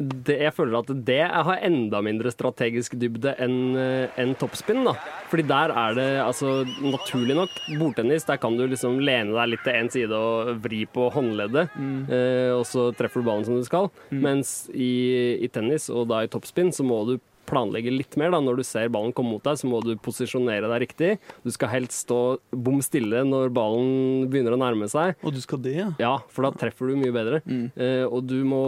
det, 0.00 0.38
jeg 0.40 0.54
føler 0.56 0.78
at 0.78 0.90
det 1.04 1.18
har 1.28 1.58
enda 1.66 1.98
mindre 2.00 2.30
strategisk 2.32 2.94
dybde 2.96 3.34
enn 3.44 3.76
enn 4.16 4.30
toppspinn. 4.40 4.80
da. 4.86 4.94
Fordi 5.28 5.44
der 5.44 5.74
er 5.76 5.94
det 5.98 6.06
altså 6.24 6.64
naturlig 6.80 7.36
nok 7.36 7.50
bordtennis. 7.76 8.24
Der 8.24 8.38
kan 8.40 8.56
du 8.56 8.64
liksom 8.66 8.96
lene 9.04 9.34
deg 9.36 9.50
litt 9.52 9.64
til 9.66 9.76
én 9.76 9.90
side 9.92 10.16
og 10.16 10.54
vri 10.64 10.86
på 10.88 11.10
håndleddet, 11.12 11.76
eh, 12.08 12.48
og 12.56 12.64
så 12.64 12.86
treffer 12.96 13.20
du 13.20 13.28
ballen 13.28 13.44
som 13.44 13.58
du 13.60 13.66
skal. 13.68 13.90
Mens 14.10 14.70
i, 14.72 15.36
i 15.44 15.48
tennis, 15.52 15.90
og 15.92 16.08
da 16.08 16.22
i 16.24 16.32
toppspinn, 16.32 16.72
så 16.72 16.80
må 16.86 17.02
du 17.10 17.18
planlegge 17.50 17.92
litt 17.92 18.16
mer. 18.20 18.30
da. 18.32 18.40
Når 18.40 18.60
du 18.62 18.64
ser 18.66 18.88
ballen 18.94 19.12
komme 19.16 19.34
mot 19.36 19.44
deg, 19.44 19.58
så 19.60 19.68
må 19.70 19.82
du 19.84 19.92
posisjonere 20.00 20.70
deg 20.70 20.86
riktig. 20.86 21.12
Du 21.44 21.50
skal 21.54 21.68
helst 21.74 22.06
stå 22.06 22.38
bom 22.54 22.80
stille 22.84 23.24
når 23.26 23.52
ballen 23.52 24.26
begynner 24.30 24.56
å 24.56 24.62
nærme 24.62 24.88
seg. 24.90 25.16
Og 25.26 25.34
du 25.36 25.40
skal 25.42 25.58
det, 25.66 25.76
ja? 25.82 25.90
Ja, 26.00 26.14
for 26.30 26.46
da 26.48 26.54
treffer 26.56 26.88
du 26.90 26.96
mye 27.00 27.12
bedre. 27.14 27.42
Eh, 27.76 28.04
og 28.08 28.24
du 28.30 28.38
må 28.48 28.64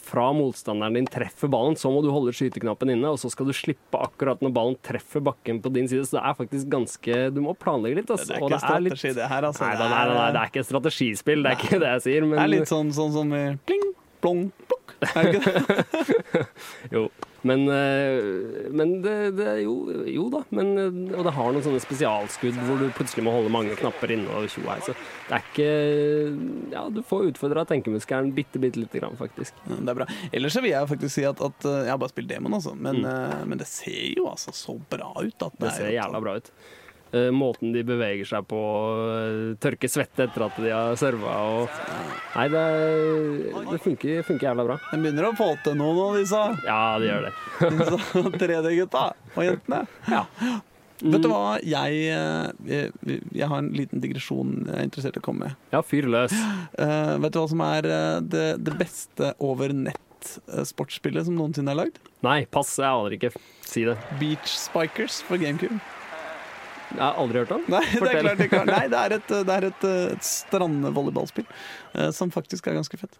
fra 0.00 0.30
motstanderen 0.32 0.94
din 0.96 1.06
treffer 1.10 1.50
ballen, 1.50 1.74
så 1.76 1.90
må 1.92 1.98
du 2.00 2.08
holde 2.14 2.32
skyteknappen 2.32 2.88
inne, 2.94 3.10
og 3.10 3.18
så 3.20 3.28
skal 3.28 3.50
du 3.50 3.52
slippe 3.52 3.98
akkurat 4.00 4.40
når 4.40 4.52
ballen 4.56 4.76
treffer 4.86 5.20
bakken 5.26 5.58
på 5.60 5.72
din 5.74 5.90
side. 5.90 6.06
Så 6.08 6.16
det 6.16 6.22
er 6.24 6.36
faktisk 6.38 6.70
ganske 6.72 7.18
Du 7.34 7.40
må 7.44 7.52
planlegge 7.58 7.98
litt. 7.98 8.08
Altså. 8.14 8.30
Det 8.30 8.38
er 8.38 8.40
ikke 8.46 8.54
litt- 8.54 8.96
strategi, 8.96 9.12
det 9.18 9.28
her, 9.28 9.42
altså. 9.50 9.66
Nei, 9.66 9.74
Det 9.76 9.90
nei, 9.90 10.04
nei, 10.06 10.14
nei, 10.14 10.30
det 10.32 10.40
er 10.40 10.52
ikke 10.54 10.64
strategispill, 10.70 11.42
det 11.44 11.52
er 11.52 11.58
ikke 11.58 11.80
det 11.82 11.90
jeg 11.90 12.02
sier. 12.06 12.22
Men 12.30 12.38
Det 12.38 12.44
er 12.46 12.52
litt 12.54 12.70
sånn, 12.70 12.92
sånn 12.96 13.12
som 13.18 13.34
pling, 13.66 13.84
plong, 14.22 14.42
Er 15.14 15.26
det 15.26 15.40
ikke 15.40 15.52
det? 15.56 16.46
Jo. 16.96 17.08
Men, 17.40 17.62
eh, 17.72 18.66
men 18.76 18.90
det, 19.00 19.12
det 19.38 19.46
jo, 19.62 19.72
jo 20.04 20.26
da. 20.28 20.42
Men, 20.52 20.72
eh, 20.76 21.14
og 21.16 21.24
det 21.24 21.32
har 21.32 21.54
noen 21.54 21.64
sånne 21.64 21.80
spesialskudd 21.80 22.58
hvor 22.66 22.76
du 22.82 22.90
plutselig 22.98 23.24
må 23.24 23.32
holde 23.32 23.52
mange 23.54 23.72
knapper 23.80 24.12
inne 24.12 24.28
og. 24.36 24.44
Så 24.52 24.92
det 24.92 25.38
er 25.38 25.46
ikke 25.46 25.68
Ja, 26.74 26.82
du 26.92 27.00
får 27.06 27.30
utfordra 27.30 27.64
tenkemuskelen 27.70 28.34
bitte, 28.36 28.60
bitte 28.60 28.82
lite 28.82 29.00
grann, 29.00 29.16
faktisk. 29.16 29.56
Ja, 29.64 29.78
Det 29.80 29.94
er 29.94 30.00
bra. 30.02 30.08
Ellers 30.36 30.52
så 30.58 30.60
vil 30.64 30.74
jeg 30.74 30.90
faktisk 30.92 31.14
si 31.16 31.24
at, 31.24 31.40
at 31.40 31.64
uh, 31.64 31.78
jeg 31.86 31.94
har 31.94 32.02
bare 32.02 32.12
spilt 32.12 32.28
demon, 32.34 32.58
altså. 32.60 32.74
Men, 32.76 33.00
Mm. 33.00 33.48
men 33.54 33.58
det 33.62 33.66
ser 33.70 34.12
jo 34.18 34.26
altså 34.28 34.52
så 34.52 34.74
bra 34.92 35.14
ut. 35.24 35.40
At 35.46 35.56
Det 35.64 35.72
ser 35.78 35.94
jævla 35.94 36.20
bra 36.20 36.36
ut. 36.42 36.52
Eh, 37.12 37.30
måten 37.34 37.72
de 37.74 37.82
beveger 37.82 38.28
seg 38.28 38.46
på, 38.46 38.58
eh, 39.10 39.56
tørke 39.58 39.88
svette 39.90 40.28
etter 40.28 40.44
at 40.46 40.58
de 40.62 40.70
har 40.70 40.98
serva 40.98 41.32
og 41.42 41.80
Nei, 42.36 42.44
det, 42.52 42.62
det 43.66 43.78
funker, 43.82 44.20
funker 44.22 44.46
jævla 44.46 44.66
bra. 44.68 44.76
De 44.92 45.00
begynner 45.02 45.26
å 45.26 45.32
få 45.34 45.48
til 45.64 45.74
noe 45.80 45.96
nå, 45.96 46.04
disse, 46.20 46.38
Ja, 46.68 46.94
de 47.02 47.08
gjør 47.08 47.26
det. 47.26 47.32
disse 47.80 48.22
3D-gutta 48.38 49.04
og 49.34 49.42
jentene. 49.42 49.82
Ja. 50.06 50.22
Vet 51.00 51.24
du 51.24 51.30
hva, 51.32 51.56
jeg, 51.64 52.00
jeg, 52.68 53.20
jeg 53.32 53.48
har 53.50 53.58
en 53.58 53.72
liten 53.74 54.02
digresjon 54.04 54.52
jeg 54.68 54.76
er 54.76 54.86
interessert 54.86 55.16
i 55.16 55.22
å 55.22 55.26
komme 55.26 55.48
med. 55.48 55.60
Ja, 55.74 55.80
fyr 55.82 56.06
løs. 56.12 56.34
Uh, 56.76 57.16
vet 57.24 57.34
du 57.34 57.40
hva 57.40 57.46
som 57.50 57.64
er 57.66 57.88
det, 58.20 58.48
det 58.60 58.76
beste 58.78 59.32
over 59.42 59.72
nett-sportsspillet 59.74 61.26
som 61.26 61.40
noensinne 61.40 61.72
er 61.72 61.86
lagd? 61.86 62.02
Nei, 62.26 62.42
pass, 62.52 62.76
jeg 62.78 62.92
aner 62.92 63.16
ikke. 63.16 63.32
Si 63.64 63.88
det. 63.88 63.96
Beach 64.20 64.52
Spikers 64.60 65.24
for 65.24 65.40
GameCube. 65.40 65.80
Jeg 66.90 67.02
har 67.02 67.14
aldri 67.22 67.36
hørt 67.42 67.52
om. 67.56 67.62
Nei, 67.70 67.84
det 67.90 68.10
er 68.10 68.22
klart 68.24 68.40
ikke. 68.46 68.60
Nei, 68.68 68.84
det 68.90 68.98
er 69.00 69.10
et, 69.18 69.28
det 69.48 69.54
er 69.56 69.64
et, 69.70 69.82
et 70.16 70.24
strandvolleyballspill 70.26 71.48
eh, 71.48 72.10
som 72.16 72.28
faktisk 72.34 72.62
er 72.70 72.74
ganske 72.80 72.96
fett. 73.00 73.14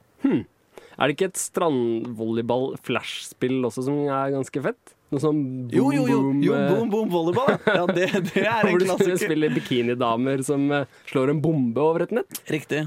Er 1.00 1.04
det 1.08 1.14
ikke 1.16 1.30
et 1.30 1.40
strandvolleyball-flashspill 1.40 3.58
også 3.68 3.80
som 3.86 3.94
er 4.04 4.34
ganske 4.34 4.58
fett? 4.66 4.84
Noe 5.10 5.20
sånn 5.22 5.38
boom, 5.70 5.74
Jo, 5.74 5.84
jo, 5.94 6.02
jo, 6.06 6.18
boom, 6.22 6.42
jo 6.44 6.52
eh, 6.54 6.68
boom, 6.70 6.90
boom, 6.92 7.08
volleyball. 7.10 7.56
Ja, 7.78 7.84
det, 7.88 8.06
det 8.30 8.44
er 8.46 8.62
Hvor 8.68 8.78
du 8.78 8.84
spiller 9.18 9.50
bikinidamer 9.54 10.42
som 10.46 10.70
eh, 10.74 10.86
slår 11.10 11.30
en 11.32 11.40
bombe 11.42 11.80
over 11.82 12.00
et 12.06 12.12
nett. 12.14 12.30
Riktig. 12.52 12.80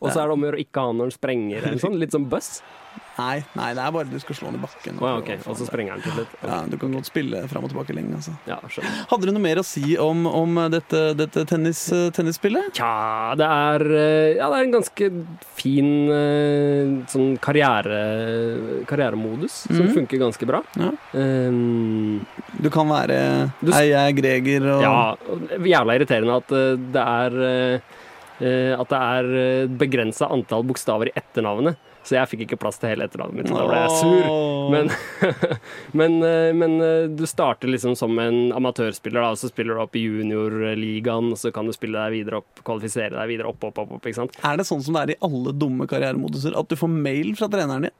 Og 0.00 0.10
så 0.12 0.20
er 0.22 0.28
det 0.30 0.32
om 0.36 0.42
å 0.44 0.48
gjøre 0.50 0.60
å 0.60 0.64
ikke 0.66 0.84
ha 0.86 0.92
når 0.96 1.10
den 1.10 1.16
sprenger. 1.18 1.64
Eller 1.66 1.78
sånn. 1.82 1.98
Litt 2.00 2.12
som 2.16 2.24
buss. 2.30 2.62
Nei, 3.20 3.42
nei, 3.52 3.66
det 3.76 3.82
er 3.84 3.92
bare 3.92 4.08
du 4.08 4.16
skal 4.22 4.36
slå 4.38 4.48
den 4.48 4.56
i 4.56 4.62
bakken. 4.62 4.96
Å 4.96 5.04
ja, 5.04 5.16
okay. 5.20 5.36
ok. 5.36 5.48
Og 5.52 5.56
så 5.60 5.66
sprenger 5.68 5.98
den 5.98 6.04
til 6.06 6.14
slutt. 6.16 6.32
Ja, 6.40 6.56
Du 6.72 6.76
kan 6.80 6.94
godt 6.96 7.08
spille 7.10 7.42
fram 7.50 7.66
og 7.66 7.70
tilbake 7.72 7.92
lenge. 7.94 8.16
Altså. 8.16 8.32
Ja. 8.48 8.56
Hadde 9.10 9.28
du 9.28 9.32
noe 9.36 9.42
mer 9.44 9.60
å 9.60 9.64
si 9.66 9.92
om, 10.00 10.24
om 10.26 10.56
dette, 10.72 11.02
dette 11.18 11.44
tennis, 11.50 11.82
uh, 11.92 12.06
tennisspillet? 12.16 12.70
Tja, 12.78 13.34
det 13.38 13.44
er 13.44 13.84
eh, 13.90 14.30
Ja, 14.38 14.48
det 14.48 14.60
er 14.62 14.64
en 14.64 14.74
ganske 14.78 15.10
fin 15.60 15.90
eh, 16.16 16.96
sånn 17.12 17.36
karriere, 17.44 18.00
karrieremodus 18.88 19.66
som 19.68 19.84
Mhm. 19.84 19.94
funker 20.00 20.18
ganske 20.24 20.46
bra. 20.48 20.62
Ja. 20.80 20.90
Um, 21.12 22.26
Du 22.62 22.70
kan 22.70 22.88
være 22.88 23.52
Du- 23.62 23.72
Ei, 23.72 23.90
jeg 23.90 24.00
er 24.00 24.12
Greger 24.22 24.66
og 24.76 24.82
Ja, 24.82 25.10
og 25.28 25.66
jævla 25.66 25.98
irriterende 25.98 26.36
at 26.40 26.52
eh, 26.52 26.76
det 26.96 27.04
er 27.04 27.42
eh, 27.42 27.74
eh, 27.74 27.80
At 28.40 28.88
det 28.92 28.98
er 28.98 29.68
begrensa 29.80 30.30
antall 30.32 30.64
bokstaver 30.68 31.10
i 31.10 31.16
etternavnet. 31.18 31.78
Så 32.00 32.16
jeg 32.16 32.28
fikk 32.30 32.44
ikke 32.46 32.58
plass 32.62 32.78
til 32.80 32.94
hele 32.94 33.04
etternavnet 33.06 33.42
mitt, 33.42 33.50
og 33.52 33.58
da 33.60 33.66
ble 33.68 33.80
jeg 33.82 33.96
sur. 34.00 34.28
Men, 34.72 34.88
men, 36.00 36.14
eh, 36.24 36.52
men 36.56 36.76
eh, 36.84 37.08
du 37.12 37.26
starter 37.28 37.68
liksom 37.68 37.96
som 37.98 38.16
en 38.22 38.38
amatørspiller, 38.56 39.20
da, 39.20 39.34
og 39.34 39.40
så 39.40 39.50
spiller 39.50 39.76
du 39.76 39.82
opp 39.84 39.98
i 39.98 40.06
juniorligaen, 40.06 41.32
og 41.34 41.40
så 41.40 41.52
kan 41.54 41.68
du 41.68 41.74
spille 41.76 42.00
deg 42.00 42.14
videre 42.16 42.40
opp, 42.40 42.62
kvalifisere 42.64 43.12
deg 43.18 43.32
videre 43.34 43.50
opp, 43.52 43.66
opp, 43.68 43.82
opp, 43.84 43.96
opp 43.98 44.08
ikke 44.08 44.22
sant? 44.22 44.38
Er 44.46 44.60
det 44.60 44.68
sånn 44.68 44.80
som 44.86 44.96
det 44.96 45.02
er 45.02 45.12
i 45.14 45.18
alle 45.28 45.52
dumme 45.56 45.88
karrieremoduser, 45.90 46.56
at 46.56 46.72
du 46.72 46.78
får 46.80 46.92
mail 46.94 47.34
fra 47.38 47.50
treneren 47.52 47.90
din? 47.90 47.98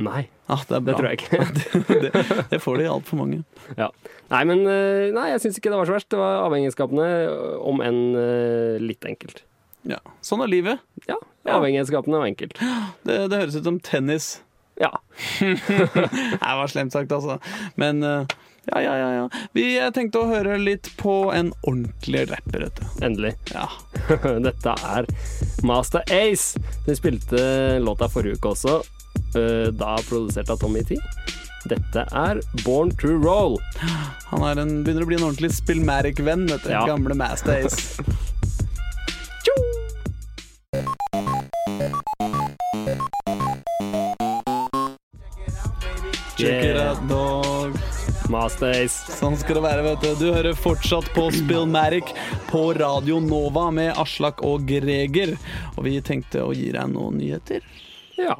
Nei, 0.00 0.24
Ah, 0.50 0.64
det 0.66 0.74
er 0.74 0.80
det 0.82 0.94
tror 0.98 1.06
jeg 1.06 1.18
ikke. 1.20 1.38
det, 2.02 2.10
det 2.50 2.58
får 2.58 2.80
de 2.80 2.86
altfor 2.90 3.20
mange. 3.20 3.36
Ja. 3.78 3.86
Nei, 4.32 4.40
men 4.48 4.64
eh, 4.66 5.12
nei, 5.14 5.28
jeg 5.30 5.44
syns 5.44 5.60
ikke 5.60 5.70
det 5.70 5.78
var 5.78 5.86
så 5.86 5.94
verst. 5.94 6.08
Det 6.10 6.18
var 6.18 6.40
avhengighetsskapende, 6.48 7.06
om 7.70 7.84
enn 7.86 8.00
eh, 8.18 8.80
litt 8.82 9.06
enkelt. 9.06 9.44
Ja. 9.88 10.00
Sånn 10.24 10.42
er 10.44 10.50
livet. 10.52 10.84
Ja, 11.08 11.16
avhengighetsskapene 11.48 12.20
var 12.20 12.28
enkelt. 12.28 12.60
Det, 13.06 13.16
det 13.32 13.42
høres 13.42 13.56
ut 13.56 13.66
som 13.66 13.80
tennis. 13.80 14.38
Ja. 14.80 14.94
Det 15.40 16.38
var 16.40 16.66
slemt 16.72 16.92
sagt, 16.92 17.12
altså. 17.12 17.36
Men 17.76 18.02
eh, 18.02 18.24
ja, 18.64 18.82
ja, 18.82 18.94
ja. 18.96 19.10
ja. 19.14 19.24
Vi 19.52 19.64
tenkte 19.94 20.22
å 20.22 20.28
høre 20.30 20.56
litt 20.60 20.88
på 21.00 21.32
en 21.36 21.52
ordentlig 21.60 22.26
rapper, 22.30 22.66
vet 22.66 22.80
du. 22.80 23.04
Endelig. 23.04 23.34
Ja. 23.52 23.66
Dette 24.46 24.76
er 24.94 25.08
Master 25.66 26.04
Ace. 26.14 26.60
De 26.86 26.96
spilte 26.96 27.42
låta 27.84 28.08
forrige 28.08 28.40
uke 28.40 28.54
også, 28.54 28.80
eh, 29.36 29.68
da 29.76 29.96
produsert 30.08 30.52
av 30.52 30.60
Tommy 30.62 30.84
T. 30.86 30.96
Dette 31.68 32.06
er 32.16 32.40
Born 32.64 32.92
to 33.02 33.18
Roll. 33.20 33.58
Han 34.30 34.46
en, 34.48 34.78
begynner 34.84 35.04
å 35.04 35.10
bli 35.10 35.18
en 35.20 35.28
ordentlig 35.28 35.52
Spillmatic-venn, 35.58 36.48
vet 36.48 36.64
du. 36.64 36.72
Ja. 36.72 36.86
Gamle 36.88 37.16
Master 37.20 37.60
Ace. 37.60 38.00
Check 46.40 46.64
it 46.64 46.76
out, 46.76 47.00
dog. 47.08 47.76
Masters. 48.30 48.94
Sånn 49.18 49.34
skal 49.40 49.58
det 49.58 49.62
være, 49.64 49.82
vet 49.84 50.04
du. 50.04 50.10
Du 50.20 50.28
hører 50.32 50.56
fortsatt 50.56 51.08
på 51.16 51.26
Spillmatic 51.34 52.12
på 52.50 52.62
Radio 52.78 53.18
Nova 53.24 53.66
med 53.74 53.96
Aslak 54.00 54.44
og 54.46 54.64
Greger. 54.68 55.34
Og 55.76 55.84
vi 55.88 55.96
tenkte 56.04 56.44
å 56.46 56.54
gi 56.56 56.70
deg 56.76 56.92
noen 56.92 57.18
nyheter. 57.20 57.64
Ja. 58.20 58.38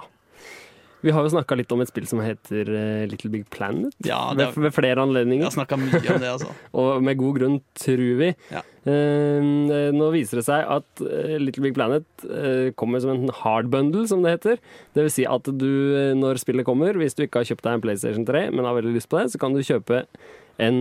Vi 1.00 1.12
har 1.16 1.24
jo 1.24 1.32
snakka 1.32 1.56
litt 1.56 1.72
om 1.72 1.80
et 1.80 1.88
spill 1.88 2.06
som 2.08 2.20
heter 2.20 2.68
eh, 2.76 3.04
Little 3.08 3.32
Big 3.32 3.46
Planet. 3.52 3.94
Ja, 4.04 4.34
det 4.36 4.50
ved, 4.52 4.66
ved 4.66 4.76
flere 4.76 5.00
anledninger. 5.00 5.48
har 5.48 5.54
snakka 5.54 5.80
mye 5.80 6.00
om 6.00 6.20
det, 6.20 6.32
altså. 6.36 6.52
Og 6.82 7.04
med 7.04 7.20
god 7.20 7.38
grunn, 7.40 7.56
tror 7.80 8.18
vi. 8.20 8.34
Ja. 8.52 8.60
Eh, 8.88 9.90
nå 9.92 10.06
viser 10.14 10.40
det 10.40 10.46
seg 10.46 10.64
at 10.72 11.02
eh, 11.04 11.34
Little 11.40 11.66
Big 11.66 11.74
Planet 11.76 12.24
eh, 12.24 12.70
kommer 12.80 13.02
som 13.02 13.12
en 13.12 13.32
hard 13.42 13.68
bundle, 13.72 14.06
som 14.08 14.24
det 14.24 14.36
heter. 14.38 14.62
Det 14.96 15.04
vil 15.04 15.12
si 15.12 15.26
at 15.28 15.50
du, 15.50 15.72
når 16.16 16.40
spillet 16.40 16.66
kommer, 16.68 16.96
hvis 16.96 17.18
du 17.18 17.26
ikke 17.26 17.42
har 17.42 17.50
kjøpt 17.50 17.66
deg 17.66 17.76
en 17.76 17.84
PlayStation 17.84 18.28
3, 18.28 18.46
men 18.54 18.68
har 18.68 18.78
veldig 18.78 18.94
lyst 18.96 19.10
på 19.12 19.20
det, 19.20 19.28
så 19.34 19.42
kan 19.42 19.56
du 19.56 19.60
kjøpe 19.64 20.04
en 20.60 20.80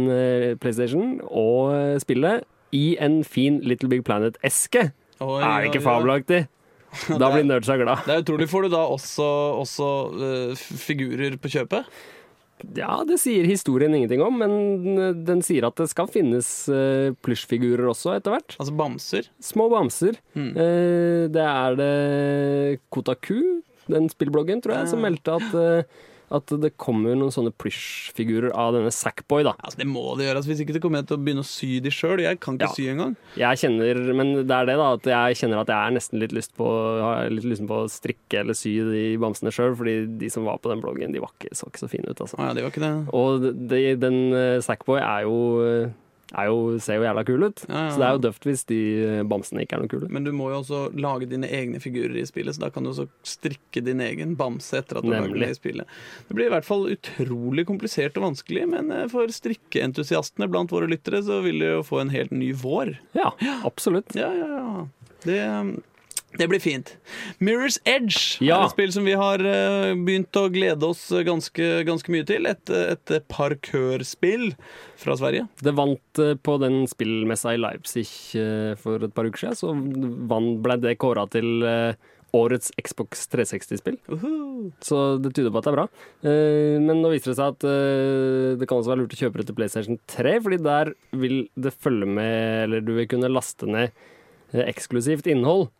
PlayStation 0.59 1.19
og 1.27 1.99
spille 2.03 2.39
i 2.75 2.97
en 3.01 3.21
fin 3.23 3.59
Little 3.63 3.89
Big 3.91 4.03
Planet-eske. 4.07 4.89
Er 5.19 5.59
det 5.59 5.73
ikke 5.73 5.83
fabelaktig? 5.83 6.45
Da 7.21 7.27
blir 7.29 7.43
nerdsa 7.45 7.75
glad. 7.77 8.05
Det 8.07 8.15
er 8.15 8.23
utrolig. 8.23 8.47
Får 8.49 8.65
du 8.65 8.71
da 8.73 8.79
også, 8.89 9.25
også 9.62 9.89
uh, 10.09 10.63
figurer 10.81 11.35
på 11.38 11.51
kjøpet? 11.53 11.85
Ja, 12.76 13.00
det 13.08 13.19
sier 13.22 13.48
historien 13.48 13.93
ingenting 13.95 14.22
om, 14.24 14.36
men 14.41 14.98
eh, 14.98 15.15
den 15.28 15.41
sier 15.45 15.69
at 15.69 15.80
det 15.80 15.89
skal 15.91 16.10
finnes 16.12 16.48
uh, 16.72 17.15
plysjfigurer 17.26 17.88
også 17.91 18.17
etter 18.17 18.36
hvert. 18.36 18.58
Altså 18.60 18.76
bamser? 18.76 19.30
Små 19.43 19.69
bamser. 19.72 20.19
Mm. 20.36 20.52
Eh, 20.54 21.24
det 21.32 21.45
er 21.45 21.80
det 21.80 21.91
Kotaku, 22.93 23.62
den 23.89 24.10
spillbloggen, 24.12 24.62
tror 24.63 24.82
jeg, 24.82 24.91
som 24.91 25.04
meldte 25.04 25.38
at, 25.39 25.56
eh, 25.58 26.06
at 26.31 26.51
det 26.61 26.71
kommer 26.77 27.15
noen 27.17 27.31
sånne 27.33 27.51
plysjfigurer 27.57 28.51
av 28.53 28.75
denne 28.75 28.91
Sackboy, 28.93 29.43
da. 29.47 29.53
Altså, 29.65 29.79
det 29.81 29.87
må 29.89 30.03
det 30.19 30.27
gjøres, 30.27 30.47
hvis 30.49 30.61
ikke 30.63 30.75
så 30.77 30.81
kommer 30.83 31.01
jeg 31.01 31.07
til 31.09 31.17
å 31.17 31.23
begynne 31.25 31.43
å 31.45 31.47
sy 31.49 31.69
de 31.83 31.89
sjøl. 31.93 32.21
Jeg 32.21 32.39
kan 32.43 32.57
ikke 32.59 32.69
Ja. 32.69 32.73
sy 32.75 32.87
engang. 32.91 33.15
Jeg 33.39 33.57
kjenner, 33.63 34.01
men 34.15 34.33
det 34.47 34.51
er 34.55 34.65
det, 34.69 34.77
da, 34.77 34.93
at 34.93 35.03
jeg 35.09 35.39
kjenner 35.41 35.61
at 35.63 35.67
jeg 35.73 35.79
er 35.87 35.95
nesten 35.97 36.19
litt 36.19 36.31
lyst 36.35 36.53
på, 36.57 36.67
har 37.01 37.29
litt 37.33 37.43
lyst 37.49 37.65
på 37.65 37.79
å 37.83 37.89
strikke 37.89 38.39
eller 38.43 38.53
sy 38.53 38.75
de 38.91 39.17
bamsene 39.17 39.51
sjøl, 39.51 39.75
fordi 39.75 39.95
de 40.19 40.29
som 40.29 40.45
var 40.45 40.59
på 40.59 40.69
den 40.69 40.81
bloggen, 40.81 41.11
de 41.13 41.19
var 41.19 41.31
ikke, 41.39 41.55
så 41.57 41.65
ikke 41.71 41.79
så 41.85 41.89
fine 41.89 42.05
ut, 42.09 42.19
altså. 42.21 42.37
Ah, 42.37 42.49
ja, 42.49 42.53
de 42.53 42.61
var 42.61 42.71
ikke 42.71 42.86
det. 42.86 42.93
Og 43.13 43.49
de, 43.69 43.95
den 43.95 44.19
uh, 44.34 44.59
Sackboy 44.61 44.99
er 45.01 45.23
jo 45.25 45.36
eh, 45.65 45.89
jo, 46.30 46.77
ser 46.77 46.99
jo 46.99 47.05
jævla 47.07 47.23
kul 47.25 47.43
ut. 47.47 47.63
Ja, 47.65 47.73
ja, 47.73 47.89
Så 47.89 47.97
det 48.01 48.05
er 48.07 48.13
jo 48.13 48.21
døft 48.27 48.43
hvis 48.45 48.61
de 48.69 48.80
eh, 49.01 49.21
bamsene 49.25 49.63
ikke 49.65 49.80
er 49.80 49.82
noe 49.82 49.89
kule. 49.89 50.09
Men 50.13 50.27
du 50.27 50.30
må 50.36 50.51
jo 50.51 50.59
også 50.59 50.82
lage 50.93 51.25
dine 51.32 51.49
egne 51.49 51.82
figurer 51.82 52.13
i 52.21 52.25
spillet, 52.30 52.53
så 52.53 52.67
da 52.67 52.69
kan 52.75 52.86
du 52.86 52.91
også 52.91 53.07
strikke 53.25 53.82
din 53.86 54.03
egen 54.05 54.36
bamse 54.38 54.77
etter 54.77 54.99
at 55.01 55.07
du 55.07 55.09
har 55.09 55.25
Nemlig. 55.25 55.41
den 55.41 55.55
i 55.55 55.57
spillet. 55.57 55.95
Det 56.30 56.38
blir 56.38 56.51
i 56.51 56.53
hvert 56.53 56.67
fall 56.69 56.86
utrolig 56.93 57.65
komplisert 57.69 58.19
og 58.21 58.27
vanskelig, 58.30 58.67
men 58.69 58.93
eh, 58.93 59.07
for 59.11 59.34
strikkeentusiastene 59.34 60.49
blant 60.53 60.71
våre 60.75 60.89
lyttere 60.91 61.23
så 61.25 61.41
vil 61.45 61.63
de 61.65 61.73
jo 61.80 61.84
få 61.88 62.03
en 62.03 62.13
helt 62.13 62.32
ny 62.36 62.51
vår. 62.53 62.93
Ja, 63.17 63.34
absolutt. 63.65 64.13
Ja, 64.17 64.30
ja, 64.38 64.49
ja. 64.59 64.88
Det, 65.25 65.39
det 66.38 66.45
blir 66.51 66.59
fint. 66.61 66.91
Mirror's 67.41 67.80
Edge 67.89 68.38
Ja. 68.45 68.59
er 68.61 68.65
et 68.67 68.75
spill 68.75 68.91
som 68.93 69.05
vi 69.07 69.15
har 69.17 69.41
eh, 69.41 69.95
begynt 69.97 70.36
å 70.38 70.45
glede 70.53 70.86
oss 70.86 71.07
ganske, 71.25 71.69
ganske 71.88 72.11
mye 72.13 72.27
til. 72.30 72.45
Et, 72.45 72.69
et 72.69 73.15
parkørspill 73.32 74.51
fra 74.99 75.15
Sverige. 75.17 75.47
Det 75.63 75.73
vant 75.77 76.21
eh, 76.21 76.36
på 76.38 76.59
den 76.61 76.84
spillmessa 76.91 77.55
i 77.55 77.61
Leipzig 77.61 78.05
eh, 78.38 78.75
for 78.80 79.01
et 79.07 79.15
par 79.15 79.25
uker 79.30 79.41
siden. 79.47 79.57
Så 79.57 79.73
ble 80.61 80.77
det 80.84 80.97
kåra 81.01 81.25
til 81.34 81.63
eh, 81.65 81.95
årets 82.38 82.69
Xbox 82.77 83.23
360-spill. 83.34 83.97
Uhu. 84.13 84.69
Så 84.86 84.99
det 85.23 85.32
tyder 85.34 85.49
på 85.49 85.63
at 85.63 85.65
det 85.65 85.71
er 85.73 85.77
bra. 85.80 85.88
Eh, 86.21 86.75
Men 86.84 87.01
nå 87.01 87.09
viser 87.15 87.32
det 87.34 87.39
seg 87.39 87.55
at 87.55 87.65
eh, 87.65 88.53
det 88.61 88.69
kan 88.69 88.77
også 88.84 88.93
være 88.93 89.01
lurt 89.01 89.17
å 89.17 89.21
kjøpe 89.23 89.41
det 89.41 89.47
til 89.49 89.57
PlayStation 89.57 89.97
3, 90.13 90.36
fordi 90.45 90.61
der 90.69 90.93
vil 91.17 91.41
det 91.57 91.73
følge 91.73 92.05
med 92.05 92.63
Eller 92.67 92.86
du 92.86 92.93
vil 92.99 93.09
kunne 93.09 93.32
laste 93.34 93.65
ned 93.65 93.89
eh, 94.53 94.65
eksklusivt 94.69 95.25
innhold 95.34 95.71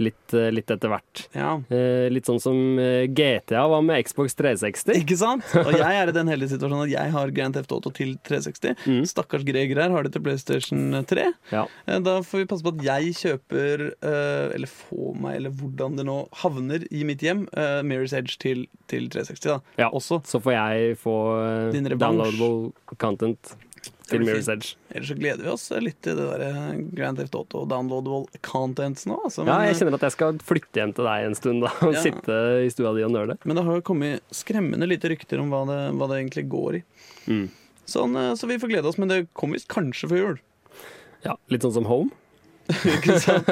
litt, 0.00 0.34
eh, 0.34 0.48
litt 0.54 0.70
etter 0.72 0.90
hvert. 0.92 1.22
Ja. 1.36 1.52
Eh, 1.70 2.08
Litt 2.10 2.26
sånn 2.28 2.40
som 2.42 2.56
eh, 2.80 3.04
GTA 3.12 3.66
var 3.70 3.82
med 3.84 4.00
Xbox 4.06 4.34
360. 4.38 4.96
Ikke 5.02 5.16
sant? 5.20 5.44
Og 5.60 5.70
jeg 5.76 5.98
er 6.00 6.10
i 6.10 6.14
den 6.16 6.28
heldige 6.32 6.54
situasjonen 6.54 6.86
at 6.86 6.92
jeg 6.94 7.12
har 7.14 7.32
Grand 7.36 7.56
Theft 7.56 7.72
Auto 7.76 7.92
til 7.94 8.16
360. 8.26 8.74
Mm. 8.88 9.02
Stakkars 9.10 9.44
Greger 9.48 9.82
her 9.84 9.94
har 9.94 10.06
det 10.08 10.14
til 10.16 10.24
PlayStation 10.24 10.98
3. 11.10 11.26
Ja. 11.52 11.66
Da 12.00 12.16
får 12.26 12.42
vi 12.44 12.48
passe 12.50 12.64
på 12.66 12.72
at 12.74 12.84
jeg 12.88 13.14
kjøper, 13.20 13.86
eh, 14.00 14.46
eller 14.56 14.72
får 14.72 15.14
meg, 15.20 15.36
eller 15.40 15.54
hvordan 15.60 15.96
det 16.00 16.08
nå 16.08 16.18
havner 16.42 16.86
i 16.90 17.04
mitt 17.08 17.22
hjem, 17.24 17.44
eh, 17.54 17.80
Mirror's 17.86 18.16
Edge 18.16 18.38
til, 18.42 18.66
til 18.90 19.08
360. 19.12 19.46
da. 19.52 19.60
Ja. 19.84 19.90
Også. 19.92 20.20
Så 20.28 20.40
får 20.42 20.56
jeg 20.56 20.96
få 21.04 21.16
downloadable 22.00 22.72
content 23.00 23.54
til 24.10 24.24
Mirror's. 24.26 24.48
Edge. 24.50 24.74
Ellers 24.90 25.08
så 25.12 25.14
gleder 25.18 25.44
vi 25.46 25.50
oss 25.52 25.68
litt 25.80 26.00
til 26.02 26.16
det 26.18 26.24
der 26.32 26.42
eh, 26.48 26.80
Grand 26.98 27.16
Theft 27.20 27.34
Auto 27.38 27.62
downloadable 27.70 28.26
contents 28.42 29.06
nå. 29.06 29.16
Altså. 29.24 29.44
Ja, 29.46 29.60
jeg 29.68 29.76
kjenner 29.78 29.94
at 30.00 30.06
jeg 30.08 30.14
skal 30.16 30.38
flytte 30.42 30.80
hjem 30.82 30.92
til 30.96 31.06
deg 31.06 31.28
en 31.28 31.38
stund 31.38 31.62
da, 31.62 31.70
og 31.86 31.94
Ja. 31.94 32.02
sitte 32.02 32.38
i 32.66 32.68
stua 32.74 32.92
di 32.96 33.04
og 33.06 33.12
nøle. 33.14 33.38
men 33.44 33.56
det 33.56 33.64
har 33.64 33.78
jo 33.78 33.86
kommet 33.86 34.20
skremmende 34.34 34.88
lite 34.90 35.08
rykter 35.12 35.38
om 35.40 35.50
hva 35.54 35.62
det, 35.70 35.78
hva 35.96 36.08
det 36.10 36.18
egentlig 36.24 36.48
går 36.50 36.80
i. 36.80 36.82
Mm. 37.30 37.48
Sånn, 37.86 38.16
eh, 38.18 38.34
så 38.34 38.46
vi 38.50 38.58
får 38.58 38.68
glede 38.74 38.86
oss, 38.90 38.98
men 38.98 39.08
det 39.08 39.28
kommer 39.34 39.54
visst 39.58 39.68
kanskje 39.70 40.10
før 40.10 40.24
jul. 40.24 40.38
Ja, 41.24 41.36
litt 41.48 41.62
sånn 41.62 41.74
som 41.78 41.84
Home. 41.86 42.10
Ikke 42.70 43.16
sant? 43.20 43.48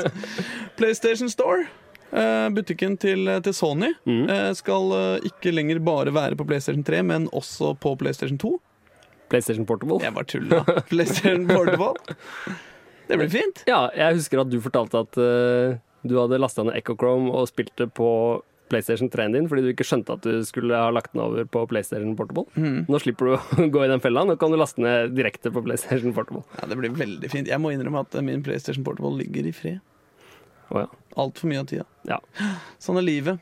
PlayStation 0.76 1.28
Store. 1.30 1.66
eh, 2.12 2.48
Butikken 2.54 2.96
til, 2.98 3.26
til 3.42 3.52
Sony 3.52 3.90
Mm. 4.06 4.28
eh, 4.30 4.52
skal 4.54 4.92
eh, 4.92 5.20
ikke 5.28 5.52
lenger 5.52 5.78
bare 5.84 6.10
være 6.14 6.36
på 6.38 6.46
PlayStation 6.46 6.82
3, 6.86 7.02
men 7.04 7.28
også 7.30 7.74
på 7.78 7.96
PlayStation 7.98 8.38
2. 8.38 8.58
PlayStation 9.32 9.66
Portable. 9.68 10.00
Jeg 10.04 10.14
bare 10.16 10.28
tulla. 10.28 10.62
PlayStation 10.90 11.46
Portable. 11.48 11.94
Det 13.08 13.16
blir 13.16 13.30
fint. 13.32 13.64
Ja, 13.68 13.86
jeg 13.96 14.18
husker 14.20 14.42
at 14.42 14.52
du 14.52 14.58
fortalte 14.64 15.00
at 15.04 15.18
uh, 15.20 15.78
du 16.08 16.18
hadde 16.20 16.40
lasta 16.40 16.64
ned 16.66 16.76
Echo 16.78 16.96
Chrome 16.98 17.32
og 17.32 17.48
spilte 17.50 17.88
på 17.88 18.10
PlayStation 18.68 19.08
3-en 19.08 19.32
din 19.32 19.46
fordi 19.48 19.64
du 19.64 19.70
ikke 19.72 19.86
skjønte 19.88 20.18
at 20.18 20.26
du 20.26 20.42
skulle 20.44 20.76
ha 20.76 20.90
lagt 20.92 21.14
den 21.14 21.22
over 21.24 21.46
på 21.48 21.64
PlayStation 21.70 22.14
Portable. 22.18 22.44
Mm. 22.54 22.84
Nå 22.88 23.00
slipper 23.02 23.30
du 23.30 23.34
å 23.64 23.68
gå 23.72 23.84
i 23.84 23.90
den 23.90 24.04
fella. 24.04 24.26
Nå 24.28 24.36
kan 24.40 24.52
du 24.52 24.58
laste 24.60 24.84
ned 24.84 25.16
direkte 25.16 25.52
på 25.54 25.64
PlayStation 25.64 26.14
Portable. 26.16 26.44
Ja, 26.60 26.68
Det 26.68 26.78
blir 26.80 26.96
veldig 26.96 27.32
fint. 27.32 27.48
Jeg 27.48 27.62
må 27.64 27.72
innrømme 27.72 28.04
at 28.04 28.16
min 28.24 28.44
PlayStation 28.44 28.84
Portable 28.86 29.16
ligger 29.20 29.48
i 29.48 29.54
fred. 29.56 29.80
Oh, 30.68 30.82
ja. 30.84 30.88
Altfor 31.18 31.48
mye 31.48 31.62
av 31.62 31.70
tida. 31.70 31.86
Ja. 32.08 32.20
Sånn 32.82 33.00
er 33.00 33.06
livet. 33.06 33.40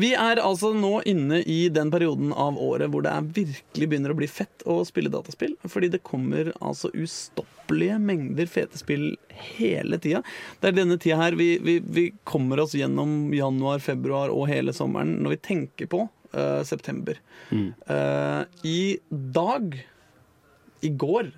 Vi 0.00 0.12
er 0.16 0.40
altså 0.40 0.72
nå 0.76 1.00
inne 1.08 1.42
i 1.48 1.66
den 1.72 1.90
perioden 1.92 2.32
av 2.32 2.58
året 2.60 2.90
hvor 2.92 3.04
det 3.04 3.12
er 3.12 3.28
virkelig 3.40 3.88
begynner 3.90 4.14
å 4.14 4.18
bli 4.18 4.28
fett 4.30 4.64
å 4.68 4.80
spille 4.88 5.12
dataspill. 5.12 5.54
Fordi 5.68 5.90
det 5.92 6.02
kommer 6.06 6.52
altså 6.60 6.90
ustoppelige 6.94 7.98
mengder 8.02 8.48
fete 8.50 8.80
spill 8.80 9.12
hele 9.52 10.00
tida. 10.02 10.22
Det 10.60 10.70
er 10.70 10.78
denne 10.80 10.98
tida 11.02 11.20
her 11.20 11.36
vi, 11.38 11.54
vi, 11.62 11.78
vi 11.84 12.08
kommer 12.28 12.62
oss 12.64 12.76
gjennom 12.78 13.32
januar, 13.36 13.82
februar 13.84 14.32
og 14.32 14.48
hele 14.50 14.74
sommeren 14.76 15.18
når 15.22 15.36
vi 15.36 15.42
tenker 15.50 15.92
på 15.92 16.06
uh, 16.06 16.62
september. 16.68 17.20
Mm. 17.50 17.70
Uh, 17.88 18.42
I 18.64 18.82
dag 19.10 19.76
I 20.82 20.90
går 20.98 21.32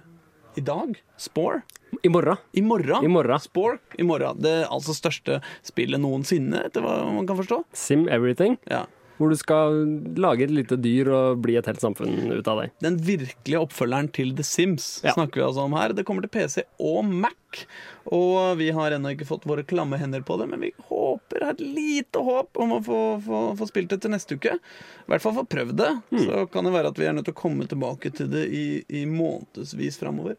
I 0.54 0.62
dag 0.62 1.02
Spore. 1.16 1.62
I 2.02 2.08
morgen. 2.08 2.36
I 2.52 2.62
morgen. 2.62 3.04
I 3.04 3.08
morgen. 3.08 3.40
Spore 3.40 3.78
i 3.98 4.02
morgen. 4.06 4.38
Det 4.42 4.66
altså 4.70 4.94
største 4.94 5.40
spillet 5.66 6.02
noensinne, 6.02 6.64
etter 6.68 6.84
hva 6.84 7.00
man 7.10 7.26
kan 7.26 7.38
forstå. 7.38 7.62
Sim 7.74 8.06
Everything. 8.08 8.58
Ja. 8.70 8.84
Hvor 9.18 9.30
du 9.30 9.36
skal 9.38 9.76
lage 10.18 10.42
et 10.48 10.50
lite 10.50 10.76
dyr 10.82 11.08
og 11.14 11.42
bli 11.44 11.54
et 11.60 11.66
helt 11.70 11.82
samfunn 11.82 12.32
ut 12.34 12.48
av 12.50 12.58
deg. 12.64 12.72
Den 12.82 12.96
virkelige 13.06 13.60
oppfølgeren 13.62 14.08
til 14.16 14.32
The 14.34 14.42
Sims 14.46 14.88
Ja. 15.04 15.12
snakker 15.14 15.38
vi 15.38 15.44
altså 15.46 15.62
om 15.68 15.76
her. 15.78 15.94
Det 15.94 16.04
kommer 16.08 16.24
til 16.26 16.32
PC 16.34 16.64
og 16.82 17.04
Mac. 17.06 17.62
Og 18.10 18.58
vi 18.58 18.72
har 18.74 18.90
ennå 18.92 19.12
ikke 19.14 19.28
fått 19.28 19.46
våre 19.48 19.62
klamme 19.64 19.96
hender 20.00 20.20
på 20.26 20.34
det, 20.40 20.48
men 20.50 20.60
vi 20.60 20.72
håper, 20.90 21.44
har 21.46 21.54
et 21.54 21.62
lite 21.62 22.20
håp 22.26 22.58
om 22.60 22.74
å 22.76 22.80
få, 22.84 22.98
få, 23.24 23.42
få 23.56 23.68
spilt 23.70 23.94
det 23.94 24.00
til 24.02 24.10
neste 24.12 24.34
uke. 24.36 24.56
I 24.58 25.06
hvert 25.12 25.22
fall 25.24 25.36
få 25.38 25.46
prøvd 25.48 25.78
det. 25.78 25.92
Så 26.26 26.42
kan 26.52 26.66
det 26.66 26.74
være 26.74 26.90
at 26.90 26.98
vi 27.00 27.06
er 27.06 27.14
nødt 27.16 27.30
til 27.30 27.36
å 27.36 27.40
komme 27.44 27.68
tilbake 27.70 28.10
til 28.18 28.28
det 28.34 28.44
i, 28.50 28.66
i 28.90 29.04
månedsvis 29.08 29.96
framover. 30.02 30.36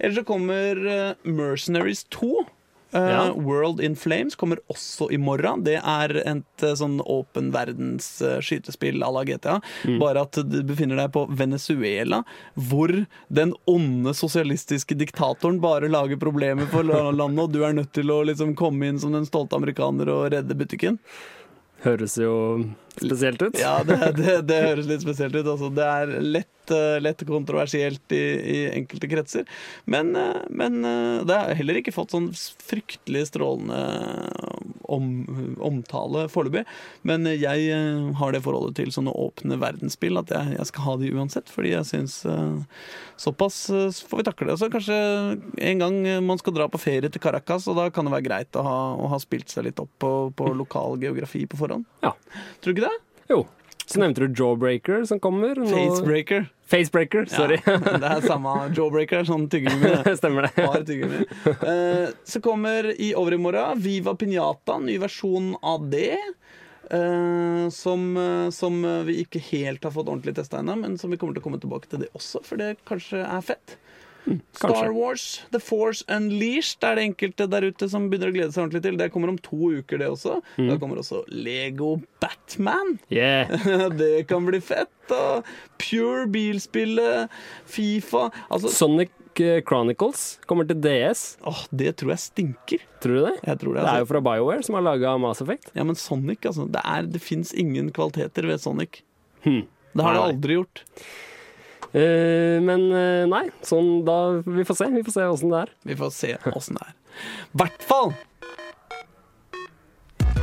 Ellers 0.00 0.18
så 0.20 0.26
kommer 0.28 0.82
eh, 0.90 1.14
Mercenaries 1.28 2.02
2. 2.18 2.44
Eh, 2.92 3.00
Ja. 3.08 3.32
World 3.34 3.80
in 3.84 3.96
Flames 3.96 4.34
kommer 4.36 4.58
også 4.72 5.10
i 5.12 5.18
morgen. 5.20 5.64
Det 5.64 5.76
er 5.82 6.14
et 6.22 6.62
eh, 6.64 6.74
sånn 6.78 7.00
åpen 7.04 7.50
verdens 7.52 8.22
eh, 8.22 8.38
skytespill 8.40 9.02
à 9.04 9.10
la 9.12 9.24
GTA. 9.28 9.58
Bare 10.00 10.22
at 10.24 10.38
du 10.48 10.62
befinner 10.62 10.96
deg 10.96 11.12
på 11.12 11.26
Venezuela, 11.36 12.22
hvor 12.54 12.92
den 13.28 13.52
onde 13.68 14.14
sosialistiske 14.16 14.96
diktatoren 14.96 15.60
bare 15.60 15.88
lager 15.92 16.16
problemer 16.16 16.66
for 16.72 16.82
landet, 16.84 17.42
og 17.44 17.52
du 17.52 17.62
er 17.64 17.76
nødt 17.76 17.92
til 17.92 18.08
å 18.10 18.22
liksom 18.24 18.54
komme 18.56 18.88
inn 18.88 18.98
som 19.00 19.12
den 19.12 19.26
stolte 19.28 19.56
amerikaner 19.58 20.08
og 20.08 20.30
redde 20.32 20.56
butikken. 20.56 20.98
Høres 21.84 22.16
jo 22.18 22.32
spesielt 22.98 23.42
ut. 23.42 23.58
Ja, 23.60 23.78
det, 23.86 23.98
det, 24.18 24.32
det 24.48 24.58
høres 24.64 24.88
litt 24.90 25.04
spesielt 25.04 25.36
ut. 25.36 25.46
Altså. 25.46 25.70
Det 25.74 25.86
er 25.86 26.14
lett, 26.24 26.72
eh, 26.74 26.96
lett 27.02 27.22
kontroversielt 27.28 28.14
i, 28.16 28.24
i 28.54 28.58
enkelte 28.80 29.10
kretser. 29.10 29.46
Men, 29.86 30.14
eh, 30.18 30.42
men 30.50 30.82
eh, 30.82 31.20
det 31.28 31.38
har 31.38 31.54
heller 31.60 31.78
ikke 31.78 31.94
fått 31.94 32.16
sånn 32.16 32.32
fryktelig 32.34 33.28
strålende 33.30 33.78
om, 34.88 35.08
omtale 35.64 36.26
foreløpig. 36.32 36.64
Men 37.08 37.28
jeg 37.28 37.68
eh, 37.74 38.08
har 38.20 38.34
det 38.34 38.42
forholdet 38.44 38.78
til 38.80 38.92
sånne 38.94 39.14
åpne 39.14 39.58
verdensspill 39.60 40.20
at 40.20 40.32
jeg, 40.34 40.54
jeg 40.56 40.70
skal 40.70 40.86
ha 40.86 40.96
de 41.02 41.12
uansett. 41.14 41.52
Fordi 41.52 41.74
jeg 41.74 41.88
syns 41.90 42.18
eh, 42.28 42.80
såpass 43.20 43.60
eh, 43.74 44.00
får 44.10 44.22
vi 44.22 44.28
takle 44.30 44.50
det. 44.50 44.58
Så 44.60 44.70
kanskje 44.72 44.98
en 45.72 45.84
gang 45.84 46.00
man 46.26 46.40
skal 46.40 46.56
dra 46.56 46.68
på 46.72 46.80
ferie 46.82 47.12
til 47.12 47.22
Caracas, 47.22 47.68
og 47.70 47.78
da 47.78 47.88
kan 47.92 48.08
det 48.08 48.16
være 48.16 48.28
greit 48.30 48.58
å 48.58 48.64
ha, 48.66 48.78
å 48.96 49.12
ha 49.12 49.20
spilt 49.22 49.52
seg 49.52 49.68
litt 49.68 49.82
opp 49.82 49.92
på, 50.02 50.12
på 50.38 50.52
lokal 50.56 50.98
geografi 51.02 51.44
på 51.48 51.60
forhånd. 51.60 51.86
Ja. 52.04 52.14
Tror 52.62 52.72
du 52.72 52.78
ikke 52.78 52.88
det? 52.88 53.24
Jo. 53.28 53.44
Så 53.88 54.00
nevnte 54.02 54.26
du 54.26 54.34
Jawbreaker 54.36 55.04
som 55.08 55.20
kommer. 55.20 55.56
Nå- 55.56 55.70
Facebreaker. 55.72 56.48
Facebreaker, 56.68 57.24
sorry. 57.32 57.56
Ja, 57.64 57.78
det 58.02 58.10
er 58.10 58.26
samme 58.28 58.52
Jawbreaker, 58.76 59.24
sånn 59.24 59.46
tyggegummi. 59.48 60.16
Stemmer 60.20 60.48
det. 60.50 60.66
Tyggegummi. 60.90 61.24
Uh, 61.64 62.10
så 62.28 62.42
kommer 62.44 62.90
i 62.92 63.14
overmorgen 63.16 63.80
Viva 63.80 64.12
Piñata, 64.20 64.76
ny 64.84 64.98
versjon 65.00 65.54
av 65.64 65.88
det. 65.88 66.18
Uh, 66.92 67.68
som, 67.72 68.10
uh, 68.16 68.50
som 68.52 68.76
vi 69.08 69.18
ikke 69.24 69.40
helt 69.50 69.84
har 69.84 69.92
fått 69.96 70.08
ordentlig 70.08 70.36
testa 70.36 70.60
ennå, 70.60 70.76
men 70.84 71.00
som 71.00 71.12
vi 71.12 71.16
kommer 71.20 71.36
til 71.36 71.44
å 71.44 71.48
komme 71.48 71.60
tilbake 71.64 71.88
til 71.88 72.04
det 72.04 72.12
også, 72.16 72.44
for 72.44 72.60
det 72.60 72.74
kanskje 72.88 73.24
er 73.24 73.44
fett. 73.44 73.78
Star. 74.52 74.90
Wars, 74.94 75.24
The 75.54 75.60
Force 75.62 76.04
Unleashed 76.12 76.84
er 76.84 76.98
det 76.98 77.04
enkelte 77.08 77.46
der 77.50 77.66
ute 77.70 77.88
som 77.90 78.08
begynner 78.10 78.32
å 78.32 78.34
glede 78.36 78.52
seg 78.54 78.64
ordentlig 78.66 78.82
til. 78.84 78.98
Det 79.00 79.10
kommer 79.14 79.32
om 79.32 79.38
to 79.44 79.70
uker, 79.80 80.00
det 80.02 80.08
også. 80.12 80.38
Da 80.58 80.76
kommer 80.82 81.00
også 81.02 81.22
Lego 81.32 81.96
Batman. 82.22 82.96
Yeah. 83.12 83.52
det 84.00 84.26
kan 84.30 84.46
bli 84.48 84.60
fett. 84.64 84.90
Og 85.14 85.46
Pure 85.80 86.26
bilspillet, 86.28 87.30
Fifa 87.64 88.26
Altså, 88.52 88.68
Sonic 88.74 89.14
eh, 89.40 89.62
Chronicles 89.64 90.24
kommer 90.50 90.66
til 90.68 90.80
DS. 90.84 91.22
åh, 91.48 91.62
det 91.70 91.94
tror 92.00 92.12
jeg 92.12 92.24
stinker. 92.26 92.84
Tror 93.00 93.14
du 93.14 93.22
det? 93.30 93.36
Jeg 93.46 93.60
tror 93.62 93.72
det, 93.78 93.80
Det 93.80 93.86
er 93.86 93.92
altså. 93.94 94.02
jo 94.04 94.10
fra 94.12 94.22
BioWare, 94.26 94.66
som 94.66 94.76
har 94.76 94.84
laga 94.88 95.14
Mass 95.22 95.40
Effect. 95.44 95.70
Ja, 95.78 95.86
men 95.88 95.96
Sonic, 95.96 96.44
altså. 96.50 96.66
Det, 96.68 96.82
er- 96.84 97.08
det 97.08 97.22
fins 97.24 97.54
ingen 97.54 97.88
kvaliteter 97.96 98.48
ved 98.50 98.60
Sonic. 98.60 99.00
Hmm. 99.46 99.64
Det 99.94 100.04
har 100.04 100.14
det 100.18 100.26
aldri 100.28 100.58
gjort. 100.58 100.84
Eh, 101.96 102.58
men 102.60 102.88
eh, 102.92 103.24
nei, 103.30 103.46
sånn 103.64 104.02
da 104.04 104.18
Vi 104.44 104.64
får 104.68 104.76
se. 104.82 104.88
Vi 104.92 105.04
får 105.06 105.14
se 105.16 105.28
åssen 105.32 105.54
det 105.54 105.62
er. 105.64 105.74
Vi 105.88 105.96
får 105.98 106.10
se 106.14 106.34
åssen 106.52 106.76
det 106.80 106.88
er. 106.90 106.96
Hvert 107.58 107.86
fall 107.88 108.12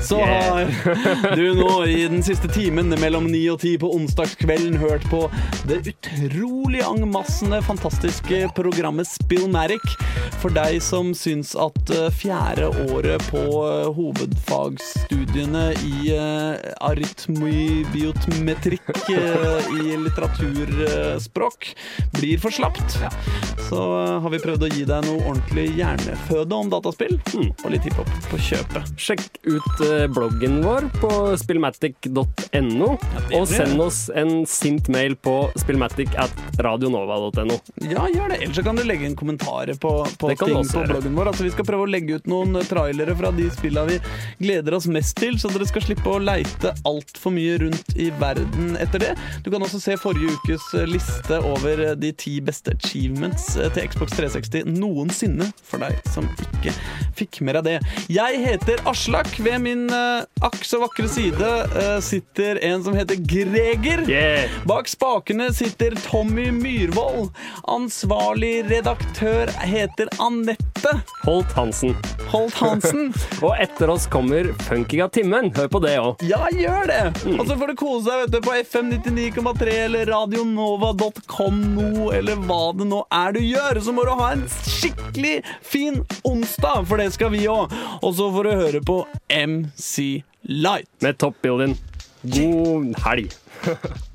så 0.05 0.25
har 0.25 1.35
du 1.35 1.55
nå 1.57 1.85
i 1.85 2.07
den 2.07 2.23
siste 2.23 2.47
timen 2.51 2.93
mellom 3.01 3.25
ni 3.31 3.41
og 3.49 3.59
ti 3.63 3.77
på 3.81 3.89
onsdagskvelden 3.95 4.77
hørt 4.77 5.05
på 5.09 5.23
det 5.65 5.79
utrolig 5.89 6.83
angmassende, 6.85 7.61
fantastiske 7.65 8.43
programmet 8.57 9.09
Spillmatic. 9.09 9.95
For 10.41 10.49
deg 10.53 10.81
som 10.83 11.13
syns 11.17 11.55
at 11.57 11.89
eh, 11.93 12.11
fjerde 12.13 12.67
året 12.91 13.23
på 13.31 13.41
eh, 13.65 13.87
hovedfagsstudiene 13.95 15.73
i 15.87 16.11
eh, 16.13 16.55
arytmibiometrikk 16.85 19.09
i 19.09 19.97
litteraturspråk 20.03 21.75
blir 22.19 22.37
for 22.41 22.51
slapt, 22.53 22.97
så 23.69 23.81
har 24.21 24.29
vi 24.33 24.39
prøvd 24.43 24.63
å 24.67 24.69
gi 24.69 24.83
deg 24.85 25.05
noe 25.07 25.23
ordentlig 25.23 25.67
hjerneføde 25.79 26.55
om 26.55 26.69
dataspill, 26.73 27.15
og 27.63 27.71
litt 27.73 27.85
hiphop 27.87 28.11
på 28.29 28.37
kjøpet. 28.51 28.83
Sjekk 29.01 29.25
ut 29.47 29.75
bloggen 30.15 30.59
vår 30.63 30.89
på 31.01 31.11
spillmatic.no, 31.39 32.89
og 33.35 33.47
send 33.49 33.81
oss 33.81 34.05
en 34.15 34.45
sint 34.49 34.89
mail 34.93 35.15
på 35.15 35.35
spillmatic 35.61 36.13
at 36.21 36.33
radionova.no. 36.61 37.57
Ja, 37.83 38.05
gjør 38.11 38.33
det. 38.33 38.41
Ellers 38.41 38.59
så 38.59 38.65
kan 38.65 38.79
du 38.79 38.83
legge 38.85 39.07
inn 39.07 39.17
kommentarer 39.17 39.77
på, 39.79 39.93
på 40.19 40.31
ting 40.35 40.55
på 40.71 40.85
bloggen 40.89 41.17
vår. 41.17 41.31
Altså, 41.31 41.45
vi 41.47 41.53
skal 41.55 41.67
prøve 41.67 41.87
å 41.87 41.91
legge 41.91 42.19
ut 42.19 42.29
noen 42.29 42.59
trailere 42.69 43.15
fra 43.17 43.31
de 43.35 43.49
spillene 43.53 43.95
vi 43.95 43.99
gleder 44.45 44.77
oss 44.77 44.87
mest 44.91 45.17
til, 45.19 45.37
så 45.39 45.51
dere 45.53 45.67
skal 45.69 45.85
slippe 45.85 46.09
å 46.11 46.21
leite 46.21 46.73
altfor 46.87 47.33
mye 47.35 47.57
rundt 47.65 47.95
i 47.99 48.09
verden 48.21 48.75
etter 48.81 49.03
det. 49.03 49.11
Du 49.45 49.51
kan 49.53 49.63
også 49.65 49.81
se 49.81 49.97
forrige 49.99 50.33
ukes 50.35 50.67
eh, 50.77 50.87
liste 50.89 51.39
over 51.51 51.81
eh, 51.89 51.95
de 51.99 52.11
ti 52.17 52.37
beste 52.43 52.75
achievements 52.75 53.53
eh, 53.59 53.71
til 53.75 53.89
Xbox 53.91 54.15
360 54.17 54.69
noensinne, 54.75 55.49
for 55.65 55.83
deg 55.83 55.99
som 56.11 56.27
ikke 56.47 56.73
fikk 57.15 57.41
med 57.45 57.59
deg 57.59 57.65
det. 57.69 57.95
Jeg 58.11 58.41
heter 58.43 58.83
Aslak. 58.89 59.31
Ved 59.45 59.59
min 59.63 59.74
eh, 59.89 60.25
akk 60.45 60.61
så 60.65 60.79
vakre 60.81 61.07
side 61.09 61.49
uh, 61.75 61.99
sitter 62.03 62.59
en 62.65 62.83
som 62.83 62.95
heter 62.95 63.15
Greger. 63.15 64.03
Yeah! 64.09 64.51
Bak 64.65 64.87
spakene 64.87 65.53
sitter 65.53 65.95
Tommy 66.07 66.51
Myhrvold. 66.51 67.29
Ansvarlig 67.63 68.69
redaktør 68.69 69.51
heter 69.65 70.09
Anette 70.19 70.93
Holt 71.23 71.51
Hansen. 71.57 71.95
Holt 72.31 72.53
Hansen. 72.61 73.13
Og 73.45 73.55
etter 73.61 73.89
oss 73.89 74.07
kommer 74.11 74.51
Funkinga 74.67 75.07
Timmen. 75.09 75.51
Hør 75.55 75.69
på 75.71 75.81
det 75.83 75.95
òg. 76.01 76.23
Ja, 76.25 76.45
gjør 76.53 76.89
det! 76.91 77.01
Og 77.35 77.45
så 77.47 77.57
får 77.57 77.73
du 77.73 77.77
kose 77.79 78.05
deg 78.09 78.23
vet 78.23 78.35
du, 78.35 78.39
på 78.45 78.55
FM 78.59 78.91
99,3 78.93 79.77
eller 79.85 80.11
radionova.com 80.11 81.61
nå, 81.75 82.11
eller 82.15 82.43
hva 82.45 82.61
det 82.77 82.89
nå 82.91 83.01
er 83.13 83.35
du 83.35 83.41
gjør. 83.43 83.81
Så 83.81 83.95
må 83.95 84.05
du 84.07 84.13
ha 84.15 84.31
en 84.35 84.45
skikkelig 84.51 85.39
fin 85.65 86.01
onsdag, 86.27 86.85
for 86.89 87.01
det 87.01 87.11
skal 87.15 87.33
vi 87.33 87.45
òg. 87.49 87.73
Og 88.01 88.13
så 88.17 88.29
får 88.33 88.49
du 88.49 88.55
høre 88.61 88.85
på 88.85 89.01
MC 89.65 90.23
Light. 90.41 90.87
Med 90.99 91.17
toppbilden. 91.17 91.77
Building. 92.21 92.93
God 92.93 93.03
helg. 93.05 93.31